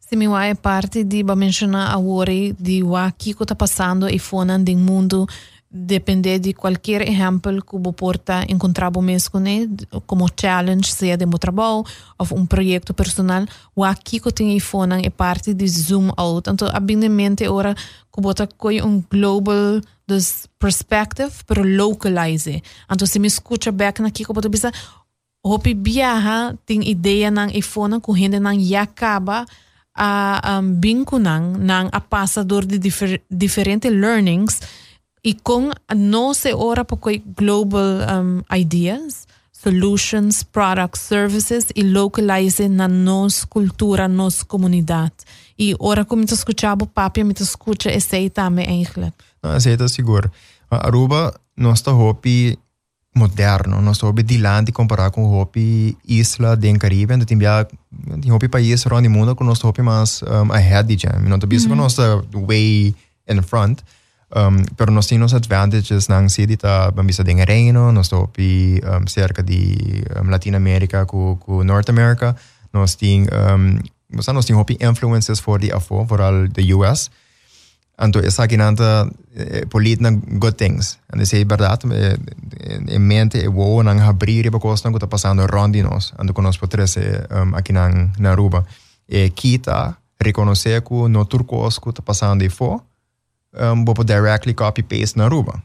Se 0.00 0.16
me 0.16 0.26
vai 0.26 0.54
parte 0.54 1.04
de 1.04 1.22
mencionar 1.22 1.92
a 1.92 1.98
ori 1.98 2.56
de 2.58 2.82
o 2.82 2.94
que 3.18 3.30
está 3.30 3.54
passando 3.54 4.08
e 4.08 4.18
fora 4.18 4.58
do 4.58 4.74
mundo 4.74 5.26
depender 5.70 6.38
de 6.38 6.54
qualquer 6.54 7.06
exemplo 7.06 7.62
que 7.62 7.76
você 7.76 7.92
porta 7.92 8.44
encontrar 8.48 8.90
mesmo 9.02 9.38
né, 9.38 9.68
como 10.06 10.26
challenge, 10.38 10.92
seja 10.92 11.16
de 11.16 11.26
meu 11.26 11.38
trabalho 11.38 11.84
ou 12.18 12.26
um 12.32 12.46
projeto 12.46 12.94
personal, 12.94 13.44
o 13.76 13.84
aqui 13.84 14.18
que 14.18 14.32
tem 14.32 14.56
iPhone 14.56 15.04
é 15.04 15.10
parte 15.10 15.52
de 15.52 15.68
zoom 15.68 16.10
out. 16.16 16.48
Então, 16.48 16.68
abindemente 16.72 17.44
agora 17.44 17.74
que 17.74 18.20
você 18.20 18.46
com 18.46 18.68
um 18.68 19.04
global 19.10 19.80
this 20.06 20.48
perspective, 20.58 21.32
pero 21.46 21.62
localize. 21.62 22.62
Então, 22.90 23.06
se 23.06 23.18
me 23.18 23.28
escuta 23.28 23.70
back 23.70 24.02
aqui, 24.02 24.24
que 24.24 24.32
você 24.32 24.48
pensa, 24.48 24.72
hopi 25.44 25.74
viaja, 25.74 26.54
tem 26.64 26.88
ideia 26.88 27.30
ng 27.30 27.52
iPhone, 27.54 28.00
que 28.00 28.12
gente 28.14 28.40
nang 28.40 28.58
yakaba, 28.58 29.44
a 29.98 30.60
um, 30.62 30.78
vinculang 30.78 31.58
ng 31.58 31.90
a 31.90 32.00
passador 32.00 32.64
de 32.64 32.78
difer 32.78 33.18
learnings 33.90 34.62
y 35.28 35.34
con 35.34 35.74
no 35.94 36.32
se 36.32 36.54
ora 36.54 36.84
poco 36.84 37.10
global 37.36 38.06
um, 38.08 38.42
ideas, 38.50 39.28
solutions, 39.52 40.42
products, 40.42 41.00
services 41.00 41.66
y 41.74 41.82
localize 41.82 42.66
na 42.70 42.88
nos 42.88 43.44
cultura, 43.44 44.08
nos 44.08 44.42
comunidad. 44.42 45.12
Y 45.54 45.74
ora 45.80 46.06
como 46.06 46.24
te 46.24 46.32
escuchaba 46.34 46.86
papi, 46.86 47.24
me 47.24 47.34
te 47.34 47.42
escucha 47.42 47.90
ese 47.90 48.30
también 48.30 48.70
eigenlijk. 48.70 49.14
No, 49.42 49.54
ese 49.54 49.74
está 49.74 49.86
seguro. 49.86 50.30
Aruba, 50.70 51.34
nuestro 51.56 51.98
hopi 51.98 52.58
moderno, 53.12 53.82
nosso 53.82 54.06
hobby 54.06 54.22
de 54.22 54.38
lá, 54.38 54.62
de 54.62 54.72
comparar 54.72 55.10
com 55.10 55.24
o 55.24 55.28
hobby 55.28 55.94
isla 56.06 56.56
de 56.56 56.72
Caribe, 56.78 57.12
então 57.12 57.26
tem 57.26 57.36
bia, 57.36 57.68
tem 58.22 58.30
hobby 58.30 58.48
país 58.48 58.86
around 58.86 59.06
the 59.06 59.08
mundo 59.10 59.34
con 59.34 59.44
com 59.44 59.44
nosso 59.44 59.66
hobby 59.66 59.82
mais 59.82 60.22
um, 60.22 60.52
ahead, 60.52 60.96
já, 60.96 61.18
não 61.18 61.38
tem 61.38 61.48
visto 61.50 61.68
com 61.68 61.74
mhm. 61.74 61.82
nosso 61.82 62.00
way 62.46 62.94
in 63.28 63.42
front, 63.42 63.80
Um, 64.30 64.62
pero 64.76 64.92
nos 64.92 65.06
tiene 65.06 65.24
unos 65.24 65.32
advantages 65.32 66.10
ng 66.10 66.28
sedita 66.28 66.90
bambisa 66.92 67.24
ding 67.24 67.40
reino, 67.48 67.92
nos 67.92 68.12
topi 68.12 68.76
um, 68.84 69.00
ehm, 69.00 69.06
cerca 69.08 69.40
di 69.40 69.72
ehm, 70.04 70.20
um, 70.20 70.28
Latinoamerica 70.28 71.06
ku, 71.06 71.40
ku 71.40 71.64
North 71.64 71.88
America. 71.88 72.36
Nos 72.72 72.96
tiene, 72.96 73.24
um, 73.32 73.80
basta 74.12 74.32
nos 74.32 74.44
tiene 74.44 74.60
hopi 74.60 74.76
influences 74.80 75.40
for 75.40 75.58
the 75.60 75.72
afo, 75.72 76.04
vooral 76.04 76.52
the 76.52 76.74
US. 76.76 77.10
Anto 77.96 78.20
esa 78.20 78.46
kinanta 78.46 79.08
eh, 79.34 79.64
politna 79.66 80.12
good 80.38 80.54
things. 80.54 80.98
And 81.08 81.24
say 81.26 81.44
verdad, 81.44 81.80
eh, 81.90 82.16
en 82.86 83.02
mente 83.02 83.40
eh, 83.40 83.44
e 83.44 83.48
wo 83.48 83.82
nang 83.82 83.98
habriri 83.98 84.50
pa 84.52 84.60
costa 84.60 84.92
ko 84.92 85.00
ano, 85.00 85.08
pasando 85.08 85.46
rondi 85.48 85.82
nos. 85.82 86.12
Anto 86.18 86.34
conosco 86.34 86.68
tres 86.68 86.96
eh, 86.96 87.26
um, 87.32 87.54
aquí 87.56 87.72
nang 87.72 88.12
Naruba. 88.20 88.62
E 89.08 89.32
kita 89.32 89.98
reconocer 90.20 90.84
ku 90.84 91.08
no 91.08 91.24
turcosco 91.24 91.92
ta 91.92 92.02
pasando 92.02 92.44
e 92.44 92.50
fo. 92.50 92.87
Um, 93.60 93.84
bopo 93.84 94.04
directly 94.04 94.54
copy 94.54 94.82
paste 94.82 95.16
na 95.16 95.24
Aruba. 95.24 95.62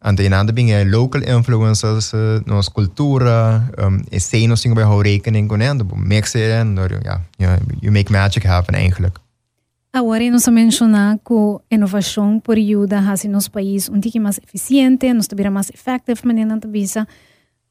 Ante 0.00 0.22
inanda 0.24 0.52
bing 0.52 0.70
é 0.70 0.84
local 0.84 1.22
influencers 1.22 2.12
uh, 2.12 2.42
nos 2.46 2.68
cultura, 2.68 3.62
um, 3.78 4.02
e 4.12 4.20
sei 4.20 4.46
nos 4.46 4.60
singo 4.60 4.74
bij 4.74 4.84
hou 4.84 5.00
rekening 5.00 5.48
com 5.48 5.60
endo, 5.62 5.84
bo 5.84 5.96
mix 5.96 6.34
en, 6.34 6.76
ja, 7.04 7.20
yeah, 7.40 7.60
you 7.80 7.90
make 7.90 8.12
magic 8.12 8.46
happen 8.46 8.74
eigenlijk. 8.74 9.18
Agora 9.94 10.28
nós 10.28 10.48
mencionar 10.48 11.18
que 11.24 11.32
a 11.70 11.74
inovação 11.74 12.40
por 12.40 12.58
ajuda 12.58 12.98
a 12.98 13.28
nos 13.28 13.48
país 13.48 13.88
um 13.88 14.00
pouco 14.00 14.20
mais 14.20 14.38
eficiente, 14.38 15.14
nos 15.14 15.28
também 15.28 15.48
mais 15.48 15.70
effective, 15.70 16.20
maneira 16.26 16.58
de 16.58 16.68
visa, 16.68 17.06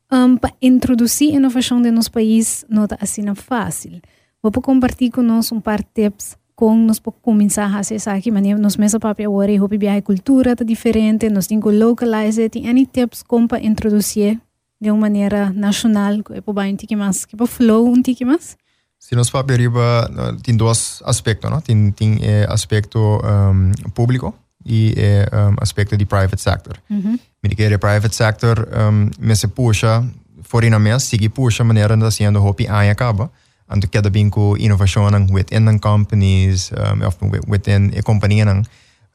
um, 0.10 0.38
para 0.38 0.54
introduzir 0.62 1.36
inovação 1.36 1.82
de 1.82 1.92
nos 1.92 2.08
país 2.08 2.66
não 2.70 2.86
está 2.86 2.98
assim 3.02 3.26
fácil. 3.36 4.02
Vou 4.42 4.52
compartilhar 4.54 5.12
com 5.12 5.22
nós 5.22 5.52
um 5.52 5.60
par 5.60 5.80
de 5.80 5.88
tips 5.94 6.38
com 6.56 6.76
nos 6.76 7.00
começar 7.22 7.66
a 7.66 8.16
aqui, 8.16 8.32
mas 8.32 8.60
nos 8.60 8.78
mesa 8.78 9.00
papel 9.00 9.32
agora 9.32 9.52
e 9.52 9.60
hopi 9.60 9.88
a 9.88 10.02
cultura 10.02 10.56
tá 10.56 10.64
diferente, 10.64 11.30
nos 11.30 11.48
que 11.48 11.56
localize, 11.56 12.50
tem 12.50 12.70
any 12.70 12.86
tips 12.86 13.24
como 13.24 13.48
para 13.48 13.64
introduzir 13.64 14.40
de 14.80 14.92
uma 14.92 15.02
maneira 15.02 15.50
nacional, 15.52 16.22
que 16.24 16.34
é 16.34 16.42
para 16.42 16.68
um 16.68 16.76
tique 16.76 16.96
mais, 16.96 17.26
que 17.26 17.36
para 17.36 17.48
flow 17.48 17.88
um 17.88 18.02
tique 18.02 18.26
mais? 18.26 18.58
Se 19.00 19.16
nos 19.16 19.30
papel 19.30 19.58
riba 19.58 20.10
tem 20.44 20.56
dois 20.56 21.02
aspectos, 21.06 21.50
não? 21.50 21.60
Tem 21.60 21.92
tem 21.92 22.20
é, 22.22 22.46
aspecto 22.50 22.98
um, 22.98 23.90
público 23.90 24.34
e 24.66 24.94
é, 24.96 25.28
um, 25.34 25.56
aspecto 25.60 25.98
de 25.98 26.06
private 26.06 26.42
sector. 26.42 26.78
Uhum. 26.90 27.20
Me 27.44 27.50
que 27.50 27.78
private 27.78 28.16
sector 28.16 28.68
um, 28.72 29.10
me 29.20 29.36
se 29.36 29.48
puxa 29.48 30.04
fora 30.44 30.70
na 30.70 30.80
mesa, 30.80 31.00
sigue 31.00 31.28
puxa 31.28 31.64
maneira 31.64 31.98
de 31.98 32.12
sendo 32.12 32.46
hopi 32.46 32.68
aí 32.68 32.90
acaba. 32.90 33.30
Anto 33.68 33.88
kada 33.88 34.10
bingko 34.10 34.58
inovação 34.58 35.08
within 35.32 35.66
ng 35.70 35.80
companies, 35.80 36.72
um, 36.72 37.02
of 37.02 37.18
within 37.48 37.94
a 37.98 38.02
companhia 38.02 38.46
ng 38.46 38.66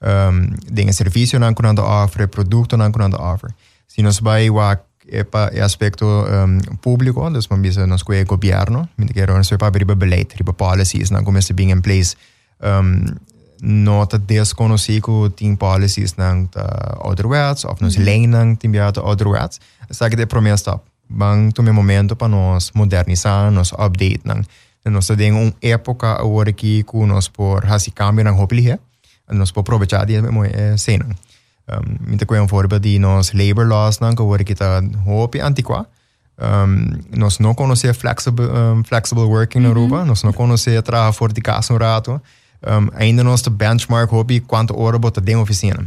um, 0.00 0.54
dingen 0.72 0.92
serviço 0.92 1.38
ng 1.38 1.54
kunando 1.54 1.82
offer, 1.82 2.26
produto 2.28 2.76
ng 2.76 2.92
kunando 2.92 3.16
offer. 3.18 3.54
Si 3.86 4.02
nos 4.02 4.20
vai 4.20 4.50
wa 4.50 4.76
epa 5.08 5.50
e 5.52 5.60
aspecto 5.60 6.04
um, 6.04 6.60
público, 6.80 7.30
dus 7.30 7.48
man 7.48 7.62
bisa 7.62 7.86
nos 7.86 8.04
kwe 8.04 8.24
governo, 8.24 8.88
mi 8.96 9.06
quero 9.08 9.36
nos 9.36 9.48
pa 9.58 9.70
riba 9.70 9.94
beleid, 9.96 10.32
riba 10.36 10.52
policies 10.52 11.10
na 11.10 11.22
como 11.22 11.40
se 11.40 11.54
being 11.54 11.70
in 11.70 11.80
place. 11.80 12.16
Um, 12.60 13.04
nota 13.60 14.18
desconocido 14.18 15.30
tem 15.30 15.56
policies 15.56 16.14
ng 16.14 16.46
ta 16.50 16.94
ouderwets 17.02 17.64
of 17.64 17.80
nos 17.80 17.96
mm 17.96 18.02
-hmm. 18.02 18.04
leng 18.04 18.24
ng 18.30 18.56
timbiata 18.58 19.00
ouderwets. 19.00 19.58
Sa 19.90 20.08
que 20.08 20.16
de 20.16 20.26
promessa 20.26 20.78
bang 21.08 21.52
tome 21.52 21.72
momento 21.72 22.16
para 22.16 22.28
nós 22.28 22.70
modernizar, 22.74 23.50
nós 23.50 23.72
update 23.72 24.20
nang 24.24 24.44
nós 24.84 25.06
temos 25.06 25.42
uma 25.42 25.54
época 25.60 26.12
agora 26.12 26.52
que 26.52 26.84
nós 27.06 27.28
por 27.28 27.66
hasi 27.66 27.90
cambio 27.90 28.24
nang 28.24 28.38
hoplihe, 28.40 28.78
nós 29.30 29.50
por 29.50 29.60
aproveitar 29.60 30.06
de 30.06 30.20
mo 30.22 30.44
é 30.44 30.76
cena. 30.76 31.06
Um, 31.68 32.16
ko 32.16 32.34
yung 32.34 32.48
voorbeeld 32.48 32.82
de 32.82 32.98
nos 32.98 33.34
labor 33.34 33.68
laws 33.68 34.00
nang 34.00 34.16
agora 34.16 34.42
que 34.42 34.54
tá 34.54 34.80
hopi 35.04 35.40
antiqua. 35.40 35.86
Um, 36.38 36.96
nós 37.14 37.38
não 37.40 37.54
conhecemos 37.54 37.98
flexible 37.98 38.46
um, 38.46 38.82
flexible 38.84 39.24
working 39.24 39.60
na 39.60 39.68
Aruba, 39.68 40.04
nós 40.04 40.22
não 40.22 40.32
conhecemos 40.32 40.82
trabalhar 40.82 41.12
fora 41.12 41.32
de 41.32 41.42
casa 41.42 41.74
um 41.74 41.76
rato. 41.76 42.22
Um, 42.64 42.88
ainda 42.94 43.22
nós 43.22 43.42
benchmark 43.42 44.10
hopi 44.12 44.40
quanto 44.40 44.78
hora 44.78 44.98
bota 44.98 45.20
dentro 45.20 45.42
oficina. 45.42 45.84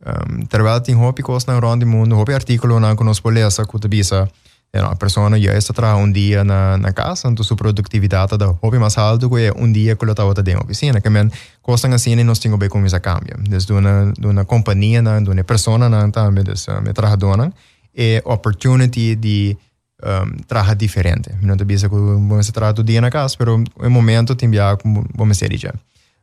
Um, 0.00 0.46
terwijl 0.46 0.80
tem 0.80 0.96
hopi 0.96 1.22
costa 1.22 1.52
na 1.52 1.58
rond 1.58 1.84
mundo, 1.84 2.16
hopi 2.16 2.32
artículo 2.32 2.80
nang 2.80 2.96
nós 3.04 3.20
por 3.20 3.34
ler 3.34 3.46
essa 3.46 3.66
kutabisa 3.66 4.30
you 4.74 4.82
know, 4.82 4.90
a 4.90 4.96
persona 4.96 5.38
já 5.40 5.56
está 5.56 5.72
trabalhando 5.72 6.08
um 6.08 6.12
dia 6.12 6.44
na, 6.44 6.76
na 6.76 6.92
casa, 6.92 7.28
então 7.28 7.44
sua 7.44 7.56
produtividade 7.56 8.36
da 8.36 8.46
hobby 8.46 8.78
mais 8.78 8.98
alto 8.98 9.28
que 9.30 9.46
é 9.46 9.52
um 9.56 9.70
dia 9.70 9.96
que 9.96 10.04
ela 10.04 10.12
está 10.12 10.24
outra 10.24 10.42
dentro 10.42 10.64
oficina, 10.64 11.00
que 11.00 11.10
men 11.10 11.30
costa 11.62 11.88
assim 11.88 12.12
e 12.12 12.24
nós 12.24 12.38
temos 12.38 12.58
bem 12.58 12.68
como 12.68 12.86
isso 12.86 13.00
cambia. 13.00 13.36
Desde 13.38 13.72
uma, 13.72 14.12
de 14.12 14.44
companhia, 14.44 15.02
de 15.02 15.30
uma 15.30 15.44
pessoa, 15.44 15.78
também, 16.10 16.44
desde 16.44 16.70
uma 16.70 16.92
trabalhadora, 16.92 17.52
é 17.94 18.22
opportunity 18.24 19.16
de 19.16 19.56
um, 20.02 20.42
trabalhar 20.46 20.74
diferente. 20.74 21.30
Não 21.42 21.56
te 21.56 21.64
bisa 21.64 21.88
que 21.88 21.94
vamos 21.94 22.50
trabalhar 22.50 22.78
o 22.78 22.84
dia 22.84 23.00
na 23.00 23.10
casa, 23.10 23.36
mas 23.38 23.48
no 23.48 23.90
momento 23.90 24.34
tem 24.34 24.52
já 24.52 24.76
como 24.76 25.04
vamos 25.14 25.36
ser 25.36 25.56
já. 25.56 25.72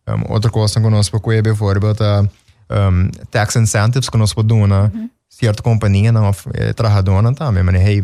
Um, 0.07 0.31
outra 0.33 0.51
coisa 0.51 0.79
que 0.79 0.89
nós 0.89 1.09
podemos 1.09 1.43
ver, 1.43 1.55
por 1.55 1.77
exemplo, 1.77 2.29
um, 2.69 3.09
tax 3.31 3.55
incentives 3.55 4.09
que 4.09 4.17
nós 4.17 4.33
podemos 4.33 4.69
dar 4.69 4.91
uhum. 4.93 5.09
Certa 5.39 5.61
companhia 5.61 6.11
não 6.11 6.31
eh, 6.53 6.73
trabalhadora 6.73 7.33
também 7.33 7.63
mas 7.63 7.75
hey 7.75 8.01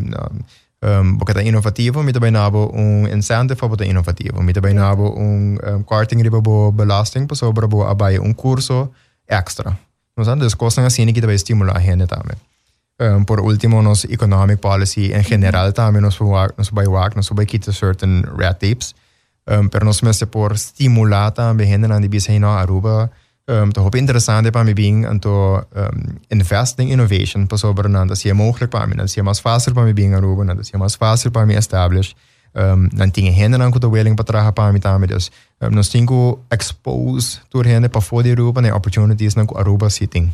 um, 0.82 1.16
porque 1.16 1.38
é 1.38 1.46
inovativo 1.46 2.02
me 2.02 2.12
também 2.12 2.32
nabo 2.32 2.70
um 2.74 3.06
incentive 3.06 3.54
para 3.54 3.86
inovativo 3.86 4.42
me 4.42 4.52
também 4.52 4.74
nabo 4.74 5.14
um, 5.16 5.56
um 5.76 5.82
karting 5.84 6.20
riba 6.20 6.40
bo 6.40 6.72
belasting 6.72 7.24
para 7.26 7.36
sobre 7.36 7.66
bo 7.68 7.84
abai 7.84 8.18
um 8.18 8.34
curso 8.34 8.90
extra. 9.28 9.78
Nós 10.16 10.26
andas 10.26 10.54
coisas 10.54 10.84
assim 10.84 11.12
que 11.12 11.20
também 11.20 11.36
estimular 11.36 11.76
a 11.76 11.80
gente 11.80 12.06
também 12.06 12.36
um, 13.00 13.24
por 13.24 13.40
último 13.40 13.80
nos 13.80 14.04
economic 14.04 14.60
policy 14.60 15.12
em 15.12 15.22
geral 15.22 15.72
também 15.72 16.02
nos 16.02 16.18
nos 16.58 16.70
vai 16.70 16.86
work 16.86 17.16
nos 17.16 17.28
vai 17.28 17.46
quitar 17.46 17.72
certain 17.72 18.22
red 18.36 18.54
tapes 18.54 18.94
um, 19.46 19.68
pero 19.68 19.84
nos 19.84 20.02
mesmo 20.02 20.26
por 20.26 20.52
estimular 20.52 21.30
também 21.30 21.68
gente 21.68 21.86
na 21.86 22.00
dibisa 22.00 22.36
na 22.40 22.58
Aruba 22.58 23.08
um, 23.44 23.72
toch 23.72 23.84
op 23.84 23.94
interessante 23.94 24.50
pami 24.50 24.72
being 24.72 25.06
en 25.06 25.18
to 25.18 25.62
um, 25.76 26.18
investing 26.28 26.90
innovation. 26.90 27.46
Pa 27.46 27.56
sobra 27.56 27.88
na 27.88 28.04
da 28.04 28.14
siya 28.14 28.34
mohler 28.34 28.68
pami 28.68 28.94
na 28.94 29.06
siya 29.06 29.24
mas 29.24 29.40
faster 29.40 29.72
pami 29.72 29.92
being 29.92 30.14
aruba 30.14 30.44
na 30.44 30.54
da 30.54 30.62
siya 30.62 30.78
mas 30.78 30.96
faster 30.96 31.30
pami 31.30 31.54
establish 31.54 32.14
um, 32.54 32.88
na 32.92 33.10
tinha 33.10 33.32
renda 33.32 33.58
na 33.58 33.70
kuda 33.70 33.88
weling 33.88 34.16
pa 34.16 34.24
traha 34.24 34.52
pami 34.52 34.80
tami 34.80 35.06
das 35.06 35.30
um, 35.60 35.70
nos 35.74 35.88
tingo 35.88 36.38
expose 36.50 37.40
tur 37.50 37.64
renda 37.64 37.88
pa 37.88 38.00
fodi 38.00 38.32
aruba 38.32 38.60
na 38.60 38.74
opportunities 38.74 39.36
na 39.36 39.46
aruba 39.56 39.90
sitting 39.90 40.30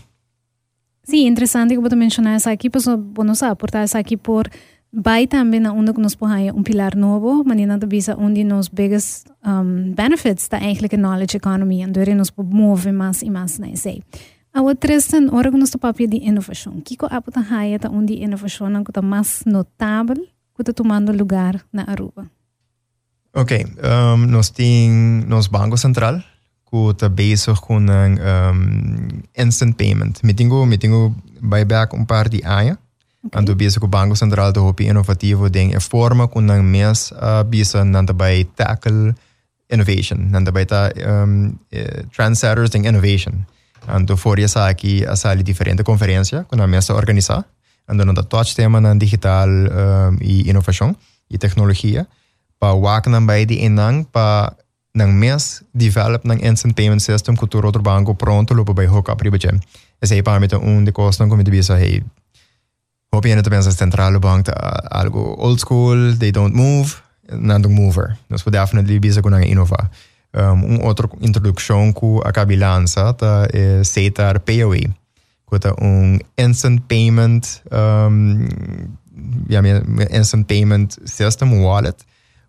Sí, 1.08 1.24
interesante 1.24 1.74
como 1.74 1.88
te 1.88 1.96
mencionas 1.96 2.46
aquí, 2.46 2.68
pues 2.68 2.84
bueno, 2.86 3.32
o 3.32 3.34
sea, 3.34 3.52
aportar 3.52 3.88
aquí 3.94 4.18
por 4.18 4.50
Buy 4.90 5.26
también 5.26 5.66
a 5.66 5.72
uno 5.72 5.92
que 5.92 6.00
nos 6.00 6.16
puede 6.16 6.50
un 6.50 6.64
pilar 6.64 6.96
nuevo, 6.96 7.44
manina 7.44 7.76
de 7.76 7.86
visa 7.86 8.16
uno 8.16 8.42
nos 8.44 8.70
biggest 8.70 9.28
um, 9.44 9.94
benefits 9.94 10.48
da 10.48 10.58
eigentliche 10.58 10.96
knowledge 10.96 11.36
economy 11.36 11.82
en 11.82 11.92
dure 11.92 12.14
nos 12.14 12.32
move 12.36 12.90
más 12.92 13.22
y 13.22 13.28
más 13.30 13.58
na 13.58 13.68
ese. 13.68 14.02
Awa 14.54 14.74
tristen 14.74 15.28
ora 15.30 15.50
nos 15.50 15.70
to 15.70 15.78
papia 15.78 16.06
di 16.06 16.16
innovación. 16.24 16.80
Kiko 16.82 17.06
ah, 17.10 17.16
apo 17.16 17.30
ta 17.30 17.44
haya 17.50 17.78
ta 17.78 17.90
undi 17.90 18.22
innovación 18.22 18.76
ang 18.76 18.84
kuta 18.84 19.02
mas 19.02 19.44
notable 19.44 20.34
kuta 20.56 20.72
tomando 20.72 21.12
lugar 21.12 21.66
na 21.70 21.84
Aruba. 21.84 22.30
Okay, 23.34 23.66
um, 23.84 24.26
nos 24.26 24.50
ting 24.50 25.28
nos 25.28 25.48
Banco 25.48 25.76
Central 25.76 26.24
kuta 26.64 27.08
bezig 27.08 27.60
kun 27.60 27.90
ang 27.90 28.18
um, 28.18 28.60
instant 29.36 29.76
payment. 29.76 30.24
Mitingo 30.24 30.64
mitingo 30.64 31.14
buyback 31.40 31.92
un 31.92 32.06
par 32.06 32.28
di 32.32 32.40
aja. 32.42 32.80
Ando 33.32 33.54
bisa 33.54 33.80
ko 33.80 33.86
Banco 33.86 34.14
Central 34.14 34.52
to 34.52 34.60
hopi 34.64 34.88
inovativo 34.88 35.48
ding 35.48 35.74
e 35.74 35.80
forma 35.80 36.28
kun 36.28 36.46
nang 36.46 36.64
mes 36.64 37.12
uh, 37.12 37.44
bisa 37.44 37.84
nanda 37.84 38.12
bay 38.12 38.44
tackle 38.56 39.14
innovation, 39.68 40.30
nanda 40.30 40.52
bay 40.52 40.64
ta 40.64 40.88
um, 41.04 41.58
trendsetters 42.12 42.70
ding 42.70 42.84
innovation. 42.84 43.44
Ando 43.88 44.16
for 44.16 44.36
sa 44.48 44.68
aqui 44.68 45.04
a 45.04 45.16
sali 45.16 45.42
diferente 45.42 45.84
conferência 45.84 46.44
kun 46.48 46.60
a 46.60 46.66
mesa 46.66 46.94
organizar. 46.94 47.44
Ando 47.88 48.04
nanda 48.04 48.22
touch 48.22 48.54
tema 48.54 48.80
nan 48.80 48.98
digital 48.98 49.48
um, 49.48 50.16
e 50.20 50.48
inovação 50.48 50.96
e 51.30 51.38
tecnologia 51.38 52.06
pa 52.58 52.72
wak 52.74 53.06
nan 53.08 53.26
bay 53.26 53.44
di 53.44 53.64
inang 53.64 54.04
pa 54.04 54.52
nang 54.94 55.12
mes 55.12 55.62
develop 55.72 56.24
nang 56.24 56.40
instant 56.40 56.74
payment 56.74 57.00
system 57.00 57.36
ku 57.36 57.46
tu 57.46 57.60
outro 57.60 57.82
banco 57.82 58.14
pronto 58.14 58.54
lo 58.54 58.64
pa 58.64 58.72
bay 58.72 58.86
hook 58.86 59.08
up 59.08 59.20
riba 59.20 59.38
jem. 59.38 59.60
Ese 60.00 60.14
aí 60.14 60.22
para 60.22 60.40
mim 60.40 60.48
um 60.62 60.84
de 60.84 60.92
não 60.92 61.28
como 61.28 61.42
de 61.42 61.50
bisa 61.50 61.78
hey 61.78 62.02
Hoopien 63.08 63.36
het 63.36 63.48
pensa 63.48 63.70
centrale 63.70 64.18
bank 64.18 64.48
algo 64.88 65.34
old 65.38 65.58
school, 65.58 66.16
they 66.16 66.30
don't 66.30 66.54
move, 66.54 67.02
nandong 67.26 67.74
mover. 67.74 68.16
Nós 68.28 68.42
podemos 68.42 68.68
definitely 68.68 68.98
bisa 69.00 69.20
ko 69.20 69.28
nang 69.28 69.44
inova. 69.44 69.88
Um, 70.36 70.76
um 70.76 70.84
outro 70.84 71.08
introdução 71.24 71.92
ku 71.92 72.20
a 72.20 72.32
kabilansa 72.32 73.16
ta 73.16 73.48
é 73.48 73.80
setar 73.84 74.40
POE. 74.44 74.92
Ko 75.48 75.56
ta 75.56 75.72
um 75.80 76.20
instant 76.36 76.84
payment 76.84 77.64
um, 77.72 78.44
instant 80.12 80.44
payment 80.44 81.00
system 81.08 81.64
wallet. 81.64 81.96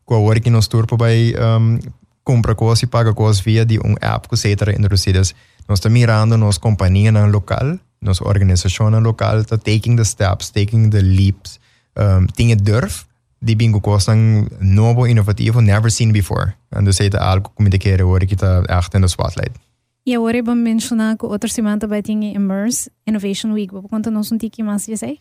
Ko 0.03 0.19
agora 0.19 0.43
que 0.43 0.51
nos 0.51 0.67
turpo 0.67 0.97
by 0.99 1.39
um, 1.39 1.79
compra 2.23 2.53
coisas 2.53 2.83
e 2.83 2.87
paga 2.87 3.13
coisas 3.13 3.39
via 3.39 3.65
de 3.65 3.79
um 3.79 3.95
app 4.01 4.27
que 4.27 4.35
setar 4.35 4.75
introduzidas. 4.75 5.33
Nós 5.69 5.79
estamos 5.79 5.97
mirando 5.97 6.35
nos 6.35 6.59
companhia 6.59 7.11
na 7.11 7.25
local 7.25 7.79
nos 7.99 8.21
organisationen 8.21 9.01
lokaal 9.01 9.43
te 9.43 9.57
taking 9.57 9.97
the 9.97 10.03
steps, 10.03 10.49
taking 10.49 10.91
the 10.91 11.03
leaps, 11.03 11.59
um, 11.93 12.25
dingen 12.35 12.63
durf, 12.63 13.05
die 13.39 13.55
bingo 13.55 13.79
kostan 13.79 14.47
novo, 14.59 15.05
innovativo, 15.05 15.61
never 15.61 15.91
seen 15.91 16.11
before. 16.11 16.55
En 16.69 16.83
dus 16.83 16.97
heet 16.97 17.17
algo 17.17 17.51
communiceren 17.53 18.05
hoor 18.05 18.21
ik 18.21 18.29
het 18.29 18.67
echt 18.67 18.93
in 18.93 19.01
de 19.01 19.07
spotlight. 19.07 19.57
E 20.03 20.15
agora 20.15 20.37
eu 20.37 20.43
vou 20.43 20.55
mencionar 20.55 21.17
que 21.17 21.25
outra 21.25 21.49
semana 21.49 21.77
também 21.77 22.01
tinha 22.01 22.33
Immerse 22.33 22.89
Innovation 23.05 23.53
Week. 23.53 23.71
Vou 23.71 23.87
contar 23.87 24.11
nos 24.11 24.31
um 24.31 24.37
tique 24.37 24.63
mais 24.63 24.85
de 24.85 24.97
sei? 24.97 25.19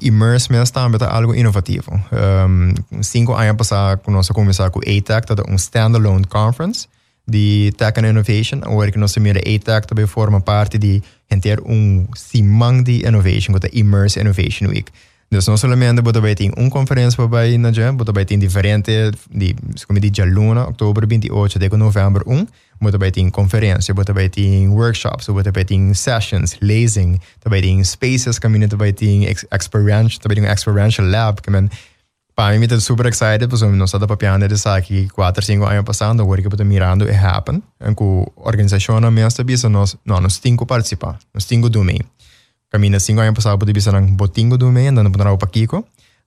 Immerse 0.00 0.50
mesmo 0.50 0.72
também 0.72 0.98
é 1.00 1.10
algo 1.10 1.34
inovativo. 1.34 1.92
Um, 2.12 3.02
cinco 3.02 3.34
anos 3.34 3.56
passados, 3.56 4.04
nós 4.06 4.28
começamos 4.28 4.72
com 4.72 4.80
a 4.80 4.98
ATAC, 4.98 5.26
que 5.26 5.32
é 5.32 5.52
um 5.52 5.56
standalone 5.56 6.24
conference 6.26 6.88
de 7.26 7.72
Tech 7.76 7.98
and 7.98 8.08
Innovation, 8.08 8.60
onde 8.66 8.98
nós 8.98 9.12
temos 9.12 9.36
a 9.36 9.40
ATAC 9.40 9.86
também 9.86 10.06
forma 10.06 10.40
parte 10.40 10.78
de 10.78 11.02
ter 11.38 11.60
um 11.60 12.06
simang 12.14 12.82
de 12.82 13.06
innovation, 13.06 13.54
é 13.54 13.78
Immerse 13.78 14.18
Innovation 14.18 14.68
Week. 14.68 14.90
Dus 15.32 15.46
não 15.46 15.56
somente 15.56 16.02
bota 16.02 16.20
ter 16.34 16.50
uma 16.56 16.68
conferência 16.68 17.16
para 17.16 17.28
vai 17.28 17.56
na 17.56 17.70
jam, 17.70 17.94
bota 17.94 18.12
vai 18.12 18.24
ter 18.24 18.36
diferente 18.36 19.12
de 19.32 19.54
como 19.86 20.00
de 20.00 20.10
jaluna, 20.12 20.66
outubro 20.66 21.06
28 21.06 21.56
de 21.56 21.68
novembro 21.76 22.24
1, 22.26 22.46
bota 22.80 22.98
vai 22.98 23.12
ter 23.12 23.30
conferência, 23.30 23.94
bota 23.94 24.12
vai 24.12 24.28
ter 24.28 24.66
workshops, 24.66 25.28
bota 25.28 25.52
vai 25.52 25.64
ter 25.64 25.94
sessions, 25.94 26.56
lezing, 26.60 27.20
vai 27.46 27.62
ter 27.62 27.84
spaces, 27.84 28.40
caminho 28.40 28.66
vai 28.76 28.92
ter 28.92 29.32
experiential, 29.52 30.20
vai 30.26 30.34
ter 30.34 30.42
um 30.42 30.52
experiential 30.52 31.06
lab, 31.06 31.40
man 31.48 31.68
para 32.40 32.54
mí 32.54 32.58
me 32.58 32.64
estoy 32.64 32.80
súper 32.80 33.08
excited, 33.08 33.50
pues 33.50 33.60
no 33.60 33.84
está 33.84 33.98
papiando 34.06 34.48
desde 34.48 34.70
aquí 34.70 35.08
4 35.08 35.42
o 35.42 35.44
5 35.44 35.66
años 35.66 35.84
pasando, 35.84 36.24
porque 36.24 36.48
pues, 36.48 36.64
mirando 36.64 37.04
y 37.04 37.14
happen, 37.14 37.62
en 37.78 37.94
que 37.94 38.32
organización 38.34 39.12
me 39.12 39.26
está 39.26 39.44
no, 39.68 39.84
nos 40.22 40.40
tengo 40.40 40.66
participar, 40.66 41.18
nos 41.34 41.46
tengo 41.46 41.68
domain. 41.68 42.02
Camina 42.70 42.98
5 42.98 43.20
años 43.20 43.34
pasado, 43.34 43.58
porque 43.58 43.78
no 43.92 44.28
tengo 44.30 44.56
domain, 44.56 44.94
no 44.94 45.12
para 45.12 45.24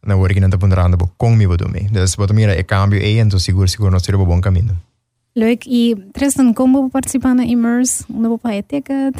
no 0.03 0.17
voy 0.19 0.29
a 0.29 0.37
ir 0.37 0.43
a 0.43 0.97
con 1.17 1.35
mi 1.35 1.45
domain. 1.45 1.87
Entonces, 1.87 2.15
pues 2.15 2.31
mira, 2.31 2.53
el 2.53 2.65
cambio 2.67 3.01
ahí, 3.01 3.17
entonces 3.17 3.47
seguro, 3.47 3.67
seguro 3.67 3.89
no 3.89 3.99
sirve 3.99 4.23
buen 4.23 4.39
camino. 4.39 4.79
Leuk, 5.33 5.61
y 5.65 5.95
Tristan, 6.13 6.53
¿cómo 6.53 6.89
participan 6.89 7.39
en 7.39 7.49
Immerse? 7.49 8.05
¿Dónde 8.07 8.29
va 8.29 8.53
etiquetar? 8.53 9.13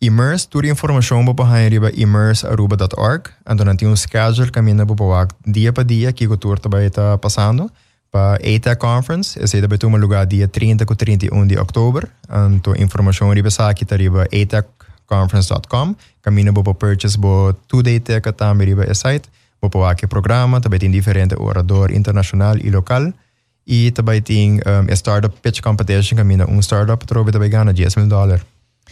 Immerse, 0.00 0.48
para 0.74 0.92
behind 1.34 1.70
riba 1.70 1.90
immersearuba.org. 1.94 3.30
Então, 3.48 3.66
não 3.66 3.76
tem 3.76 3.88
um 3.88 3.96
schedule 3.96 4.50
para 4.50 5.04
o 5.04 5.26
dia 5.46 5.72
para 5.72 5.84
dia 5.84 6.12
que 6.12 6.26
o 6.26 6.36
tour 6.36 6.58
também 6.58 6.86
está 6.86 7.16
passando. 7.18 7.70
Para 8.10 8.34
a 8.34 8.34
ATEC 8.36 8.76
Conference, 8.76 9.38
esse 9.42 9.60
vai 9.66 9.78
ter 9.78 9.86
um 9.86 9.96
lugar 9.96 10.26
dia 10.26 10.48
30 10.48 10.84
e 10.84 10.96
31 10.96 11.46
de 11.46 11.58
outubro. 11.58 12.08
Então, 12.54 12.74
informação 12.78 13.30
riba 13.32 13.48
aqui 13.68 13.82
está 13.82 13.96
riba 13.96 14.24
atecconference.com. 14.24 15.94
Caminho 16.22 16.52
para 16.54 16.74
purchase 16.74 17.18
para 17.18 17.54
tudo 17.68 17.88
ATEC 17.88 18.32
também 18.32 18.68
riba 18.68 18.84
esse 18.84 19.02
site. 19.02 19.28
Para 19.60 19.90
aqui 19.90 20.06
programa, 20.06 20.60
também 20.60 20.78
tem 20.78 20.90
diferente 20.90 21.34
orador 21.38 21.90
internacional 21.90 22.56
e 22.56 22.70
local. 22.70 23.12
E 23.66 23.90
também 23.90 24.22
tem 24.22 24.60
um, 24.60 24.90
a 24.90 24.94
Startup 24.94 25.34
Pitch 25.42 25.60
Competition, 25.60 26.16
caminho 26.16 26.48
um 26.48 26.60
startup, 26.60 27.04
trobe 27.04 27.32
também 27.32 27.50
ganha 27.50 27.72
10 27.72 27.96
mil 27.96 28.06
dólares. 28.06 28.42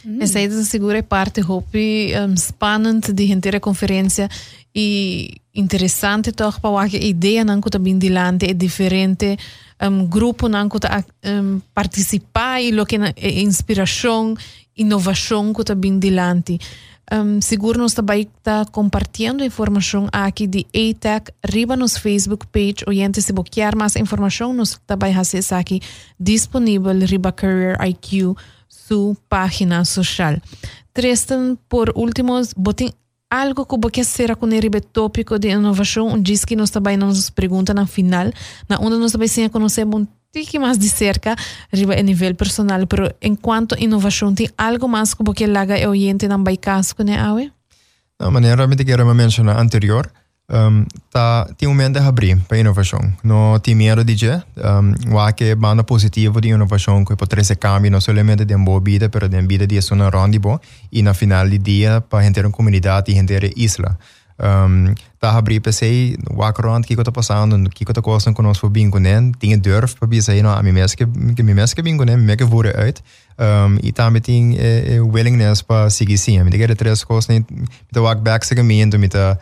Mm. 0.05 0.23
Essa 0.23 0.39
aí 0.39 0.51
segura 0.65 0.99
é 0.99 1.03
parte 1.03 1.41
hopi 1.41 2.13
um, 2.15 2.35
spannend 2.37 3.13
de 3.13 3.33
inteira 3.33 3.59
conferência 3.59 4.29
e 4.75 5.41
interessante 5.55 6.33
toch 6.33 6.61
para 6.61 6.83
a 6.83 6.87
ideia 6.87 7.45
não 7.45 7.61
que 7.61 7.71
dilante 7.99 8.45
é 8.45 8.53
diferente 8.53 9.39
um, 9.81 10.07
grupo 10.07 10.49
não 10.49 10.69
que 10.69 10.79
um, 11.25 11.61
participar 11.73 12.61
e 12.61 12.71
lo 12.71 12.85
que 12.85 12.97
é 12.97 13.41
inspiração 13.41 14.35
inovação 14.77 15.55
que 15.55 15.75
dilante 15.99 16.59
um, 17.13 17.41
seguro 17.41 17.79
nós 17.79 17.95
também 17.95 18.23
está 18.23 18.65
compartilhando 18.67 19.45
informação 19.45 20.09
aqui 20.13 20.47
de 20.47 20.67
ATEC 20.75 21.33
riba 21.45 21.77
nos 21.77 21.97
Facebook 21.97 22.47
page 22.49 22.85
oriente 22.87 23.23
se 23.23 23.33
quer 23.51 23.75
mais 23.75 23.97
informação 23.97 24.53
nós 24.53 24.79
também 24.87 25.17
acessa 25.17 25.57
aqui 25.57 25.81
disponível 26.19 26.93
riba 26.93 27.33
Career 27.33 27.77
IQ 27.81 28.35
su 28.87 29.17
página 29.29 29.85
social. 29.85 30.41
Tristan, 30.93 31.57
por 31.69 31.93
último, 31.95 32.41
botem 32.57 32.93
algo 33.31 33.67
que 33.91 34.05
será 34.05 34.37
com 34.37 34.47
o 34.47 34.81
tópico 34.93 35.39
de 35.39 35.49
inovação, 35.49 36.21
diz 36.21 36.45
que 36.45 36.55
nós 36.55 36.71
também 36.71 36.97
nos 36.97 37.31
pergunta 37.31 37.75
na 37.75 37.87
final, 37.87 38.31
na 38.69 38.79
onde 38.79 38.97
nós 38.97 39.13
também 39.13 39.29
sim 39.29 39.49
conhecemos 39.49 40.03
um 40.03 40.07
pouco 40.33 40.61
mais 40.61 40.79
de 40.79 40.89
cerca, 40.89 41.35
a 41.73 42.03
nível 42.03 42.35
personal, 42.35 42.81
mas 42.81 43.15
enquanto 43.23 43.77
inovação, 43.79 44.35
tem 44.35 44.49
algo 44.57 44.89
mais 44.89 45.15
que 45.15 45.47
laga 45.47 45.79
e 45.79 45.87
oriente 45.87 46.29
na 46.29 46.39
baicas 46.39 46.93
com 46.93 47.03
a 47.03 47.29
awe? 47.29 47.53
Não, 48.21 48.31
mas 48.31 48.45
realmente 48.45 48.85
quero 48.85 49.15
mencionar 49.15 49.59
anterior, 49.59 50.11
um, 50.51 50.85
tá, 51.11 51.49
tem 51.57 51.69
um 51.69 51.75
mente 51.75 51.99
abrir 51.99 52.37
para 52.47 52.59
inovação. 52.59 53.01
Não 53.23 53.59
tem 53.59 53.75
medo 53.75 54.05
de 54.05 54.15
um, 54.27 55.17
o 55.17 55.33
que 55.33 55.45
é 55.45 55.55
banda 55.55 55.83
positivo 55.83 56.41
de 56.41 56.49
inovação 56.49 57.05
que 57.05 57.17
pode 57.17 57.45
ser 57.45 57.57
cambio 57.57 57.91
não 57.91 58.01
somente 58.01 58.45
de 58.45 58.55
uma 58.55 58.65
boa 58.65 58.81
vida, 58.81 59.11
mas 59.13 59.31
de 59.31 59.37
uma 59.37 59.49
vida 59.49 59.67
de 59.67 59.81
uma 59.93 60.09
ronda 60.09 60.39
boa 60.39 60.61
e 60.93 61.03
na 61.03 61.15
final 61.15 61.49
do 61.49 61.59
dia 61.59 62.01
para 62.01 62.25
gente 62.25 62.41
uma 62.41 62.51
comunidade 62.51 63.11
e 63.11 63.15
gente 63.15 63.53
isla. 63.57 63.99
Um, 64.37 64.93
tá 65.21 65.39
abrir 65.39 65.61
para 65.61 65.71
sei, 65.71 66.17
walk 66.33 66.61
around, 66.61 66.85
o 66.85 66.89
que 66.89 66.95
está 66.95 67.13
passando, 67.13 67.55
o 67.55 67.71
que 67.71 67.85
está 67.85 68.01
acontecendo 68.01 68.35
conosco 68.35 68.69
com 68.69 68.99
ele, 68.99 69.33
tinha 69.39 69.57
durf 69.57 69.95
para 69.95 70.09
dizer, 70.09 70.43
não, 70.43 70.51
a 70.51 70.61
mim 70.61 70.73
mesmo 70.73 70.97
que 70.97 71.07
me 71.07 71.55
mesmo 71.55 71.77
que 71.77 71.83
bem 71.83 71.97
com 71.97 72.03
ele, 72.03 72.17
me 72.17 72.37
que 72.37 72.43
vou 72.45 72.65
uit. 72.65 73.01
Um, 73.39 73.79
e 73.83 73.93
também 73.93 74.21
tem 74.21 74.57
eh, 74.59 75.01
willingness 75.01 75.63
para 75.63 75.89
seguir 75.89 76.19
sim. 76.19 76.43
Me 76.43 76.51
diga 76.51 76.75
três 76.75 77.05
coisas, 77.05 77.29
me 77.29 77.45
walk 77.97 78.23
back 78.23 78.45
segmento, 78.45 78.99
me 78.99 79.09
tá 79.09 79.39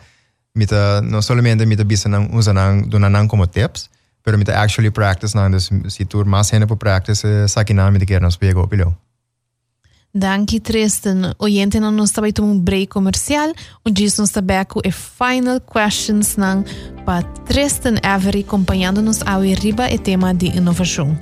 mita 0.55 1.01
no 1.01 1.21
solamente 1.21 1.65
mita 1.65 1.83
bisa 1.83 2.09
nang 2.09 2.29
usa 2.33 2.53
nang 2.53 2.85
duna 2.89 3.09
nang 3.09 3.27
como 3.27 3.45
tips 3.45 3.89
pero 4.23 4.37
mita 4.37 4.53
actually 4.53 4.89
practice 4.89 5.33
nang 5.35 5.51
dus 5.51 5.69
si 5.89 6.05
tur 6.05 6.25
mas 6.25 6.53
hene 6.53 6.65
po 6.65 6.75
practice 6.75 7.25
saki 7.49 7.73
na 7.73 7.89
mita 7.89 8.05
quer 8.05 8.21
nos 8.21 8.37
pego 8.37 8.67
pilho 8.67 8.93
Danke, 10.15 10.59
Tristan. 10.59 11.33
Oyente 11.39 11.79
não 11.79 11.89
nos 11.89 12.11
também 12.11 12.31
um 12.39 12.59
break 12.59 12.85
comercial, 12.85 13.51
onde 13.83 14.05
nos 14.19 14.29
também 14.29 14.63
com 14.63 14.79
a 14.79 14.91
final 14.91 15.59
questions 15.59 16.37
nang 16.37 16.63
para 17.03 17.23
Tristan 17.45 17.95
Avery 18.03 18.41
acompanhando-nos 18.41 19.23
ao 19.25 19.41
riba 19.41 19.89
e 19.89 19.97
tema 19.97 20.31
de 20.31 20.55
inovação. 20.55 21.17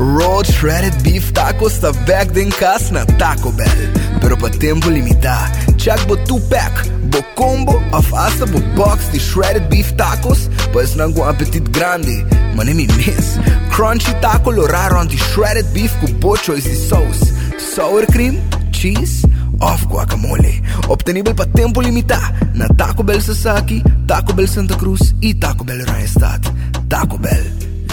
Roach 0.00 0.48
shredded 0.48 0.96
beef 1.04 1.30
tako 1.36 1.68
sta 1.68 1.92
back 2.08 2.32
then 2.32 2.48
kas 2.50 2.88
na 2.90 3.04
Taco 3.20 3.52
Bell. 3.52 3.80
Pero 4.24 4.32
pa 4.40 4.48
tempo 4.48 4.88
limita, 4.88 5.36
čak 5.76 6.08
bo 6.08 6.16
tu 6.24 6.40
pack, 6.48 6.88
bo 7.12 7.20
combo, 7.36 7.76
a 7.92 8.00
fasta 8.00 8.48
bo 8.48 8.64
box 8.72 9.12
di 9.12 9.20
shredded 9.20 9.68
beef 9.68 9.92
tacos, 10.00 10.48
pa 10.72 10.80
es 10.80 10.96
nango 10.96 11.28
apetit 11.28 11.68
grandi, 11.68 12.24
ma 12.56 12.64
ne 12.64 12.72
mi 12.72 12.88
mes. 12.96 13.36
Crunchy 13.68 14.16
taco 14.24 14.48
lo 14.48 14.64
raro 14.64 14.96
anti 15.04 15.20
shredded 15.20 15.68
beef 15.76 15.92
con 16.00 16.16
bocho 16.16 16.56
e 16.56 16.64
sauce, 16.64 17.36
sour 17.60 18.08
cream, 18.08 18.40
cheese, 18.72 19.28
off 19.60 19.84
guacamole. 19.84 20.64
Obtenibel 20.88 21.36
pa 21.36 21.44
tempo 21.44 21.84
limita 21.84 22.32
na 22.56 22.72
Taco 22.72 23.04
Bell 23.04 23.20
Sasaki, 23.20 23.84
Taco 24.08 24.32
Bell 24.32 24.48
Santa 24.48 24.76
Cruz 24.80 25.12
i 25.20 25.36
Taco 25.36 25.62
Bell 25.62 25.84
Ryan 25.84 26.08
Stat. 26.08 26.52
Taco 26.88 27.18
Bell, 27.18 27.44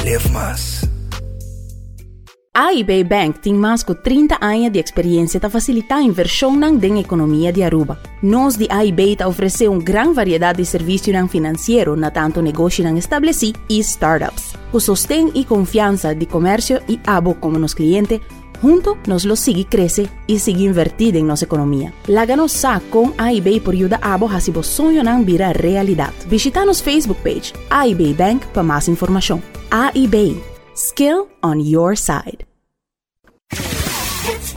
live 0.08 0.32
más. 0.32 0.88
AIB 2.60 3.04
Bank 3.04 3.40
tem 3.40 3.54
mais 3.54 3.84
de 3.84 3.94
30 3.94 4.40
anos 4.42 4.72
de 4.72 4.80
experiência 4.80 5.40
para 5.40 5.48
facilitar 5.48 6.00
a 6.00 6.02
inversão 6.02 6.56
na 6.56 6.70
economia 7.00 7.54
de 7.54 7.62
Aruba. 7.62 8.00
Nós 8.24 8.58
de 8.58 8.66
AIB 8.68 9.12
está 9.12 9.28
oferecendo 9.28 9.74
uma 9.74 9.84
grande 9.84 10.16
variedade 10.16 10.58
de 10.58 10.66
serviços 10.66 11.14
financeiros 11.30 12.00
na 12.00 12.10
tanto 12.10 12.42
negócio 12.42 12.84
estabelecido 12.98 13.60
e 13.70 13.78
startups. 13.78 14.56
Com 14.72 14.80
sostém 14.80 15.32
e 15.36 15.46
confiança 15.46 16.16
de 16.16 16.26
comércio 16.26 16.82
e 16.90 17.00
abo 17.06 17.36
como 17.36 17.60
nos 17.60 17.76
clientes, 17.76 18.20
junto 18.60 18.98
nos 19.06 19.24
lo 19.24 19.36
sigue 19.36 19.64
crece 19.64 20.10
e 20.28 20.40
sigue 20.40 20.66
invertido 20.66 21.20
em 21.20 21.24
nossa 21.24 21.46
economia. 21.46 21.94
Láganos 22.08 22.54
sa 22.54 22.82
com 22.90 23.14
AIB 23.20 23.60
por 23.60 23.76
ayuda 23.76 24.00
abo 24.02 24.26
hasi 24.26 24.50
bo 24.50 24.64
sonho 24.64 25.04
nan 25.04 25.24
vira 25.24 25.52
realidade. 25.52 26.26
Visita 26.28 26.66
nos 26.66 26.82
Facebook 26.82 27.22
page 27.22 27.54
AIB 27.70 28.16
Bank 28.16 28.48
para 28.48 28.64
mais 28.64 28.88
informação. 28.88 29.44
AIB 29.70 30.42
Skill 30.78 31.28
on 31.44 31.60
your 31.60 31.96
side. 31.96 32.47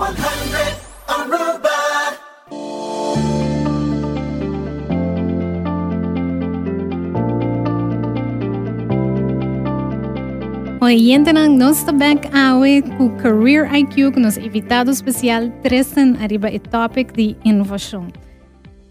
It's 0.00 0.16
100 0.16 0.80
Aruba. 1.12 1.76
Oyente 10.80 11.32
ng 11.36 11.52
nossa 11.58 11.92
back 11.92 12.24
awe 12.32 12.80
com 12.96 13.12
Career 13.20 13.68
IQ 13.68 14.12
com 14.16 14.20
nosso 14.20 14.40
invitado 14.40 14.90
especial 14.90 15.50
Tristan 15.60 16.16
arriba 16.16 16.48
e 16.48 16.58
topic 16.58 17.12
de 17.12 17.36
inovação. 17.44 18.08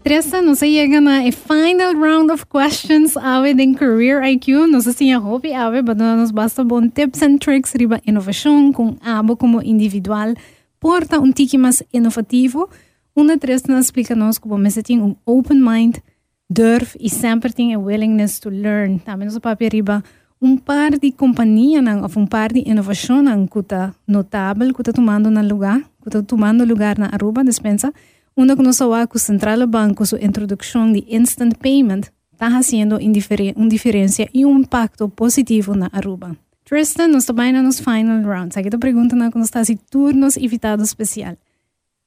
Tristan, 0.04 0.42
nos 0.42 0.60
chega 0.60 1.00
na 1.00 1.26
final 1.32 1.92
round 1.98 2.30
of 2.30 2.46
questions 2.46 3.16
awe 3.16 3.52
din 3.52 3.74
Career 3.74 4.22
IQ. 4.22 4.70
Nos 4.70 4.86
assim 4.86 5.12
a 5.12 5.18
hobby 5.18 5.52
awe, 5.52 5.82
mas 5.82 5.96
nos 5.98 6.30
basta 6.30 6.62
bom 6.62 6.86
tips 6.86 7.20
and 7.22 7.38
tricks 7.38 7.74
riba 7.74 8.00
inovação 8.06 8.72
com 8.72 8.94
abo 9.02 9.36
como 9.36 9.60
individual 9.60 10.34
porta 10.80 11.20
um 11.20 11.30
tiki 11.30 11.58
mais 11.58 11.82
inovativo. 11.92 12.68
Una 13.14 13.36
Tristan 13.36 13.78
explica-nos 13.78 14.38
como 14.38 14.58
você 14.58 14.82
tem 14.82 15.00
um 15.00 15.14
open 15.26 15.60
mind, 15.60 15.98
durf 16.48 16.96
e 16.98 17.10
sempre 17.10 17.52
tem 17.52 17.74
a 17.74 17.78
willingness 17.78 18.40
to 18.40 18.48
learn. 18.48 18.98
Também 19.00 19.26
nos 19.26 19.38
papel 19.38 19.68
riba 19.70 20.02
um 20.40 20.56
par 20.56 20.98
de 20.98 21.12
companhia 21.12 21.82
nang, 21.82 22.02
ou 22.02 22.10
um 22.16 22.26
par 22.26 22.50
de 22.52 22.60
inovação 22.66 23.22
nang 23.22 23.46
kuta 23.46 23.94
notável 24.08 24.72
kuta 24.72 24.92
tomando 24.92 25.30
na 25.30 25.42
lugar, 25.42 25.82
kuta 26.00 26.22
tomando 26.22 26.64
lugar 26.64 26.98
na 26.98 27.10
Aruba 27.12 27.44
dispensa, 27.44 27.92
onde 28.34 28.56
que 28.56 28.62
nós 28.62 28.78
com 28.78 29.16
o 29.16 29.18
Central 29.18 29.66
Banco 29.66 30.06
sua 30.06 30.24
introdução 30.24 30.90
de 30.90 31.04
instant 31.08 31.54
payment 31.58 32.08
está 32.32 32.50
fazendo 32.50 32.96
uma 32.96 33.68
diferença 33.68 34.26
e 34.32 34.46
um 34.46 34.60
impacto 34.60 35.10
positivo 35.10 35.74
na 35.74 35.90
Aruba. 35.92 36.34
Tristan, 36.70 37.08
nós 37.08 37.24
também 37.24 37.52
nos 37.52 37.80
final 37.80 38.22
rounds. 38.22 38.56
Aqui 38.56 38.68
a 38.72 38.78
pergunta 38.78 39.16
na 39.16 39.28
nós 39.34 39.46
está 39.46 39.64
se 39.64 39.74
turnos 39.74 40.36
invitado 40.36 40.84
especial. 40.84 41.36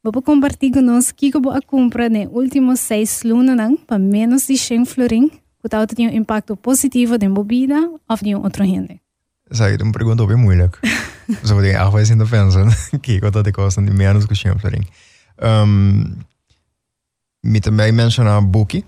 Vou 0.01 0.21
compartilhar 0.21 0.75
conosco 0.75 1.17
que 1.17 1.35
eu 1.35 1.41
vou 1.41 1.61
comprar 1.67 2.09
nos 2.09 2.31
últimos 2.31 2.79
seis 2.79 3.23
lunas 3.23 3.77
para 3.85 3.99
menos 3.99 4.47
de 4.47 4.57
100 4.57 4.85
florin 4.85 5.29
que 5.61 5.95
tem 5.95 6.07
um 6.07 6.13
impacto 6.13 6.55
positivo 6.55 7.17
de 7.17 7.27
bebida 7.27 7.75
ou 8.07 8.17
de 8.21 8.35
outro 8.35 8.63
gente? 8.63 9.01
Essa 9.51 9.69
é 9.69 9.75
uma 9.83 9.91
pergunta 9.91 10.25
bem 10.25 10.37
moeilijk. 10.37 10.79
Zo 11.45 11.59
denk 11.59 11.75
ik 11.75 11.81
echt 11.81 11.91
wel 11.91 11.99
eens 11.99 12.09
in 12.09 12.17
de 12.17 12.25
pensen. 12.25 12.71
Kijk 13.01 13.21
wat 13.21 13.33
dat 13.33 13.47
ik 13.47 13.53
kost 13.53 13.77
en 13.77 13.85
die 13.85 13.93
menos 13.93 14.25
que 14.25 14.35
chama 14.35 14.59
florin. 14.59 14.87
Um, 15.43 16.25
me 17.39 17.59
também 17.59 17.91
mencionar 17.91 18.49
Bookie. 18.49 18.85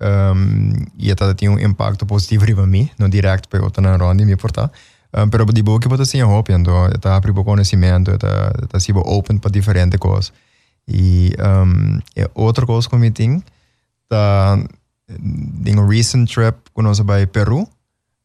Um, 0.00 0.86
e 0.96 1.10
até 1.10 1.34
tem 1.34 1.48
um 1.48 1.58
impacto 1.58 2.06
positivo 2.06 2.44
para 2.54 2.66
mim, 2.66 2.88
não 2.98 3.08
direto 3.08 3.48
para 3.48 3.62
outra 3.62 3.82
na 3.82 3.96
ronda 3.96 4.24
me 4.24 4.36
portar. 4.36 4.70
Um, 5.16 5.28
pero 5.30 5.46
di 5.46 5.62
Bookie 5.62 5.88
pode 5.88 6.04
ser 6.04 6.22
hope, 6.22 6.52
então 6.52 6.86
está 6.88 7.16
a 7.16 7.20
primeiro 7.20 7.44
conhecimento, 7.44 8.10
está 8.10 8.52
está 8.62 8.78
sido 8.78 9.00
open 9.00 9.38
para 9.38 9.50
diferentes 9.50 9.98
coisas. 9.98 10.32
E 10.86 11.32
um, 11.38 11.98
outra 12.34 12.66
coisa 12.66 12.88
que 12.88 12.94
eu 12.94 13.12
tenho, 13.12 13.42
tá 14.08 14.58
em 15.66 15.78
um 15.78 15.86
recent 15.86 16.30
trip 16.30 16.58
que 16.74 16.82
nós 16.82 16.98
vai 16.98 17.26
Peru, 17.26 17.66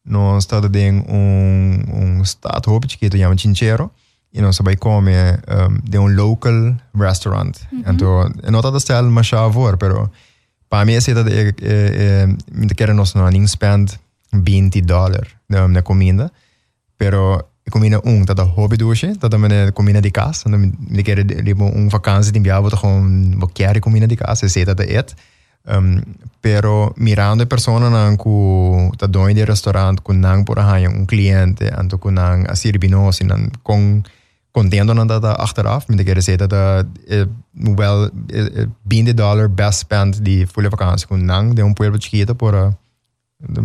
nós 0.04 0.44
estamos 0.44 0.70
em 0.74 1.00
um, 1.08 2.18
um 2.18 2.22
estado 2.22 2.70
hope 2.70 2.86
que 2.86 3.10
se 3.10 3.18
chama 3.18 3.36
Chinchero, 3.36 3.90
e 4.32 4.42
nós 4.42 4.58
vai 4.58 4.76
comer 4.76 5.40
um, 5.48 5.78
de 5.88 5.98
um 5.98 6.08
local 6.08 6.76
restaurant. 6.94 7.56
Mm 7.70 7.82
-hmm. 7.82 7.94
Então, 7.94 8.30
não 8.50 8.60
está 8.60 8.78
style 8.78 9.08
mais 9.08 9.28
favor, 9.28 9.76
pero 9.78 10.10
para 10.68 10.84
mim 10.84 10.94
esse 10.94 11.12
é 11.12 11.14
é 11.14 11.54
é 11.62 12.26
me 12.52 12.66
quer 12.74 12.92
nós 12.92 13.14
não 13.14 13.30
nem 13.30 13.46
spend 13.46 13.98
20 14.32 14.80
dólares 14.82 15.30
na 15.48 15.82
comida, 15.82 16.30
pero 17.04 17.48
combina 17.68 18.00
um, 18.04 18.24
dat 18.24 18.38
een 18.38 18.48
hobby 18.48 18.76
doosje, 18.76 19.14
dat 19.18 19.30
dan 19.30 19.72
combina 19.72 20.00
die 20.00 20.10
kaas. 20.10 20.42
En 20.42 20.50
dan 20.50 20.74
de 20.78 21.02
keer 21.02 21.26
die 21.26 21.54
op 21.54 21.74
een 21.74 21.90
vakantie 21.90 22.32
in 22.32 22.42
Biabo, 22.42 22.68
dat 22.68 22.78
gewoon 22.78 23.38
wat 23.38 23.52
keer 23.52 23.78
combina 23.78 24.06
die 24.06 24.16
kaas, 24.16 24.38
ze 24.38 24.64
dat 24.64 24.80
eet. 24.80 25.14
Um, 25.68 26.02
pero 26.40 26.92
mirando 26.96 27.46
persona 27.46 27.88
nan 27.88 28.16
ku 28.16 28.90
ta 28.96 29.06
doin 29.06 29.28
eh, 29.28 29.30
eh, 29.30 29.40
eh, 29.40 29.44
de 29.44 29.50
restaurant 29.50 30.02
ku 30.02 30.12
nan 30.12 30.44
por 30.44 30.58
hanya 30.58 30.88
un 30.88 31.06
cliente 31.06 31.70
anto 31.70 31.98
ku 31.98 32.10
nan 32.10 32.46
asir 32.46 32.78
binos 32.78 33.20
nan 33.20 33.50
con 33.62 34.04
contendo 34.52 34.92
nan 34.92 35.06
data 35.06 35.32
achteraf 35.32 35.88
mit 35.88 35.98
de 35.98 36.04
kere 36.04 36.20
seta 36.20 36.46
da 36.46 36.84
wel 37.54 38.10
binde 38.82 39.14
dollar 39.14 39.48
best 39.54 39.78
spent 39.78 40.22
di 40.22 40.46
fulle 40.46 40.68
vakantie 40.68 41.06
ku 41.06 41.16
nan 41.16 41.54
de 41.54 41.62
un 41.62 41.72
pueblo 41.72 41.98
chiquito 41.98 42.34
por 42.34 42.54
uh, 42.54 42.70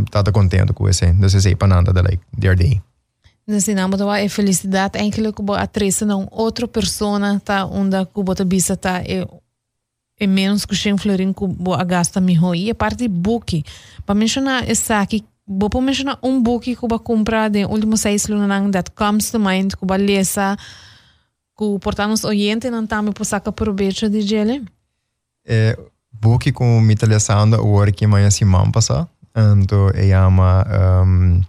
tata 0.10 0.32
contento 0.32 0.74
ku 0.74 0.88
ese. 0.88 1.16
Dus 1.20 1.34
ese 1.34 1.56
pananta 1.56 1.92
da 1.92 2.02
like 2.02 2.24
their 2.40 2.56
day. 2.56 2.82
Nome 3.50 3.98
da 3.98 4.20
é 4.20 4.30
felicidade 4.30 5.00
eigenlijk 5.00 5.36
kubo 5.36 5.54
atresa 5.54 6.06
não 6.06 6.28
outra 6.30 6.68
persona 6.68 7.40
tá 7.40 7.66
onde 7.66 8.06
kubo 8.14 8.36
ta 8.36 8.44
bisa 8.44 8.78
tá 8.78 9.02
é 9.02 9.26
e 10.20 10.28
menos 10.28 10.66
o 10.66 10.98
florin 11.00 11.34
kubo 11.34 11.74
agasta 11.74 12.22
mi 12.22 12.38
hoi 12.38 12.70
a 12.70 12.76
parte 12.76 13.10
para 14.06 14.14
mencionar 14.14 14.70
essa 14.70 15.02
aqui 15.02 15.26
vou 15.48 15.68
para 15.68 15.82
mencionar 15.82 16.20
um 16.22 16.40
book 16.40 16.64
que 16.64 16.76
kubo 16.76 17.00
comprar 17.00 17.50
de 17.50 17.66
último 17.66 17.98
seis 17.98 18.28
lunas 18.28 18.72
that 18.72 18.92
comes 18.92 19.32
to 19.32 19.40
mind 19.40 19.74
kubo 19.74 19.96
lesa 19.96 20.56
ku 21.56 21.80
portanos 21.80 22.24
oyente 22.26 22.70
não 22.70 22.86
tá 22.86 23.02
me 23.02 23.12
saca 23.24 23.52
proveito 23.52 24.08
de 24.12 24.22
gele 24.22 24.64
é 25.44 25.76
book 26.14 26.52
com 26.52 26.80
me 26.82 26.96
telesando 26.96 27.58
o 27.66 27.92
que 27.92 28.06
manhã 28.06 28.30
se 28.30 28.46
man 28.46 28.70
passa 28.70 29.10
então 29.36 29.90
é 29.96 30.08
chama 30.08 30.68
um, 31.04 31.42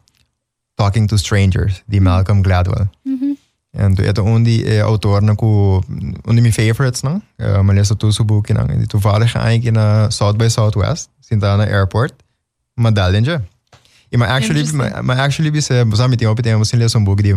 Talking 0.80 1.08
to 1.08 1.16
Strangers, 1.16 1.82
the 1.88 2.00
Malcolm 2.00 2.42
Gladwell. 2.42 2.88
Mm-hmm. 3.02 3.36
En 3.70 3.94
toen 3.94 4.26
een 4.26 4.46
eh, 4.46 4.80
autor 4.80 5.22
na 5.22 5.34
ku 5.34 5.46
een 5.46 6.18
mijn 6.22 6.52
favorites 6.52 7.00
na, 7.00 7.20
uh, 7.36 7.60
maar 7.60 7.74
lees 7.74 7.88
dat 7.88 8.14
zo 8.14 8.24
boekje 8.24 8.54
na. 8.54 8.64
Die 8.64 8.86
toevallig 8.86 9.30
ga 9.30 9.48
ik 9.48 9.70
naar 9.70 10.12
South 10.12 10.36
by 10.36 10.48
Southwest, 10.48 11.08
Sintana 11.20 11.66
airport, 11.66 12.12
maar 12.74 12.92
daar 12.92 13.10
linje. 13.10 13.32
Eh, 13.32 13.40
ja, 14.08 14.18
maar 14.18 14.28
actually, 14.28 14.72
maar 15.02 15.18
actually 15.18 15.50
bis 15.50 15.68
eh, 15.68 15.76
samen 15.90 16.10
met 16.10 16.20
jou 16.20 16.30
op 16.30 16.36
het 16.36 16.46
einde 16.46 16.76
lees 16.76 16.92
een 16.92 17.04
boek 17.04 17.22
die 17.22 17.34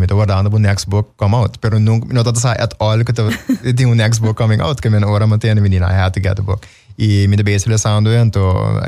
next 0.58 0.88
book 0.88 1.08
come 1.16 1.36
out. 1.36 1.60
Pero 1.60 1.78
nunca, 1.78 2.12
no 2.12 2.22
dat 2.22 2.36
is 2.36 2.44
at 2.44 2.78
all 2.78 3.02
dat 3.02 3.32
die 3.74 3.86
next 4.04 4.20
book 4.20 4.36
coming 4.36 4.60
out. 4.60 4.84
Ik 4.84 4.90
ben 4.90 5.04
ora 5.04 5.26
meteen 5.26 5.64
in 5.64 5.72
I 5.72 5.78
had 5.78 6.12
to 6.12 6.20
get 6.20 6.36
the 6.36 6.42
book. 6.42 6.64
I 6.96 7.26
met 7.28 7.36
de 7.36 7.44
base 7.44 7.68
lees 7.68 7.84
aan 7.84 8.04
doen 8.04 8.12
en 8.12 8.30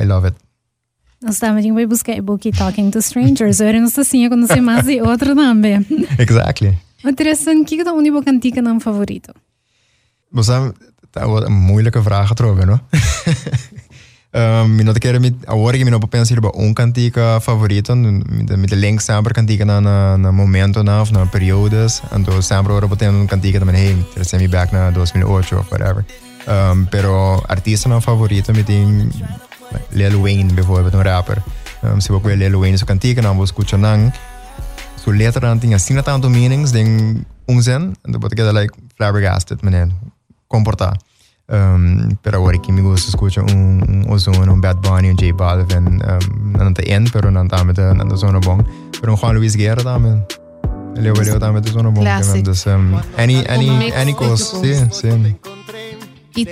I 0.00 0.04
love 0.06 0.26
it. 0.26 0.34
Nós 1.26 1.34
estamos 1.34 1.64
indo 1.64 1.88
buscar 1.88 2.22
book 2.22 2.52
Talking 2.52 2.88
to 2.88 3.00
Strangers, 3.00 3.60
agora 3.60 3.80
nós 3.80 3.98
assim 3.98 4.28
conhecer 4.28 4.60
mais 4.60 4.86
de 4.86 5.02
outro 5.02 5.34
também. 5.34 5.84
Exactly. 6.20 6.78
Interessante, 7.04 7.74
que 7.74 7.82
é 7.82 7.90
o 7.90 7.96
único 7.96 8.22
cantiga 8.22 8.62
não 8.62 8.78
favorito? 8.78 9.34
Basa, 10.30 10.72
tá 11.10 11.26
uma 11.26 11.50
moeilijke 11.50 11.98
vraag 11.98 12.28
getroffen? 12.28 12.78
Um, 14.36 14.68
mi 14.68 14.84
nota 14.84 15.00
kere 15.00 15.18
mit 15.18 15.34
agora 15.46 15.78
que 15.78 15.84
mi 15.84 15.90
não 15.90 15.98
pensar 15.98 16.40
ba 16.40 16.52
um 16.54 16.74
cantica 16.74 17.40
favorito 17.40 17.96
mit 17.96 18.54
mit 18.56 18.74
link 18.74 19.00
sempre 19.00 19.32
cantica 19.32 19.64
na 19.64 19.80
na 19.80 20.18
na 20.18 20.30
momento 20.30 20.82
na 20.82 21.02
na 21.10 21.24
periodos 21.26 22.02
então 22.12 22.42
sempre 22.42 22.72
ora 22.72 22.86
botando 22.86 23.16
um 23.16 23.26
cantica 23.26 23.58
também 23.58 23.76
hey 23.76 23.96
ter 24.12 24.38
me 24.38 24.46
back 24.46 24.74
na 24.74 24.90
2008 24.90 25.56
ou 25.56 25.64
whatever 25.70 26.04
um, 26.46 26.84
pero 26.84 27.42
artista 27.48 27.88
não 27.88 28.00
favorito 28.02 28.52
mi 28.52 28.62
tem 28.62 29.08
Lil 29.88 30.20
Wayne 30.20 30.54
bijvoorbeeld, 30.54 30.92
een 30.92 31.02
rapper. 31.02 31.42
Um, 31.84 32.00
ze 32.00 32.12
ook 32.12 32.24
weer 32.24 32.36
Lil 32.36 32.50
Wayne, 32.50 32.70
dus 32.70 32.78
ze 32.78 32.84
kan 32.84 32.98
tekenen, 32.98 33.36
was 33.36 33.52
Kuchanang. 33.52 34.14
Zo 35.04 35.14
later 35.14 35.46
aan 35.46 35.58
ting, 35.58 35.80
zien 35.80 35.96
dat 35.96 36.08
aantal 36.08 36.30
meanings 36.30 36.70
ding 36.70 37.24
onzin. 37.44 37.96
En 38.02 38.12
dan 38.12 38.20
word 38.20 38.32
ik 38.32 38.38
dat 38.38 38.52
like 38.52 38.74
flabbergasted, 38.94 39.62
meneer. 39.62 39.88
Comporta. 40.46 40.96
Um, 41.48 42.18
pero 42.22 42.38
ahora 42.38 42.58
que 42.58 42.72
amigos 42.72 43.06
escuchan 43.06 43.48
un, 43.50 44.04
un 44.08 44.48
un 44.48 44.60
Bad 44.60 44.80
Bunny, 44.80 45.10
un 45.10 45.16
J 45.16 45.32
Balvin, 45.32 46.02
ehm, 46.02 46.18
um, 46.54 46.60
aan 46.60 46.72
de 46.72 46.82
end, 46.82 47.10
pero 47.10 47.28
aan 47.28 47.48
de, 47.48 47.54
aan 47.54 48.08
de. 48.08 48.64
Pero 49.00 49.16
gewoon 49.16 49.36
Luis 49.36 49.54
Guerra 49.54 49.82
daarmee. 49.82 50.24
Leo 50.94 51.12
Leo 51.12 51.38
daarmee 51.38 51.60
de. 51.60 52.42
Dus 52.42 52.64
um, 52.64 52.94
any, 53.16 53.44
any, 53.46 53.68
any, 53.68 53.92
any 53.92 54.14
cost, 54.14 54.56
sí, 54.62 54.74
sí. 54.90 55.36
E 56.36 56.44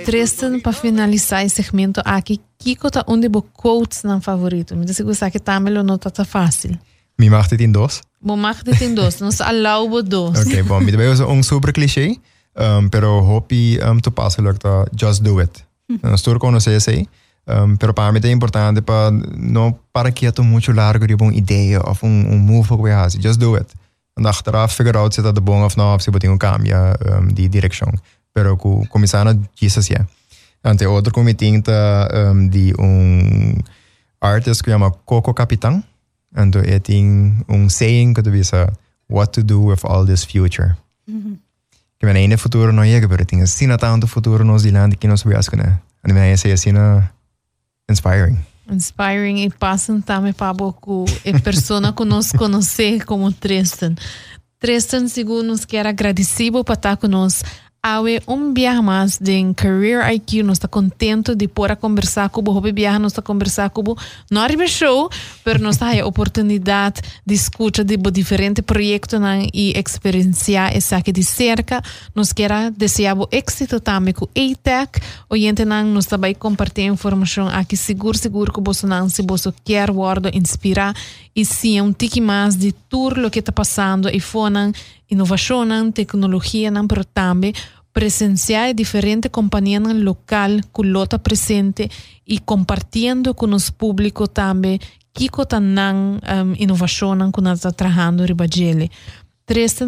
esse 1.43 1.55
segmento 1.55 2.01
aqui, 2.03 2.41
Kiko 2.57 2.89
tá 2.89 3.03
onde 3.07 3.29
bo 3.29 3.41
quotes 3.41 4.03
não 4.03 4.19
favorito. 4.19 4.75
Me 4.75 4.85
disse 4.85 5.03
que 5.03 5.31
que 5.31 5.39
tá 5.39 5.59
melhor 5.59 5.83
não 5.83 5.97
tá 5.97 6.09
tá 6.09 6.25
fácil. 6.25 6.77
Me 7.17 7.29
macht 7.29 7.49
dit 7.51 7.63
in 7.63 7.71
dos. 7.71 8.01
Bom, 8.21 8.35
marca 8.35 8.63
de 8.63 8.77
tem 8.77 8.93
dois, 8.93 9.19
nós 9.21 9.39
allow 9.39 9.87
bo 9.87 10.01
dois. 10.01 10.39
Ok, 10.39 10.63
bom, 10.63 10.81
me 10.81 10.91
deve 10.91 11.23
um 11.23 11.43
super 11.43 11.71
clichê, 11.71 12.17
um, 12.57 12.89
pero 12.89 13.19
hopi 13.23 13.79
um, 13.83 13.99
tu 13.99 14.11
passa 14.11 14.41
lo 14.41 14.53
que 14.53 14.67
just 14.99 15.21
do 15.21 15.39
it. 15.39 15.63
Nós 16.01 16.21
todos 16.21 16.39
conhecemos 16.39 16.87
aí. 16.87 17.07
Um, 17.47 17.77
pero 17.77 17.93
para 17.93 18.11
mim 18.11 18.19
é 18.23 18.31
importante 18.31 18.81
para 18.81 19.11
não 19.37 19.71
para 19.93 20.11
quieto 20.11 20.43
muito 20.43 20.71
largo 20.71 21.05
de 21.05 21.13
uma 21.13 21.31
ideia 21.31 21.79
ou 21.79 21.95
um, 22.01 22.33
um 22.33 22.39
move 22.39 22.67
que 22.69 22.75
we 22.75 22.91
fazer. 22.91 23.21
Just 23.21 23.39
do 23.39 23.55
it. 23.55 23.67
En 24.17 24.25
achteraf 24.25 24.73
figure 24.73 24.97
out 24.97 25.13
se 25.13 25.21
dat 25.21 25.35
de 25.35 25.41
bom 25.41 25.63
of 25.63 25.77
não, 25.77 25.99
se 25.99 26.09
botar 26.09 26.29
um 26.29 26.37
cambia 26.37 26.97
um, 27.21 27.27
de 27.27 27.47
direção. 27.47 27.91
Pero 28.35 28.57
ku 28.57 28.85
começar 28.89 29.25
a 29.25 29.33
Jesus 29.55 29.87
ja. 29.87 30.05
Ante 30.61 30.85
outro 30.85 31.13
comitê 31.13 31.61
tá 31.61 32.09
um, 32.33 32.49
de 32.49 32.73
um 32.77 33.55
artist 34.19 34.61
que 34.61 34.71
chama 34.71 34.91
Coco 34.91 35.33
Capitão. 35.33 35.81
Então 36.35 36.61
ele 36.61 36.81
tem 36.81 37.33
um 37.47 37.69
saying 37.69 38.13
que 38.13 38.21
diz 38.21 38.51
what 39.09 39.31
to 39.31 39.41
do 39.41 39.67
with 39.67 39.79
all 39.85 40.05
this 40.05 40.25
future. 40.25 40.75
Que 41.97 42.05
men 42.05 42.17
ene 42.17 42.35
futuro 42.35 42.73
não 42.73 42.83
chega, 42.83 43.07
pero 43.07 43.25
tem 43.25 43.41
assim 43.41 43.69
tanto 43.77 44.05
futuro 44.05 44.43
nos 44.43 44.63
dilante 44.63 44.97
que 44.97 45.07
nós 45.07 45.21
sabemos 45.21 45.47
que 45.47 45.55
né. 45.55 45.79
E 46.05 46.11
men 46.11 46.33
esse 46.33 46.51
assim 46.51 46.73
inspiring. 47.89 48.37
Inspiring 48.69 49.45
e 49.45 49.49
passam 49.49 50.01
também 50.01 50.33
para 50.33 50.53
boco 50.53 51.05
e 51.23 51.39
persona 51.39 51.93
que 51.93 52.03
nós 52.03 52.31
conhecer 52.31 53.05
como 53.05 53.31
Tristan. 53.31 53.95
Tristan, 54.59 55.07
segundo 55.07 55.43
nos 55.43 55.63
quer 55.63 55.85
agradecido 55.85 56.63
por 56.63 56.73
estar 56.73 56.97
conosco. 56.97 57.47
Awe 57.87 58.19
um 58.27 58.51
viaje 58.51 58.81
mais 58.81 59.19
de 59.19 59.53
Career 59.53 60.11
IQ, 60.13 60.41
nós 60.41 60.57
está 60.57 60.67
contento 60.67 61.35
de 61.35 61.47
pôr 61.47 61.71
a 61.71 61.75
conversar 61.75 62.29
com 62.29 62.41
o 62.41 62.51
Hobby 62.51 62.71
Viaje, 62.71 62.97
nós 62.97 63.11
está 63.11 63.21
conversar 63.21 63.69
com 63.69 63.91
o 63.91 64.39
arriba 64.39 64.65
show, 64.65 65.07
mas 65.45 65.61
nós 65.61 65.75
está 65.75 65.91
a 65.91 66.03
oportunidade 66.03 67.03
de 67.23 67.35
escutar 67.35 67.83
de 67.83 67.95
diferentes 67.95 68.63
projetos 68.65 69.19
né, 69.19 69.45
e 69.53 69.71
experienciar 69.77 70.75
essa 70.75 70.97
aqui 70.97 71.11
de 71.11 71.23
cerca. 71.23 71.79
Nós 72.15 72.33
quer 72.33 72.71
desejar 72.71 73.15
êxito 73.31 73.79
também 73.79 74.15
com 74.15 74.25
a 74.25 74.51
ATEC, 74.51 74.99
oyente 75.29 75.63
não, 75.63 75.85
nós 75.85 76.07
também 76.07 76.33
compartilhar 76.33 76.87
informação 76.87 77.47
aqui 77.49 77.77
seguro, 77.77 78.17
seguro 78.17 78.51
que 78.51 78.61
você 78.61 78.87
não, 78.87 79.07
se 79.07 79.21
você 79.21 79.53
quer 79.63 79.91
guarda, 79.91 80.31
inspirar. 80.33 80.95
E 81.35 81.45
sim 81.45 81.79
um 81.81 81.93
tique 81.93 82.19
mais 82.19 82.55
de 82.55 82.71
tudo 82.71 83.27
o 83.27 83.29
que 83.29 83.39
está 83.39 83.51
passando 83.51 84.09
e 84.09 84.19
foram 84.19 84.71
Innovationen, 85.07 85.93
tecnologierna, 85.93 86.83
pero 86.87 87.03
también 87.03 87.53
presencia 87.93 88.63
de 88.63 88.73
diferentes 88.73 89.31
compañías 89.31 89.81
local 89.93 90.65
culota 90.71 91.17
presente 91.17 91.89
y 92.25 92.39
compartiendo 92.39 93.33
con 93.35 93.53
el 93.53 93.61
público 93.77 94.27
también 94.27 94.79
kiko 95.15 95.45
tanan 95.47 95.95
um, 95.95 96.19
em, 96.23 96.55
innovationen 96.59 97.31
kuna 97.31 97.55
ta 97.55 97.71
trabajando 97.71 98.25
ribajele. 98.25 98.91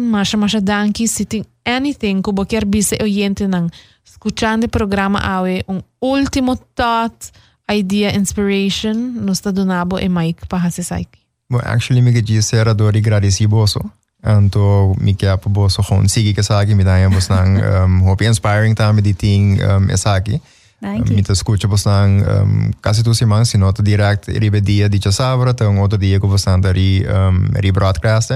Masha 0.00 0.36
masha 0.36 0.60
danki 0.60 1.06
sitin 1.06 1.44
anything 1.64 2.22
ku 2.22 2.32
boker 2.32 2.64
bise 2.64 2.96
oyente 3.02 3.46
nan 3.46 3.70
escuchando 4.04 4.68
programa 4.68 5.18
awe 5.18 5.64
un 5.66 5.82
último 6.00 6.56
thought, 6.74 7.30
idea, 7.68 8.14
inspiration 8.14 9.26
nos 9.26 9.40
ta 9.40 9.52
donabo 9.52 9.98
e 9.98 10.08
Mike 10.08 10.46
para 10.48 10.64
hacer 10.64 11.08
Bueno, 11.50 11.68
actually 11.68 12.02
me 12.02 12.12
que 12.12 12.40
era 12.56 12.74
do 12.74 12.88
agradeciboso. 12.88 13.80
Boso. 14.22 14.36
Anto 14.36 14.94
mi 15.00 15.14
kaya 15.14 15.36
po 15.36 15.50
boso 15.50 15.82
kon 15.82 16.08
sige 16.08 16.34
ka 16.34 16.42
sa 16.42 16.60
akin 16.60 16.76
mi 16.76 16.84
tayo 16.84 17.10
bos 17.10 17.28
nang 17.30 17.56
um, 17.84 18.00
hope 18.02 18.24
inspiring 18.24 18.74
tami 18.74 19.02
di 19.02 19.14
ting 19.14 19.62
um, 19.62 19.88
esaki. 19.90 20.40
Thank 20.80 21.06
Um, 21.06 21.10
you. 21.10 21.16
mi 21.16 21.22
ta 21.22 21.32
escucha 21.32 21.68
bos 21.68 21.86
nang 21.86 22.22
um, 22.22 22.70
kasi 22.80 23.02
tu 23.02 23.14
si 23.14 23.24
man 23.24 23.44
sino 23.44 23.72
to 23.72 23.82
direct 23.82 24.26
ribe 24.28 24.60
dia 24.62 24.88
di 24.88 24.98
cha 24.98 25.10
sabra 25.10 25.54
ta 25.54 25.66
un 25.68 25.78
outro 25.78 25.98
dia 25.98 26.18
bos 26.18 26.46
nang 26.46 26.62
dari 26.62 27.02
um, 27.06 27.50
ri 27.58 27.70
broadcast. 27.70 28.32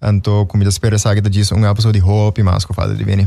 Anto 0.00 0.46
kung 0.46 0.60
mi 0.60 0.64
ta 0.64 0.70
spera 0.70 0.98
sa 0.98 1.10
akin 1.10 1.22
ta 1.24 1.30
jis 1.30 1.52
un 1.52 1.64
episode 1.64 2.00
hope 2.00 2.42
mas 2.42 2.64
ko 2.64 2.72
fada 2.74 2.94
di 2.94 3.04
bini. 3.04 3.24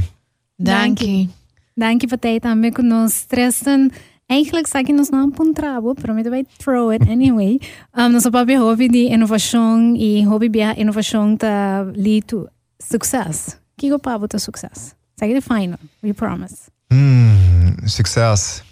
Danke. 0.57 1.27
Dank 1.73 2.01
je 2.01 2.07
voor 2.07 2.19
tijd 2.19 2.43
aan 2.43 2.59
me 2.59 2.69
nos 2.69 3.25
Tristan. 3.25 3.91
Eigenlijk 4.31 4.67
zeg 4.67 4.87
je 4.87 4.93
nos 4.93 5.09
não 5.09 5.27
apontrabo, 5.27 5.93
pero 5.93 6.13
me 6.13 6.23
vai 6.23 6.45
throw 6.57 6.89
it 6.91 7.03
anyway. 7.09 7.59
Um, 7.93 8.11
nosso 8.11 8.31
papi 8.31 8.55
hobby 8.55 8.87
de 8.87 9.11
inovação 9.11 9.93
e 9.95 10.23
hobby 10.23 10.49
bia 10.49 10.73
inovação 10.79 11.35
ta 11.35 11.83
lead 11.95 12.25
to 12.27 12.47
success. 12.79 13.57
Que 13.77 13.89
go 13.89 13.99
pabo 13.99 14.27
ta 14.27 14.39
success? 14.39 14.95
Zeg 15.19 15.33
de 15.33 15.41
final, 15.41 15.79
we 16.01 16.13
promise. 16.13 16.71
Hmm, 16.89 17.85
success. 17.85 18.63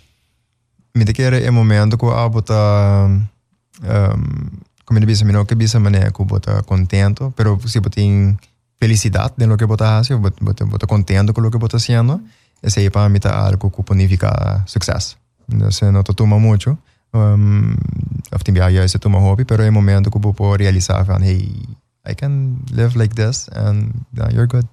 Mi 0.95 1.03
te 1.03 1.11
kere 1.11 1.43
e 1.45 1.51
momento 1.51 1.97
ko 1.97 2.11
abo 2.15 2.41
ta 2.41 3.03
um, 3.03 4.63
como 4.85 4.99
bisa 5.05 5.25
mi 5.25 5.33
no 5.33 5.45
que 5.45 5.55
bisa 5.55 5.77
mané 5.79 6.09
ko 6.11 6.23
bota 6.23 6.63
contento, 6.63 7.33
pero 7.35 7.59
si 7.65 7.79
botin 7.79 8.39
felicidade 8.79 9.33
de 9.35 9.45
lo 9.45 9.57
que 9.57 9.65
bota 9.65 9.99
hace, 9.99 10.15
bota, 10.15 10.37
bota, 10.39 10.63
bota 10.65 10.87
contento 10.87 11.33
con 11.33 11.43
lo 11.43 11.51
que 11.51 11.57
bota 11.57 11.75
haciendo, 11.75 12.21
ese 12.61 12.79
aí 12.79 12.89
para 12.89 13.09
mí 13.09 13.19
ta 13.19 13.45
algo 13.45 13.69
que 13.69 13.83
significa 13.83 14.63
success. 14.65 15.18
se 15.71 15.91
não 15.91 16.03
toma 16.03 16.39
muito. 16.39 16.77
Um, 17.13 17.75
after 18.31 18.53
yeah, 18.55 18.69
yeah, 18.69 18.87
se 18.87 18.99
toma 18.99 19.19
hobby, 19.19 19.43
pero 19.43 19.63
em 19.63 19.71
momento 19.71 20.11
que 20.11 20.17
o 20.17 20.55
realizar, 20.55 21.03
van, 21.03 21.23
hey, 21.23 21.49
I 22.05 22.13
can 22.15 22.57
live 22.71 22.97
like 22.97 23.15
this 23.15 23.49
and 23.49 23.91
uh, 24.17 24.29
you're 24.31 24.47
good. 24.47 24.65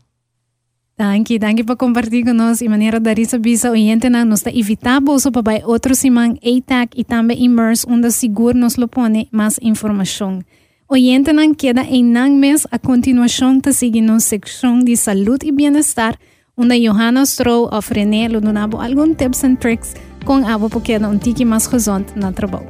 Danke, 0.99 1.39
danke 1.39 1.63
por 1.63 1.77
compartir 1.77 2.25
con 2.25 2.39
nosotros 2.39 2.63
y 2.63 2.69
manera 2.71 3.01
de 3.01 3.15
risa 3.15 3.37
bisa 3.37 3.71
oyente 3.71 4.09
na 4.09 4.25
nos 4.25 4.47
invitamos 4.47 5.29
para 5.31 5.61
otros 5.67 6.03
imán 6.07 6.41
ATAC 6.43 6.91
y 6.95 7.05
también 7.05 7.43
Immerse, 7.43 7.87
donde 7.87 8.11
seguro 8.11 8.59
nos 8.59 8.79
lo 8.79 8.89
pone 8.89 9.29
más 9.31 9.59
información. 9.61 10.47
Oyente 10.87 11.35
na 11.35 11.43
queda 11.55 11.83
en 11.83 12.13
nan 12.13 12.39
mes 12.39 12.67
a 12.71 12.79
continuación 12.79 13.61
te 13.61 13.75
sigue 13.75 13.99
en 13.99 14.21
sección 14.21 14.87
de 14.87 14.97
salud 14.97 15.39
y 15.43 15.51
bienestar, 15.51 16.19
donde 16.57 16.81
Johanna 16.87 17.27
Stroh 17.27 17.69
o 17.71 17.81
René 17.91 18.31
lo 18.31 18.41
donabo 18.41 18.81
algún 18.81 19.17
tips 19.17 19.45
and 19.45 19.59
tricks 19.59 19.93
com 20.27 20.45
abo 20.47 20.69
porque 20.69 20.93
queda 20.93 21.09
um 21.09 21.17
tique 21.17 21.45
mais 21.45 21.67
gezond 21.67 22.05
na 22.17 22.33
trabalho. 22.33 22.67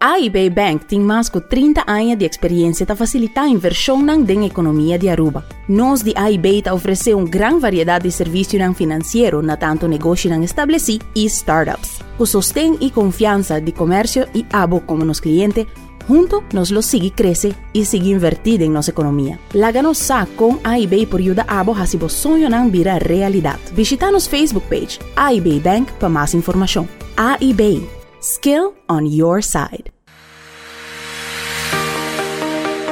AIB 0.00 0.50
Bank 0.50 0.84
tem 0.86 1.00
mais 1.00 1.28
de 1.28 1.40
30 1.40 1.84
anos 1.86 2.18
de 2.18 2.24
experiência 2.24 2.86
para 2.86 2.94
facilitar 2.94 3.44
a 3.44 3.48
inversão 3.48 4.00
na 4.00 4.14
economia 4.46 4.98
de 4.98 5.08
Aruba. 5.08 5.44
Nós 5.68 6.02
de 6.02 6.12
AIB 6.14 6.62
ta 6.62 6.74
oferece 6.74 7.14
uma 7.14 7.26
grande 7.26 7.60
variedade 7.60 8.04
de 8.04 8.12
serviços 8.12 8.60
financeiros 8.76 9.44
na 9.44 9.56
tanto 9.56 9.88
negócio 9.88 10.30
estabelecido 10.44 11.04
e 11.16 11.24
startups. 11.24 12.00
Com 12.16 12.26
sostém 12.26 12.76
e 12.80 12.90
confiança 12.90 13.60
de 13.60 13.72
comércio 13.72 14.26
e 14.34 14.46
abo 14.52 14.80
como 14.80 15.04
nos 15.04 15.20
clientes, 15.20 15.66
Junto 16.08 16.42
nos 16.54 16.70
lo 16.70 16.80
sigue 16.80 17.10
cresce 17.10 17.54
e 17.74 17.84
sigue 17.84 18.10
invertida 18.10 18.64
em 18.64 18.70
nossa 18.70 18.90
economia. 18.90 19.38
Laga 19.54 19.82
nos 19.82 19.98
sa 19.98 20.26
com 20.36 20.58
a 20.64 20.78
por 21.06 21.20
ajuda 21.20 21.44
a 21.46 21.62
borra 21.62 21.86
se 21.86 21.98
vos 21.98 22.14
sonho 22.14 22.48
não 22.48 22.70
vira 22.70 22.96
realidade. 22.96 23.60
Visita 23.74 24.10
nos 24.10 24.26
Facebook 24.26 24.66
page, 24.68 24.98
a 25.14 25.34
eBay 25.34 25.60
Bank, 25.60 25.92
para 25.98 26.08
mais 26.08 26.32
informação. 26.32 26.88
A 27.14 27.36
eBay. 27.40 27.86
Skill 28.22 28.72
on 28.88 29.02
your 29.02 29.42
side. 29.42 29.92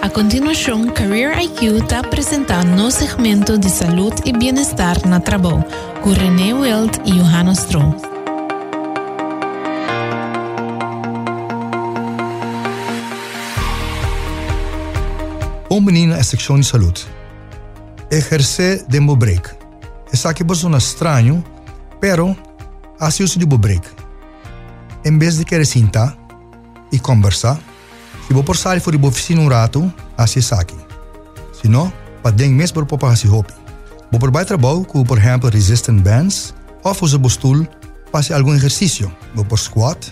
A 0.02 0.10
continuação, 0.10 0.86
Career 0.90 1.36
IQ 1.36 1.78
está 1.78 2.00
apresentando 2.00 2.80
o 2.80 2.90
segmento 2.90 3.58
de 3.58 3.68
saúde 3.68 4.22
e 4.24 4.32
bem-estar 4.32 5.04
na 5.08 5.18
trabalho, 5.18 5.64
com 6.00 6.10
René 6.10 6.54
Wild 6.54 7.00
e 7.04 7.12
Johanna 7.12 7.52
Strong. 7.52 8.15
Bom 15.76 15.82
menino 15.82 16.14
é 16.14 16.22
secção 16.22 16.58
de 16.58 16.64
saúde. 16.64 17.06
Exercer 18.10 18.82
demo 18.88 19.14
break. 19.14 19.50
Essa 20.10 20.30
aqui 20.30 20.42
é 20.42 20.78
estranho, 20.78 21.44
pero 22.00 22.34
assim 22.98 23.22
uso 23.22 23.38
de 23.38 23.44
break. 23.44 23.86
Em 25.04 25.18
vez 25.18 25.36
de 25.36 25.44
querer 25.44 25.66
sentar 25.66 26.16
e 26.90 26.98
conversar, 26.98 27.60
se 28.26 28.32
vou 28.32 28.42
por 28.42 28.56
sair 28.56 28.80
fora 28.80 28.96
da 28.96 29.06
oficina 29.06 29.42
um 29.42 29.48
rato, 29.48 29.92
assim 30.16 30.40
é 30.40 30.58
aqui. 30.58 30.78
Se 31.52 31.68
não, 31.68 31.92
para 32.22 32.30
den 32.30 32.54
mesmo 32.54 32.82
para 32.86 32.96
para 32.96 33.12
assim 33.12 33.28
hopi. 33.28 33.52
Vou 34.10 34.18
por 34.18 34.46
trabalho 34.46 34.82
com, 34.82 35.04
por 35.04 35.18
exemplo, 35.18 35.50
resistant 35.50 36.00
bands, 36.00 36.54
ou 36.82 36.92
o 36.92 37.28
stool 37.28 37.68
para 38.10 38.34
algum 38.34 38.54
exercício. 38.54 39.14
Vou 39.34 39.44
por 39.44 39.58
squat, 39.58 40.10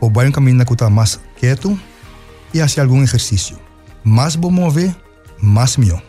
ou 0.00 0.10
vai 0.10 0.26
um 0.26 0.32
caminho 0.32 0.66
que 0.66 0.72
está 0.72 0.90
mais 0.90 1.20
quieto 1.38 1.78
e 2.52 2.60
assim 2.60 2.80
algum 2.80 3.00
exercício. 3.04 3.69
Mais 4.04 4.36
vou 4.36 4.50
mover, 4.50 4.94
mais 5.40 5.76
melhor. 5.76 6.02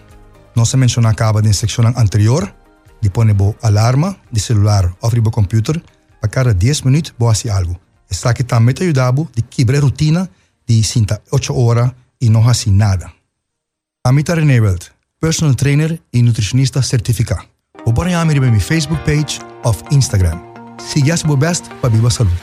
Não 0.56 0.66
se 0.66 0.78
menciona 0.78 1.10
acaba 1.10 1.42
na 1.42 1.54
secção 1.54 1.86
anterior, 1.98 2.54
de 3.02 3.10
pôr 3.10 3.34
bo 3.34 3.56
alarma 3.62 4.16
de 4.32 4.40
celular 4.40 4.94
ou 5.02 5.10
de 5.10 5.22
computer, 5.22 5.82
para 6.20 6.30
cada 6.30 6.54
10 6.54 6.82
minutos 6.82 7.14
vou 7.18 7.30
fazer 7.30 7.50
algo. 7.50 7.80
Está 8.10 8.30
aqui 8.30 8.44
também 8.44 8.74
te 8.76 8.84
ajudando 8.84 9.30
de 9.36 9.42
quebrar 9.42 9.82
rotina 9.82 10.30
de 10.68 10.82
8 11.32 11.54
horas 11.54 11.92
e 12.20 12.30
não 12.30 12.44
fazer 12.44 12.72
nada. 12.72 13.12
Amita 14.06 14.36
Renewald, 14.36 14.92
personal 15.20 15.56
trainer 15.56 16.00
e 16.14 16.22
nutricionista 16.22 16.82
certificado. 16.82 17.44
Vou 17.86 17.94
pôr 17.94 18.08
em 18.08 18.26
meu 18.26 18.60
Facebook 18.60 19.04
page 19.04 19.40
ou 19.64 19.76
Instagram. 19.92 20.40
Siga 20.80 21.16
o 21.28 21.38
best 21.38 21.70
para 21.82 21.90
viva 21.90 22.10
saúde. 22.10 22.36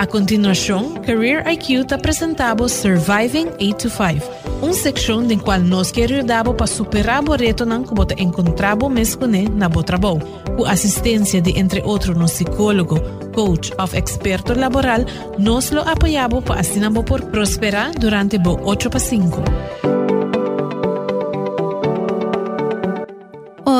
A 0.00 0.06
continuação, 0.06 0.94
Career 0.94 1.46
IQ 1.46 1.84
te 1.84 1.92
apresentava 1.92 2.66
Surviving 2.66 3.48
8 3.60 3.74
to 3.74 3.90
5, 3.90 4.30
uma 4.62 4.72
secção 4.72 5.30
em 5.30 5.38
qual 5.38 5.60
nós 5.60 5.92
queremos 5.92 6.20
ajudar 6.20 6.42
para 6.54 6.66
superar 6.66 7.22
o 7.22 7.36
reto 7.36 7.66
que 7.66 7.94
você 7.94 8.14
encontrava 8.16 8.88
mesmo 8.88 9.26
na 9.26 9.70
seu 9.70 9.82
trabalho. 9.82 10.20
Com 10.56 10.64
assistência 10.64 11.42
de, 11.42 11.50
entre 11.58 11.82
outros, 11.82 12.16
um 12.16 12.24
psicólogo, 12.24 12.98
coach 13.34 13.74
ou 13.78 13.98
experto 13.98 14.58
laboral, 14.58 15.00
nós 15.38 15.70
lo 15.70 15.82
apoiamos 15.82 16.44
para 16.44 16.60
assim 16.60 16.80
por 17.06 17.20
prosperar 17.24 17.90
durante 17.92 18.38
o 18.38 18.68
8 18.68 18.88
para 18.88 19.00
5. 19.00 19.42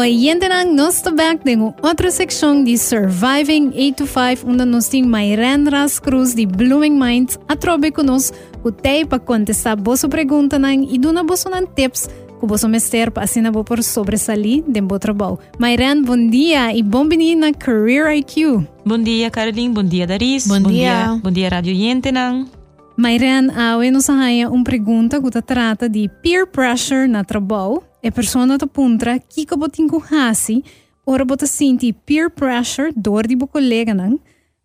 Hoy 0.00 0.32
nang 0.48 0.74
nos 0.74 1.02
back 1.02 1.44
de 1.44 1.60
outra 1.82 2.10
secção 2.10 2.64
de 2.64 2.78
Surviving 2.78 3.70
8 3.76 3.96
to 3.96 4.06
5 4.06 4.48
onde 4.48 4.64
nós 4.64 4.88
temos 4.88 5.10
Mayran 5.10 5.68
Ras 5.68 5.98
Cruz 5.98 6.34
de 6.34 6.46
Blooming 6.46 6.98
Minds 6.98 7.38
a 7.46 7.54
trobe 7.54 7.92
conosco 7.92 8.34
o 8.64 8.72
tei 8.72 9.04
para 9.04 9.18
contestar 9.18 9.76
boa 9.76 9.98
pergunta 10.08 10.58
nang 10.58 10.88
e 10.90 10.96
duna 10.96 11.22
boa 11.22 11.36
nan 11.50 11.66
tips 11.66 12.08
que 12.40 12.46
você 12.46 12.66
mester 12.66 13.10
para 13.10 13.24
assim 13.24 13.42
bo 13.52 13.62
por 13.62 13.82
sobresalir 13.82 14.64
de 14.66 14.80
bom 14.80 14.98
trabalho. 14.98 15.38
Mayran, 15.58 16.00
bom 16.00 16.30
dia 16.30 16.74
e 16.74 16.82
bom 16.82 17.04
na 17.36 17.52
Career 17.52 18.10
IQ. 18.16 18.64
Bom 18.86 19.02
dia, 19.02 19.30
Caroline. 19.30 19.74
Bom 19.74 19.84
dia, 19.84 20.06
Daris. 20.06 20.46
Bom, 20.46 20.62
bom 20.62 20.70
dia. 20.70 21.12
dia. 21.12 21.20
Bom 21.22 21.30
dia, 21.30 21.50
Rádio 21.50 21.74
Yentenang. 21.74 22.48
Mayran, 22.96 23.50
awe 23.52 23.90
nos 23.90 24.08
haya 24.08 24.48
uma 24.48 24.64
pergunta 24.64 25.20
que 25.20 25.42
trata 25.42 25.90
de 25.90 26.08
peer 26.22 26.46
pressure 26.46 27.06
na 27.06 27.22
trabalho 27.22 27.89
e 28.02 28.10
persona 28.10 28.56
ta 28.58 28.66
puntra 28.66 29.18
ki 29.18 29.44
ka 29.44 29.56
botin 29.56 29.88
ku 29.88 30.00
hasi 30.10 30.62
ora 31.04 31.24
bota 31.24 31.46
sinti 31.46 31.92
peer 31.92 32.30
pressure 32.30 32.92
door 32.94 33.22
die 33.22 33.36
bo 33.36 33.46
collega 33.46 33.94
nang 33.94 34.18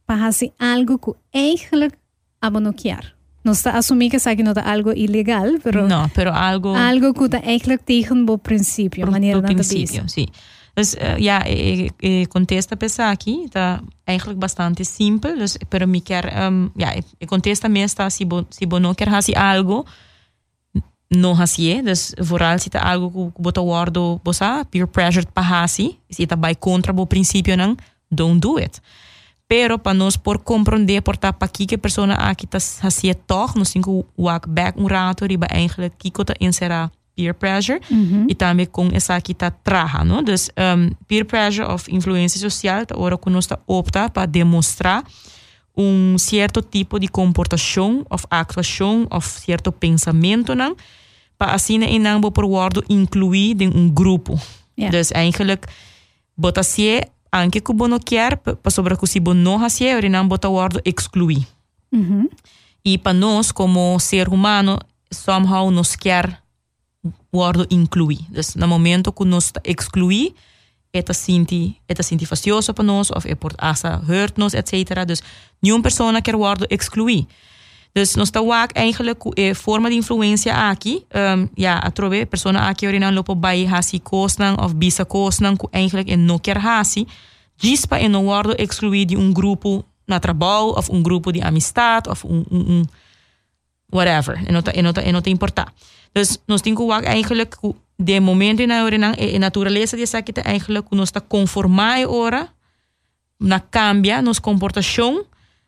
pa 0.05 0.15
hasi 0.15 0.51
algo 0.59 0.97
ku 0.97 1.15
eigenlijk 1.33 1.93
abonokiar. 2.39 3.13
No 3.45 3.51
está 3.51 3.77
assumir 3.77 4.09
que 4.09 4.19
sabe 4.19 4.37
que 4.37 4.43
não 4.43 4.53
está 4.53 4.63
algo 4.65 4.91
ilegal, 4.91 5.59
pero 5.63 5.87
no, 5.87 6.09
pero 6.15 6.31
algo 6.33 6.73
algo 6.73 7.13
que 7.13 7.25
está 7.25 7.39
eigenlijk 7.45 7.83
tegen 7.85 8.25
o 8.27 8.37
princípio, 8.37 9.05
maneira 9.05 9.41
do 9.41 9.47
princípio, 9.47 10.07
sim. 10.07 10.25
Dus 10.75 10.93
uh, 10.95 11.17
ja, 11.17 11.43
ik, 11.43 11.91
ik 11.97 12.29
contesta 12.29 12.75
pensar 12.75 13.11
aqui, 13.11 13.47
tá 13.49 13.81
eigenlijk 14.03 14.39
bastante 14.39 14.83
simples, 14.83 15.37
dus 15.37 15.57
pero 15.69 15.87
me 15.87 16.01
quer, 16.01 16.47
um, 16.47 16.71
ja, 16.75 16.91
ik 17.17 17.27
contesta 17.27 17.67
mesmo 17.67 18.09
se 18.09 18.25
bo, 18.25 18.45
se 18.49 18.67
bo 18.67 18.79
não 18.79 18.93
quer 18.93 19.09
fazer 19.09 19.37
algo, 19.37 19.85
não 21.15 21.33
hasie, 21.33 21.81
dus 21.81 22.13
vooral 22.19 22.59
se 22.59 22.69
algo 22.77 23.31
que 23.31 23.41
bota 23.41 23.61
wardo 23.61 24.19
bosa 24.23 24.65
peer 24.69 24.87
pressure 24.87 25.25
pa 25.33 25.41
hasi, 25.41 25.97
se 26.09 26.27
tá 26.27 26.35
vai 26.35 26.55
contra 26.55 26.93
o 26.93 27.05
princípio 27.05 27.55
não, 27.57 27.75
don't 28.11 28.39
do 28.39 28.57
it. 28.57 28.81
Pero 29.47 29.77
para 29.77 29.93
nós 29.93 30.17
por 30.17 30.39
compreender 30.39 31.01
por 31.01 31.17
tá 31.17 31.31
para 31.31 31.47
que 31.47 31.75
a 31.75 31.77
pessoa 31.77 32.13
aqui 32.13 32.47
tá 32.47 32.57
hasie 32.81 33.13
toch, 33.13 33.57
nós 33.57 33.69
cinco 33.69 34.05
walk 34.17 34.49
back 34.49 34.79
um 34.79 34.87
rato 34.87 35.25
riba 35.25 35.47
eigenlijk 35.51 35.95
kiko 35.97 36.25
tá 36.25 36.33
inserar 36.39 36.91
peer 37.15 37.33
pressure 37.33 37.79
uhum. 37.89 38.27
e 38.29 38.35
também 38.35 38.65
com 38.65 38.89
essa 38.91 39.15
aqui 39.15 39.33
tá 39.33 39.49
traha, 39.49 40.03
não? 40.03 40.21
Dus 40.21 40.49
um, 40.57 40.91
peer 41.07 41.25
pressure 41.25 41.67
of 41.67 41.89
influência 41.93 42.39
social, 42.39 42.85
tá 42.85 42.97
hora 42.97 43.17
que 43.17 43.29
nós 43.29 43.47
tá 43.47 43.57
opta 43.65 44.09
para 44.09 44.25
demonstrar 44.25 45.03
um 45.77 46.17
certo 46.17 46.61
tipo 46.61 46.99
de 46.99 47.07
comportação 47.07 48.05
ou 48.09 48.19
atuação 48.29 49.07
ou 49.09 49.21
certo 49.21 49.71
pensamento 49.71 50.55
não 50.55 50.75
pa 51.37 51.45
asine 51.53 51.85
in 51.85 52.01
nang 52.01 52.21
por 52.21 52.45
wordo 52.45 52.83
incluído 52.87 53.63
em 53.63 53.71
um 53.75 53.93
grupo. 53.93 54.39
Yeah. 54.77 54.91
Dus 54.91 55.11
eigenlijk 55.11 55.67
bota 56.35 56.61
anche 57.29 57.61
ku 57.61 57.73
bono 57.73 57.99
kier 57.99 58.39
mhm. 58.43 58.61
pa 58.61 58.69
sobra 58.69 58.95
ku 58.95 59.05
si 59.05 59.19
bono 59.19 59.57
hasie 59.57 59.99
in 60.03 60.11
nang 60.11 60.27
bota 60.27 60.49
wordo 60.49 60.79
exclui. 60.83 61.45
Mm 61.91 62.05
-hmm. 62.05 62.25
E 62.83 62.97
para 62.97 63.17
nós 63.17 63.51
como 63.51 63.99
ser 63.99 64.27
humano 64.27 64.77
somehow 65.09 65.71
nos 65.71 65.95
kier 65.95 66.41
wordo 67.31 67.65
inclui. 67.67 68.19
Dus 68.29 68.55
na 68.55 68.67
momento 68.67 69.11
que 69.11 69.25
nos 69.25 69.51
exclui 69.63 70.33
eta 70.91 71.13
sinti 71.13 71.75
eta 71.87 72.03
sinti 72.03 72.25
fastidioso 72.25 72.73
para 72.73 72.87
nós 72.87 73.11
of 73.11 73.25
e 73.25 73.35
port 73.35 73.55
asa 73.57 74.01
hurt 74.07 74.37
nos 74.37 74.53
etc. 74.53 75.05
Dus 75.07 75.21
nenhuma 75.61 75.81
persona 75.81 76.21
kier 76.21 76.37
wordo 76.37 76.65
exclui. 76.69 77.27
Dus 77.95 78.15
nós 78.15 78.29
ook 78.35 78.71
eigenlijk 78.73 79.23
é 79.39 79.53
forma 79.55 79.89
de 79.89 79.95
influência 79.95 80.53
aqui 80.69 81.05
um, 81.15 81.47
ja 81.55 81.79
a 81.79 81.89
trove 81.91 82.25
persona 82.25 82.67
aqui 82.67 82.87
orinan 82.87 83.13
lopo 83.13 83.35
bai 83.35 83.65
hasi 83.65 83.99
kosnan 83.99 84.59
of 84.59 84.75
bisa 84.75 85.05
kosnan 85.05 85.55
ku 85.55 85.69
eigenlijk 85.71 86.17
não 86.17 86.37
quer 86.37 86.57
hasi. 86.57 87.07
Diz 87.57 87.85
para 87.85 88.09
não 88.09 88.25
worden 88.25 88.55
excluir 88.59 89.05
de 89.05 89.15
um 89.15 89.31
grupo 89.31 89.85
na 90.05 90.19
trabalho 90.19 90.75
of 90.75 90.91
um 90.91 91.01
grupo 91.01 91.31
de 91.31 91.41
amistad 91.41 92.07
of 92.09 92.27
um, 92.27 92.43
um, 92.51 92.59
um 92.71 92.85
whatever. 93.93 94.43
E 94.43 94.51
não 94.51 94.61
tá 94.61 94.71
e 94.75 94.81
não 94.81 94.91
tá 94.91 95.01
e 95.01 95.11
não 95.11 95.21
tem 95.21 95.33
importar 95.33 95.71
dus 96.15 96.39
nós 96.47 96.61
temos 96.61 96.81
ook 96.81 97.03
eigenlijk 97.03 97.57
de 97.97 98.19
momento 98.19 98.65
na 98.67 98.83
hora 98.83 98.97
na 98.97 99.13
e 99.17 99.39
natureza 99.39 99.97
dessa 99.97 100.21
que 100.21 100.33
eigenlijk 100.41 100.87
nós 100.91 101.09
está 101.09 101.21
conformar 101.21 102.07
ora 102.07 102.49
na 103.39 103.59
cambia 103.59 104.21
nos 104.21 104.39
comportação 104.39 105.25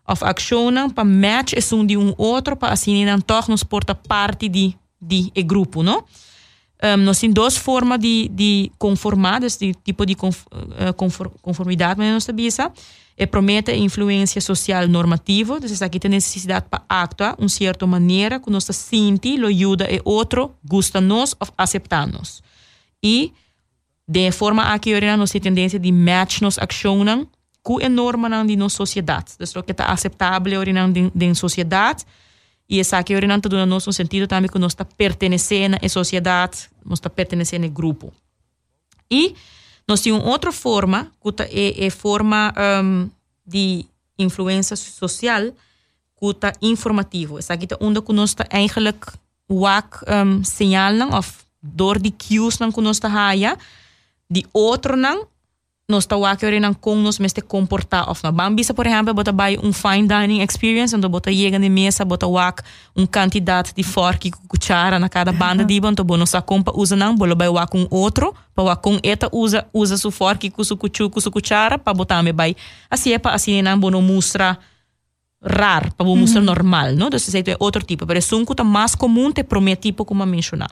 of 0.08 0.24
ação 0.24 0.89
para 0.89 1.03
match 1.03 1.53
é 1.53 1.76
um 1.76 1.86
de 1.86 1.95
outro 2.18 2.55
para 2.55 2.74
assim 2.74 3.05
não 3.05 3.20
toch 3.20 3.49
nos 3.49 3.64
porta 3.64 3.93
parte 3.93 4.47
de 4.49 4.76
de 5.01 5.32
e 5.36 5.43
grupo 5.43 5.84
não 5.84 6.03
um, 6.84 6.97
nós 6.97 7.20
temos 7.20 7.34
duas 7.34 7.58
formas 7.58 7.99
de 7.99 8.28
de 8.30 8.72
conformar 8.78 9.39
desse 9.39 9.74
tipo 9.84 10.05
de 10.05 10.16
conformidade 11.41 11.99
mas 11.99 12.14
nós 12.14 12.24
sabia 12.24 12.72
e 13.18 13.26
promete 13.26 13.74
influência 13.74 14.39
social 14.39 14.88
normativa, 14.88 15.58
então 15.58 15.88
aqui 15.88 15.99
tem 15.99 16.12
necessidade 16.12 16.68
para 16.70 16.84
actuar 16.88 17.36
uma 17.39 17.49
certa 17.49 17.88
maneira 17.88 18.39
que 18.39 18.49
nós 18.51 18.66
sente, 18.66 19.36
lo 19.38 19.47
ajuda 19.47 19.91
e 19.91 19.99
outro 20.05 20.51
gosta 20.64 21.01
nós 21.01 21.36
ou 21.39 21.47
aceita. 21.58 22.08
E 23.03 23.34
de 24.08 24.32
forma 24.32 24.62
aqui 24.72 24.93
nós 25.18 25.32
temos 25.32 25.43
tendência 25.43 25.80
de 25.80 25.91
match 25.91 26.41
nos 26.41 26.60
ações 26.60 27.28
com 27.68 27.84
a 27.84 27.89
norma 27.89 28.30
de 28.45 28.55
nossa 28.55 28.78
sociedade. 28.78 29.34
Então, 29.38 29.61
o 29.61 29.63
que 29.63 29.74
está 29.74 29.88
aceitável 29.88 30.63
na 30.74 30.88
de 30.88 31.36
sociedade 31.36 32.05
e 32.70 32.80
essa 32.80 32.97
aqui 32.97 33.11
está 33.11 33.49
dando 33.49 33.70
nós 33.70 33.86
um 33.86 33.91
sentido 33.91 34.26
também 34.26 34.49
que 34.49 34.57
nós 34.57 34.72
está 34.72 34.86
pertencendo 34.86 35.76
à 35.84 35.89
sociedade, 35.89 36.70
nós 36.86 36.99
está 36.99 37.09
pertencendo 37.09 37.65
ao 37.65 37.70
grupo. 37.70 38.13
E 39.11 39.36
Nós 39.88 40.01
temos 40.01 40.22
outra 40.26 40.51
forma, 40.51 41.09
que 41.22 41.43
é, 41.43 41.86
é 41.88 41.89
forma 41.89 42.53
um, 42.84 43.09
de 43.45 43.86
influência 44.20 44.76
social, 44.76 45.43
que 46.20 46.45
é 46.45 46.53
informativo. 46.61 47.38
Essa 47.39 47.53
aqui 47.53 47.68
é 47.72 47.78
onde 47.80 48.01
que 48.01 48.13
nós 48.13 48.36
eigenlijk 48.49 48.99
wak 49.49 49.89
um, 50.07 50.43
sinal 50.43 51.18
of 51.18 51.30
door 51.61 51.99
die 51.99 52.11
cues 52.11 52.57
que 52.57 52.82
nós 52.82 52.97
está 52.97 53.09
de 54.30 54.45
outro 54.53 54.97
não 54.97 55.28
nos 55.90 56.06
tawa 56.06 56.36
que 56.36 56.50
rin 56.52 56.66
ang 56.66 56.76
kung 56.76 57.00
nos 57.00 57.16
meste 57.18 57.40
comportar 57.40 58.10
of 58.12 58.20
na 58.20 58.32
bambisa 58.32 58.74
por 58.74 58.86
exemplo 58.86 59.14
bota 59.14 59.32
bay 59.32 59.56
um 59.56 59.72
fine 59.72 60.04
dining 60.04 60.44
experience 60.44 60.94
onde 60.94 61.08
bota 61.08 61.32
chega 61.32 61.58
na 61.58 61.70
mesa 61.70 62.04
bota 62.04 62.28
wak 62.28 62.62
um 62.92 63.08
candidato 63.08 63.72
de 63.74 63.84
fork 63.84 64.30
com 64.32 64.48
cuchara 64.52 65.00
na 65.00 65.08
cada 65.08 65.32
banda 65.32 65.64
de 65.64 65.80
bon 65.80 65.96
to 65.96 66.04
bono 66.04 66.26
sa 66.26 66.42
compa 66.42 66.74
usa 66.76 66.98
não 66.98 67.16
bolo 67.16 67.38
bay 67.38 67.48
wak 67.48 67.74
um 67.74 67.88
outro 67.90 68.36
pa 68.54 68.64
wak 68.64 68.82
com 68.84 69.00
eta 69.02 69.30
usa 69.32 69.66
usa 69.72 69.96
su 69.96 70.12
fork 70.12 70.52
com 70.52 70.62
su 70.62 70.76
cuchu 70.76 71.10
com 71.10 71.22
su 71.22 71.32
cuchara 71.32 71.80
pa 71.80 71.94
botar 71.94 72.22
me 72.22 72.34
bay 72.34 72.54
assim 72.92 73.14
é 73.14 73.18
pa 73.18 73.32
assim 73.32 73.62
não 73.62 73.80
bono 73.80 74.02
mostra 74.02 74.60
rar 75.42 75.94
pa 75.96 76.04
bo 76.04 76.18
mostra 76.18 76.42
normal 76.42 76.96
no? 76.96 77.10
Dus 77.10 77.34
é 77.34 77.56
outro 77.60 77.82
tipo 77.86 78.06
pero 78.06 78.20
é 78.20 78.36
um 78.36 78.44
que 78.44 78.62
mais 78.62 78.94
comum 78.94 79.32
te 79.32 79.42
prometipo 79.42 80.04
como 80.04 80.26
mencionar 80.26 80.70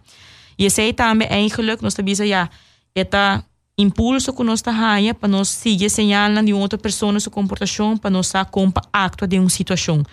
e 0.60 0.66
esse 0.66 0.82
aí 0.82 0.92
também 0.92 1.30
eigenlijk 1.30 1.82
nos 1.82 1.94
tabisa 1.94 2.28
ja 2.28 2.50
eta 2.94 3.46
impulso 3.78 4.34
que 4.34 4.44
nós 4.44 4.60
está 4.60 4.72
para 5.20 5.30
nós 5.30 5.50
seguir 5.50 5.90
señalando 5.90 6.46
de 6.46 6.54
outra 6.54 6.78
pessoa 6.78 7.20
sua 7.20 7.32
comportação 7.32 7.98
para 7.98 8.10
nós 8.10 8.32
compa 8.52 8.82
actua 8.92 9.28
de 9.28 9.38
uma 9.38 9.50
situação. 9.50 10.04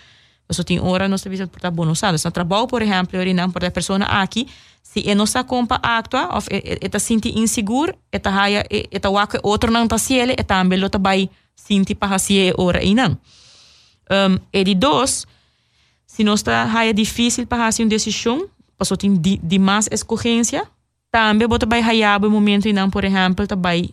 Você 0.48 0.64
tem 0.64 0.80
hora 0.80 1.08
nós 1.08 1.22
temos 1.22 1.40
por 1.46 1.70
bom 1.70 1.84
nós 1.84 2.02
No 2.24 2.30
trabalho, 2.30 2.66
por 2.66 2.82
exemplo, 2.82 3.18
eu 3.18 3.34
não 3.34 3.50
por 3.50 3.64
a 3.64 3.70
pessoa 3.70 3.98
aqui, 4.04 4.48
se 4.82 5.08
é 5.08 5.14
nossa 5.14 5.44
compa 5.44 5.76
actua, 5.82 6.28
ou 6.34 6.42
está 6.50 6.98
sente 6.98 7.28
inseguro, 7.38 7.94
está 8.12 8.30
haia, 8.30 8.66
está 8.70 9.08
waka 9.08 9.40
outro 9.42 9.70
não 9.70 9.84
está 9.84 9.96
se 9.96 10.14
ele, 10.14 10.32
está 10.32 10.58
também 10.58 10.84
está 10.84 10.98
vai 10.98 11.30
sente 11.54 11.94
para 11.94 12.18
se 12.18 12.52
hora 12.58 12.82
e 12.82 12.94
não. 12.94 13.16
Um, 14.10 14.38
e 14.52 14.64
de 14.64 14.74
dois, 14.74 15.26
se 16.06 16.24
nós 16.24 16.40
está 16.40 16.64
haia 16.64 16.92
difícil 16.92 17.46
para 17.46 17.58
fazer 17.64 17.84
uma 17.84 17.88
decisão, 17.88 18.48
passou 18.76 18.96
tem 18.96 19.14
de, 19.14 19.38
de 19.38 19.58
mais 19.58 19.88
escorrência, 19.90 20.66
também 21.12 21.46
bota 21.46 21.66
vai 21.66 21.82
hayabo 21.82 22.30
momento 22.30 22.66
e 22.66 22.72
não, 22.72 22.88
por 22.88 23.04
exemplo, 23.04 23.46
também 23.46 23.90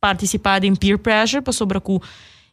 participar 0.00 0.64
em 0.64 0.74
peer 0.74 0.98
pressure 0.98 1.40
para 1.40 1.52
sobre 1.52 1.80
que 1.80 2.00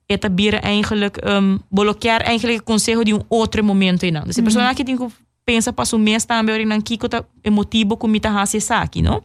eta 0.07 0.29
bira 0.29 0.59
eigenlijk 0.63 1.19
um, 1.25 1.59
bloquear 1.71 2.21
eigenlijk 2.21 2.63
conselho 2.63 3.03
de 3.03 3.13
um 3.13 3.21
outro 3.29 3.63
momento 3.63 4.05
e 4.05 4.11
não. 4.11 4.31
Se 4.31 4.41
a 4.41 4.43
pessoa 4.43 4.75
que 4.75 4.83
tem 4.85 4.95
que 4.95 5.07
pensa 5.45 5.73
para 5.73 5.95
o 5.95 5.99
mês 5.99 6.23
também 6.23 6.53
ori 6.53 6.65
não 6.65 6.79
kiko 6.81 7.09
tá 7.09 7.25
emotivo 7.43 7.97
com 7.97 8.07
mita 8.07 8.29
hase 8.29 8.61
saki, 8.61 9.01
não? 9.01 9.23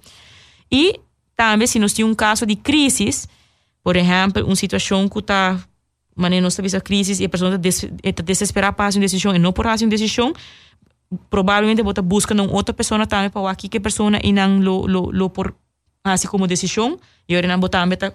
E 0.70 0.98
também 1.36 1.66
se 1.66 1.78
nós 1.78 1.92
temos 1.92 2.12
um 2.12 2.14
caso 2.14 2.46
de 2.46 2.56
crise, 2.56 3.28
por 3.84 3.96
exemplo, 3.96 4.44
uma 4.44 4.56
situação 4.56 5.08
que 5.08 5.18
está 5.18 5.58
maneira 6.16 6.42
nós 6.42 6.56
temos 6.56 6.74
a 6.74 6.80
crise 6.80 7.22
e 7.22 7.26
a 7.26 7.28
pessoa 7.28 7.60
está 8.02 8.22
desesperada 8.22 8.72
para 8.72 8.86
fazer 8.86 8.98
uma 8.98 9.04
decisão 9.04 9.34
e 9.34 9.38
não 9.38 9.52
por 9.52 9.64
fazer 9.64 9.84
uma 9.84 9.90
decisão, 9.90 10.32
provavelmente 11.30 11.82
bota 11.82 12.02
busca 12.02 12.34
num 12.34 12.52
outra 12.52 12.74
pessoa 12.74 13.06
também 13.06 13.30
para 13.30 13.50
aqui 13.50 13.68
que 13.68 13.80
pessoa 13.80 14.18
e 14.22 14.32
não 14.32 14.60
lo 14.60 14.86
lo 14.86 15.10
lo 15.10 15.30
por 15.30 15.54
assim 16.04 16.28
como 16.28 16.46
decisão 16.46 16.98
e 17.28 17.36
ora 17.36 17.48
não 17.48 17.58
botar 17.58 17.86
meta 17.86 18.14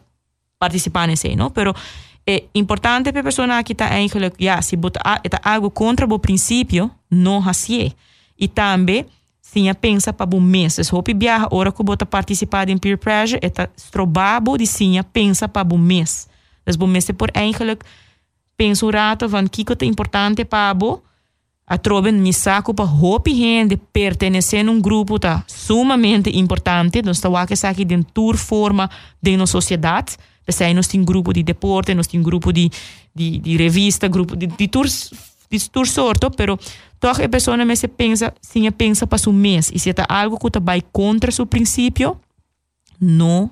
participar 0.60 1.08
nesse 1.08 1.36
não 1.36 1.50
pero 1.50 1.74
é 2.26 2.44
importante 2.54 3.12
para 3.12 3.22
a 3.22 3.24
pessoa 3.24 3.64
que 3.64 3.74
está 3.74 3.90
eigenlijk 3.98 4.36
ja 4.40 4.62
se 4.62 4.76
bota 4.76 5.00
está 5.24 5.40
algo 5.44 5.72
contra 5.72 6.06
o 6.06 6.20
princípio 6.20 6.92
não 7.10 7.48
assim 7.48 7.92
e 8.40 8.48
também 8.48 9.06
sim 9.42 9.74
pensa 9.74 10.14
para 10.14 10.36
o 10.36 10.40
mês 10.40 10.74
se 10.74 10.96
hope 10.96 11.14
viaja 11.16 11.48
hora 11.52 11.72
que 11.72 11.84
bota 11.84 12.06
participar 12.06 12.70
em 12.70 12.78
peer 12.78 12.98
pressure 12.98 13.40
está 13.42 13.68
provável 13.92 14.56
de 14.56 14.68
sim 14.68 15.02
pensa 15.12 15.48
para 15.48 15.74
o 15.74 15.78
mês 15.78 16.28
dus 16.66 16.78
o 16.78 16.86
mês 16.86 17.10
por 17.12 17.32
eigenlijk 17.34 17.84
pensa 18.56 18.86
um 18.86 18.92
rato 18.92 19.28
van 19.28 19.48
que 19.48 19.66
é 19.68 19.86
importante 19.86 20.46
para 20.46 20.78
o 20.86 21.02
a 21.66 21.78
troben 21.78 22.22
mi 22.22 22.34
saco 22.34 22.74
para 22.74 22.90
hopi 22.90 23.36
gente 23.36 23.78
pertenecer 23.78 24.68
a 24.68 24.72
um 24.72 24.82
grupo 24.82 25.20
tá 25.20 25.44
sumamente 25.48 26.30
importante 26.38 27.02
nós 27.02 27.18
está 27.18 27.42
aqui 27.42 27.54
aqui 27.66 27.86
de 27.86 28.04
tour 28.04 28.38
forma 28.38 28.90
de 29.22 29.48
sociedade 29.48 30.18
Pensei, 30.46 30.74
nós 30.74 30.88
temos 30.88 31.06
grupo 31.06 31.32
de 31.32 31.42
deporte, 31.42 31.96
nós 31.96 32.08
temos 32.08 32.26
grupo 32.26 32.52
de, 32.52 32.70
de, 33.16 33.40
de 33.40 33.56
revista, 33.56 34.10
grupo 34.10 34.36
de, 34.36 34.48
de 34.48 34.68
tours 34.68 35.12
de 35.50 35.70
tour 35.70 35.88
sorto, 35.88 36.32
pero 36.32 36.58
toch 37.00 37.22
a 37.22 37.30
pessoa 37.30 37.58
me 37.58 37.76
se 37.76 37.88
pensa, 37.88 38.34
sim 38.42 38.70
pensa 38.72 39.06
para 39.06 39.30
o 39.30 39.34
mês 39.34 39.72
e 39.74 39.78
se 39.78 39.92
está 39.92 40.06
algo 40.10 40.38
que 40.38 40.60
vai 40.60 40.82
contra 40.82 41.32
seu 41.32 41.46
princípio, 41.46 42.20
não 43.00 43.52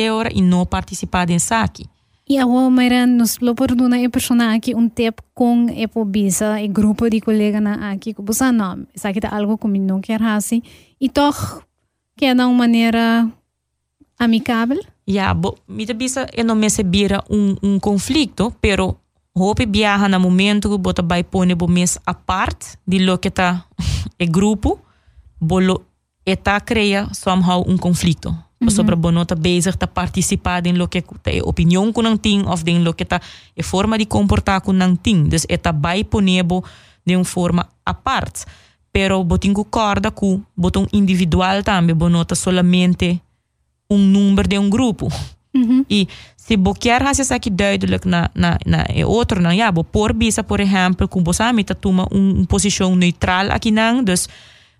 é 0.00 0.12
hora 0.12 0.30
e 0.34 0.42
não 0.42 0.66
participar 0.66 1.30
em 1.30 1.38
saque. 1.38 1.86
E 2.30 2.36
agora, 2.36 2.68
Mayra, 2.68 3.06
nos 3.06 3.38
lo 3.40 3.54
perdona 3.54 3.96
a 3.96 4.10
pessoa 4.10 4.52
aqui 4.52 4.74
um 4.74 4.86
tempo 4.86 5.22
com 5.32 5.66
a 5.70 5.88
pobisa 5.88 6.60
e 6.60 6.68
grupo 6.68 7.08
de 7.08 7.22
colega 7.22 7.58
na 7.58 7.90
aqui 7.90 8.12
que 8.12 8.20
você 8.20 8.52
não, 8.52 8.86
isso 8.94 9.08
aqui 9.08 9.18
é 9.24 9.34
algo 9.34 9.56
que 9.56 9.66
não 9.66 9.98
quer 10.02 10.22
assim 10.22 10.60
e 11.00 11.08
toch 11.08 11.62
quer 12.18 12.34
de 12.34 12.42
uma 12.42 12.52
maneira 12.52 13.26
amigável. 14.18 14.78
Ja, 15.08 15.32
bo, 15.32 15.56
mi 15.66 15.86
bisa 15.86 16.26
e 16.36 16.44
não 16.44 16.54
me 16.54 16.68
se 16.68 16.82
bira 16.82 17.24
um, 17.30 17.56
um 17.62 17.80
conflito, 17.80 18.52
pero 18.60 19.00
hope 19.34 19.64
viaja 19.64 20.06
no 20.06 20.20
momento 20.20 20.68
que 20.68 20.76
bota 20.76 21.02
vai 21.02 21.24
pone 21.24 21.54
bo 21.54 21.66
mes 21.66 21.98
a 22.04 22.12
parte 22.12 22.76
de 22.86 22.98
lo 22.98 23.16
que 23.16 23.30
tá 23.30 23.64
e 24.20 24.26
grupo, 24.26 24.80
bolo 25.40 25.86
eta 26.26 26.60
cria 26.60 27.08
somehow 27.14 27.64
um 27.66 27.78
conflito. 27.78 28.47
Uhum. 28.60 28.70
Sobre 28.70 28.96
bono 28.96 29.24
tá 29.24 29.36
bezig 29.36 29.76
te 29.76 29.86
participar 29.86 30.66
em 30.66 30.72
lo 30.72 30.88
que 30.88 31.04
é 31.26 31.42
opinião 31.44 31.92
com 31.92 32.02
não 32.02 32.16
tem 32.16 32.42
of 32.42 32.64
em 32.66 32.82
lo 32.82 32.92
que 32.92 33.04
tá 33.04 33.20
é 33.56 33.62
forma 33.62 33.96
de 33.96 34.06
comportar 34.06 34.60
com 34.60 34.72
não 34.72 34.96
tem. 34.96 35.28
Dus 35.28 35.46
eta 35.48 35.72
vai 35.72 36.02
ponebo 36.02 36.64
de 37.06 37.14
uma 37.14 37.24
forma 37.24 37.68
a 37.86 37.94
parte. 37.94 38.44
Pero 38.92 39.22
botin 39.22 39.52
concorda 39.52 40.10
com 40.10 40.42
botom 40.56 40.86
individual 40.92 41.62
também 41.62 41.94
bono 41.94 42.24
tá 42.24 42.34
solamente 42.34 43.22
um 43.88 43.98
número 43.98 44.48
de 44.48 44.58
um 44.58 44.68
grupo. 44.68 45.08
Uhum. 45.54 45.84
E 45.88 46.08
se 46.36 46.56
boquear 46.56 47.02
hace 47.06 47.32
aqui 47.32 47.50
duidelijk 47.50 48.06
na 48.08 48.30
na 48.34 48.58
na 48.66 48.86
é 48.88 49.06
outro 49.06 49.40
não, 49.40 49.52
ja, 49.52 49.70
bo 49.70 49.84
por 49.84 50.12
bisa 50.12 50.42
por 50.42 50.60
exemplo, 50.60 51.08
você 51.22 51.64
tá 51.64 51.74
toma 51.74 52.08
um, 52.10 52.40
um 52.40 52.44
posição 52.44 52.96
neutral 52.96 53.50
aqui 53.50 53.70
não, 53.70 54.02
dus 54.02 54.28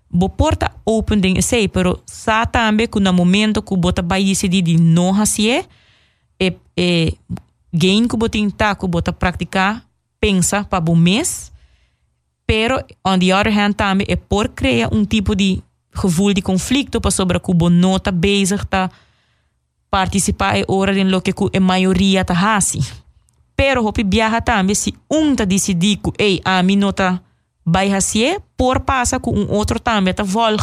bo 0.09 0.29
porta 0.29 0.71
open 0.85 1.19
ding 1.19 1.41
sei, 1.41 1.67
pero 1.67 2.01
sa 2.05 2.45
tambe 2.45 2.89
no 2.99 3.13
momento 3.13 3.61
que 3.61 3.75
bota 3.77 4.01
vai 4.01 4.23
decidir 4.23 4.61
de 4.61 4.77
não 4.77 5.13
hacer, 5.13 5.65
e, 6.39 6.53
e 6.75 7.17
gain 7.71 8.07
que 8.07 8.17
botin 8.17 8.49
tá 8.49 8.75
que 8.75 8.87
bota 8.87 9.13
praticar, 9.13 9.85
pensa 10.19 10.63
para 10.63 10.89
o 10.89 10.95
mês, 10.95 11.51
pero 12.45 12.83
on 13.05 13.19
the 13.19 13.33
other 13.33 13.53
hand 13.53 13.73
também 13.73 14.07
é 14.09 14.15
por 14.15 14.49
criar 14.49 14.89
um 14.91 15.05
tipo 15.05 15.35
de 15.35 15.61
gevoel 15.95 16.33
de 16.33 16.41
conflicto 16.41 16.99
para 16.99 17.11
sobre 17.11 17.39
que 17.39 17.51
o 17.51 17.69
nota 17.69 18.11
bezig 18.11 18.65
tá 18.65 18.89
participar 19.89 20.57
e 20.57 20.65
ora 20.67 20.97
em 20.97 21.09
lo 21.09 21.21
que 21.21 21.33
a 21.55 21.59
maioria 21.59 22.25
tá 22.25 22.33
hasi. 22.33 22.79
Pero 23.55 23.85
hopi 23.85 24.03
viaja 24.03 24.41
também 24.41 24.73
se 24.73 24.93
um 25.11 25.35
tá 25.35 25.45
decidir 25.45 25.97
que 25.97 26.11
ei 26.17 26.41
a 26.45 26.63
mim 26.63 26.77
nota 26.77 27.21
vai 27.71 27.91
hasie 27.91 28.39
por 28.57 28.79
passa 28.81 29.19
com 29.19 29.31
um 29.31 29.51
outro 29.51 29.79
também 29.79 30.13
tá 30.13 30.23
volg 30.23 30.61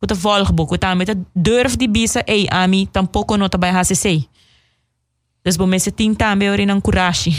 que 0.00 0.06
tá 0.06 0.14
volg 0.14 0.52
boco 0.52 0.78
também 0.78 1.06
tá 1.06 1.14
durf 1.34 1.76
de 1.76 1.86
bisa 1.86 2.22
ei 2.26 2.46
a 2.50 2.66
mim 2.66 2.86
tampouco 2.86 3.36
nota 3.36 3.58
vai 3.58 3.70
hasie. 3.70 4.28
Dus 5.44 5.56
bom 5.56 5.78
se 5.78 5.92
tem 5.92 6.12
também 6.12 6.50
ora 6.50 6.66
não 6.66 6.80
coragem. 6.80 7.32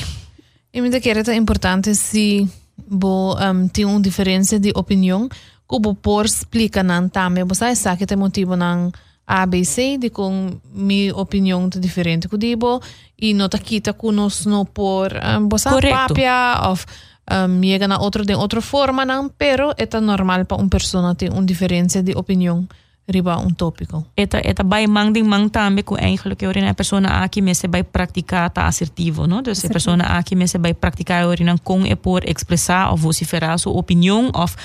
E 0.73 0.79
me 0.79 1.01
que 1.01 1.09
é 1.09 1.35
importante 1.35 1.93
se 1.93 2.47
bo 2.87 3.35
um, 3.35 3.67
tem 3.67 3.85
uma 3.85 3.99
diferença 3.99 4.59
de 4.59 4.71
opinião 4.75 5.27
como 5.65 5.93
por 5.95 6.25
explica 6.25 6.83
nan 6.83 7.09
também 7.09 7.43
você 7.43 7.75
sabe 7.75 7.97
que 7.97 8.05
tem 8.05 8.17
motivo 8.17 8.55
nan 8.55 8.91
ABC 9.25 9.97
de 9.97 10.09
com 10.09 10.57
minha 10.73 11.13
opinião 11.15 11.67
é 11.75 11.79
diferente 11.79 12.29
que 12.29 12.37
dibo 12.37 12.81
e 13.19 13.33
não 13.33 13.49
tá 13.49 13.57
quita 13.57 13.93
com 13.93 14.11
nós 14.11 14.45
não 14.45 14.65
por 14.65 15.11
um, 15.13 15.49
você 15.49 15.69
papia 15.69 16.61
of 16.71 16.85
um, 17.31 17.61
llegan 17.61 17.91
a 17.91 17.99
otro 17.99 18.23
de 18.23 18.35
otra 18.35 18.61
forma, 18.61 19.05
¿no? 19.05 19.31
pero 19.37 19.75
es 19.77 19.89
normal 20.01 20.45
para 20.45 20.61
una 20.61 20.69
persona 20.69 21.15
tener 21.15 21.37
una 21.37 21.45
diferencia 21.45 22.01
de 22.01 22.13
opinión 22.15 22.67
riba 23.07 23.37
un 23.37 23.55
tópico. 23.55 24.05
Eta 24.15 24.39
eta 24.39 24.63
bij 24.63 24.87
mang 24.87 25.13
ding 25.13 25.27
mang 25.27 25.49
tambe 25.49 25.83
ku 25.83 25.95
eigenlijk 25.95 26.41
ori 26.41 26.61
na 26.61 26.73
persona 26.73 27.21
aki 27.23 27.41
mese 27.41 27.69
bij 27.69 27.83
practica 27.83 28.49
ta 28.49 28.65
assertivo, 28.65 29.25
no? 29.25 29.41
Dus 29.41 29.59
de 29.59 29.67
persona 29.67 30.17
aki 30.17 30.35
mese 30.35 30.59
bij 30.59 30.73
practica 30.73 31.27
ori 31.27 31.43
nan 31.43 31.59
kon 31.63 31.85
e 31.85 31.95
por 31.95 32.23
expressar 32.23 32.91
of 32.91 33.01
vociferar 33.01 33.59
su 33.59 33.69
opinión 33.69 34.29
of 34.35 34.55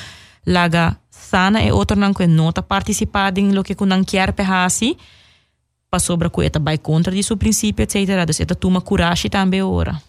laga 0.43 0.99
sana 1.11 1.61
e 1.63 1.71
otro 1.71 1.97
nan 1.97 2.13
ku 2.13 2.27
nota 2.27 2.63
participar 2.63 3.33
ding 3.33 3.53
lo 3.53 3.63
que 3.63 3.75
ku 3.75 3.85
nan 3.85 4.05
kiar 4.05 4.33
pe 4.33 4.43
hasi 4.43 4.97
pa 5.89 5.99
sobra 5.99 6.29
ku 6.29 6.41
eta 6.41 6.61
bij 6.61 6.81
contra 6.81 7.13
di 7.13 7.23
su 7.23 7.37
principio, 7.37 7.85
etc. 7.85 8.25
Dus 8.25 8.41
eta 8.41 8.55
tuma 8.55 8.81
courage 8.81 9.29
tambe 9.29 9.63
ora. 9.63 10.01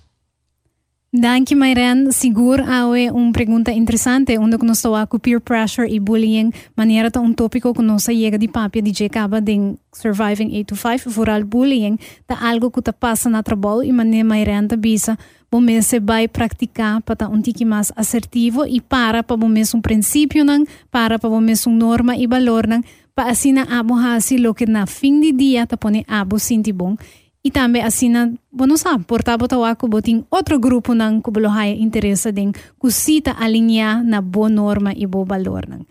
Danke, 1.15 1.53
Mayren. 1.53 2.11
Sigur 2.11 2.59
awe 2.61 3.11
un 3.11 3.33
pregunta 3.33 3.71
interessante 3.71 4.35
undo 4.39 4.57
que 4.57 4.65
nos 4.65 4.81
peer 5.21 5.39
pressure 5.39 5.87
e 5.87 5.99
bullying. 5.99 6.51
Maniera 6.75 7.11
ta 7.11 7.19
un 7.19 7.35
tópico 7.35 7.71
que 7.71 7.83
nos 7.83 8.07
llega 8.07 8.35
di 8.35 8.47
papia 8.47 8.81
di 8.81 8.91
je 8.91 9.07
kaba 9.09 9.39
ding 9.39 9.77
surviving 9.91 10.49
8 10.49 10.65
to 10.65 10.75
5 10.75 11.11
voral 11.11 11.43
bullying. 11.43 11.99
Ta 12.25 12.33
algo 12.41 12.71
que 12.71 12.81
ta 12.81 12.91
passa 12.91 13.29
na 13.29 13.43
trabalho 13.43 13.83
e 13.83 13.91
mane 13.91 14.23
Mayren 14.23 14.67
ta 14.67 14.75
bisa 14.75 15.15
bomen 15.51 15.83
se 15.83 15.99
vai 15.99 16.27
practicar 16.27 16.99
para 17.03 17.29
un 17.29 17.43
tiki 17.43 17.63
mas 17.63 17.93
assertivo 17.95 18.65
e 18.65 18.81
para 18.81 19.21
para 19.21 19.37
bomen 19.37 19.65
un 19.75 19.83
princípio 19.83 20.43
nan 20.43 20.65
para 20.89 21.19
para 21.19 21.29
bomen 21.29 21.55
un 21.67 21.77
norma 21.77 22.17
e 22.17 22.25
valor 22.25 22.65
nan. 22.67 22.83
Pa 23.13 23.29
asina 23.29 23.67
abo 23.69 23.93
hasi 23.93 24.39
lo 24.39 24.55
que 24.55 24.65
na 24.65 24.87
fin 24.87 25.21
di 25.21 25.31
dia 25.31 25.67
ta 25.67 25.77
pone 25.77 26.03
abo 26.07 26.39
sinti 26.39 26.73
bon 26.73 26.97
e 27.43 27.51
também 27.51 27.83
assim, 27.83 28.09
não 28.09 28.77
sabe, 28.77 29.03
portava 29.03 29.47
tawa 29.47 29.75
ko 29.75 29.87
boting 29.87 30.23
outro 30.31 30.57
grupo 30.59 30.93
nang 30.95 31.21
kubulohay 31.21 31.75
interesse 31.75 32.31
din 32.31 32.53
kusita 32.79 33.35
alinhar 33.35 34.01
na 34.03 34.21
boa 34.21 34.49
norma 34.49 34.93
e 34.95 35.05
boa 35.05 35.25
valor 35.25 35.67
nang. 35.67 35.85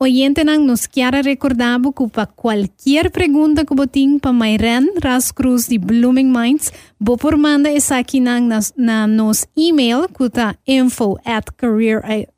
Oyente 0.00 0.44
nos 0.44 0.86
quer 0.86 1.12
recordar 1.24 1.80
que 1.80 2.06
para 2.08 2.26
qualquer 2.26 3.10
pergunta 3.10 3.64
que 3.64 3.74
para 4.20 4.32
Mayren 4.32 4.94
Ras 5.02 5.32
Cruz 5.32 5.66
de 5.66 5.78
Blooming 5.78 6.30
Minds, 6.30 6.72
bo 7.00 7.16
por 7.16 7.36
manda 7.36 7.68
essa 7.68 7.98
aqui 7.98 8.20
nang 8.20 8.46
na, 8.46 8.60
na 8.76 9.06
nos 9.08 9.48
email 9.56 10.08
kuta 10.12 10.56
info 10.66 11.18
at 11.24 11.50
careeriq.com 11.56 12.28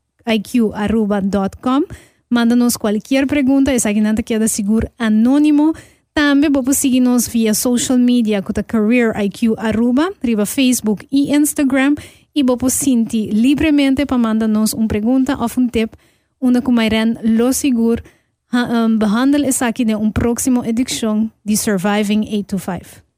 Manda 2.32 2.54
nos 2.54 2.76
qualquer 2.76 3.26
pergunta, 3.26 3.72
essa 3.72 3.90
aqui 3.90 4.00
nanta 4.00 4.22
queda 4.22 4.46
seguro 4.46 4.88
anônimo 4.96 5.74
também 6.14 6.50
pode 6.50 6.74
seguir-nos 6.74 7.28
via 7.28 7.54
social 7.54 7.98
media 7.98 8.42
com 8.42 8.52
a 8.56 8.62
Career 8.62 9.12
IQ 9.16 9.54
Aruba, 9.56 10.12
Facebook 10.46 11.06
e 11.10 11.34
Instagram 11.34 11.94
e 12.34 12.44
pode 12.44 12.70
sentir 12.70 13.30
livremente 13.32 14.04
para 14.06 14.18
mandar-nos 14.18 14.72
uma 14.72 14.88
pergunta 14.88 15.36
ou 15.36 15.48
um 15.58 15.68
tip 15.68 15.94
onde 16.40 16.60
irán 16.84 17.14
lo 17.22 17.52
seguro 17.52 18.02
um, 18.52 18.98
behandel 18.98 19.44
essa 19.44 19.66
aqui 19.66 19.84
de 19.84 19.94
uma 19.94 20.10
próxima 20.10 20.66
edição 20.66 21.30
de 21.44 21.56
Surviving 21.56 22.22
825. 22.22 23.10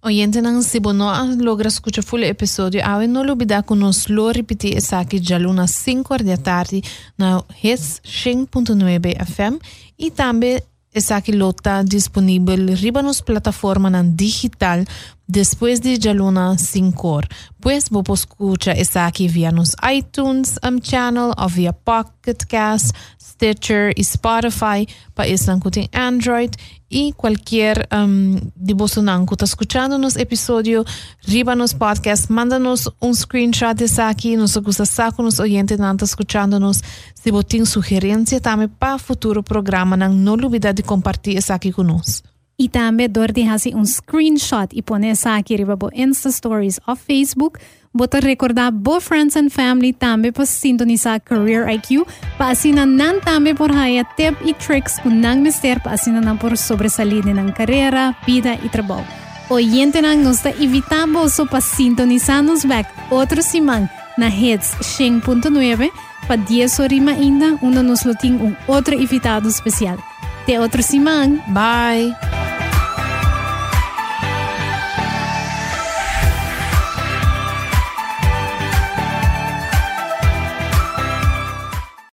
Oyente 0.00 0.40
nang 0.40 0.62
si 0.62 0.78
bono 0.78 1.10
logra 1.40 1.68
escuchar 1.68 2.04
full 2.04 2.22
episódio, 2.22 2.80
awe 2.84 3.08
no 3.08 3.20
olvidar 3.20 3.64
que 3.64 3.74
nos 3.74 4.06
lo 4.06 4.30
repetir 4.30 4.76
essa 4.76 5.00
aqui 5.00 5.18
já 5.20 5.38
luna 5.38 5.66
5 5.66 6.22
da 6.22 6.36
tarde 6.36 6.82
na 7.18 7.42
hits 7.62 8.00
100.9 8.04 9.16
FM 9.26 9.60
e 9.98 10.10
também 10.12 10.62
esa 10.98 11.20
quilota 11.20 11.82
disponible 11.82 12.74
riba 12.74 13.02
nos 13.02 13.22
plataforma 13.22 13.90
nan 13.90 14.16
digital 14.16 14.84
después 15.26 15.80
de 15.80 15.98
ya 15.98 16.12
luna 16.12 16.56
5. 16.58 17.20
Pues 17.60 17.90
vos 17.90 18.20
escucha 18.20 18.72
esa 18.72 19.06
aquí 19.06 19.28
via 19.28 19.52
nos 19.52 19.76
iTunes 19.92 20.58
am 20.62 20.80
channel 20.80 21.32
o 21.36 21.48
via 21.48 21.72
Pocket 21.72 22.44
Cast 22.48 22.94
Stitcher 23.38 23.92
y 23.94 24.00
Spotify 24.00 24.88
pa 25.14 25.24
en 25.24 25.88
Android 25.92 26.50
y 26.88 27.12
cualquier 27.12 27.88
um, 27.92 28.36
de 28.56 28.74
vos 28.74 28.98
escuchándonos 29.44 30.16
episodio 30.16 30.84
ríbanos 31.24 31.74
podcast 31.74 32.30
mándanos 32.30 32.92
un 32.98 33.14
screenshot 33.14 33.76
de 33.76 33.88
aquí 34.02 34.36
nos 34.36 34.56
gusta 34.56 34.86
saco 34.86 35.22
nos 35.22 35.38
oyente 35.38 35.76
nanta 35.76 36.04
escuchándonos. 36.04 36.82
Si 37.14 37.30
vos 37.30 37.46
sugerencia 37.64 38.40
también 38.40 38.70
para 38.70 38.98
futuro 38.98 39.44
programa 39.44 39.96
nan, 39.96 40.24
no 40.24 40.32
olvidar 40.32 40.74
de 40.74 40.82
compartir 40.82 41.38
aquí 41.48 41.70
con 41.70 41.86
nosotros 41.86 42.24
y 42.60 42.70
también 42.70 43.12
dor 43.12 43.32
de 43.32 43.44
un 43.72 43.86
screenshot 43.86 44.74
y 44.74 44.82
pones 44.82 45.24
aquí 45.26 45.54
arriba 45.54 45.76
bo 45.76 45.90
Insta 45.92 46.28
Stories 46.28 46.80
o 46.86 46.96
Facebook 46.96 47.58
Bota 47.98 48.20
recordar 48.20 48.70
bo 48.70 49.00
friends 49.00 49.34
and 49.34 49.50
family 49.50 49.92
também 49.92 50.30
para 50.30 50.46
sintonizar 50.46 51.20
Career 51.20 51.68
IQ 51.68 52.06
para 52.36 52.52
assinar 52.52 52.86
nan 52.86 53.18
também 53.18 53.56
por 53.56 53.72
haya 53.72 54.04
tip 54.16 54.36
e 54.44 54.54
tricks 54.54 55.00
com 55.00 55.10
nang 55.10 55.40
mister 55.40 55.80
para 55.80 55.94
assinar 55.94 56.22
nan 56.22 56.36
por 56.36 56.56
sobresalir 56.56 57.26
na 57.26 57.50
carreira, 57.50 58.14
vida 58.24 58.56
e 58.62 58.68
trabalho. 58.68 59.04
Oyente 59.50 60.00
nang 60.00 60.22
nos 60.22 60.36
está 60.36 60.50
evitando 60.50 61.18
para 61.50 61.60
sintonizar 61.60 62.40
nos 62.40 62.64
back 62.64 62.88
outro 63.10 63.42
semana 63.42 63.90
na 64.16 64.28
redes 64.28 64.76
100.9 64.80 65.90
para 66.28 66.36
10 66.36 66.78
horas 66.78 67.08
ainda, 67.08 67.58
onde 67.60 67.82
nos 67.82 68.04
tem 68.20 68.34
um 68.34 68.54
outro 68.68 68.94
invitado 68.94 69.48
especial. 69.48 69.98
Até 70.42 70.60
outra 70.60 70.82
semana. 70.82 71.42
Bye! 71.48 72.14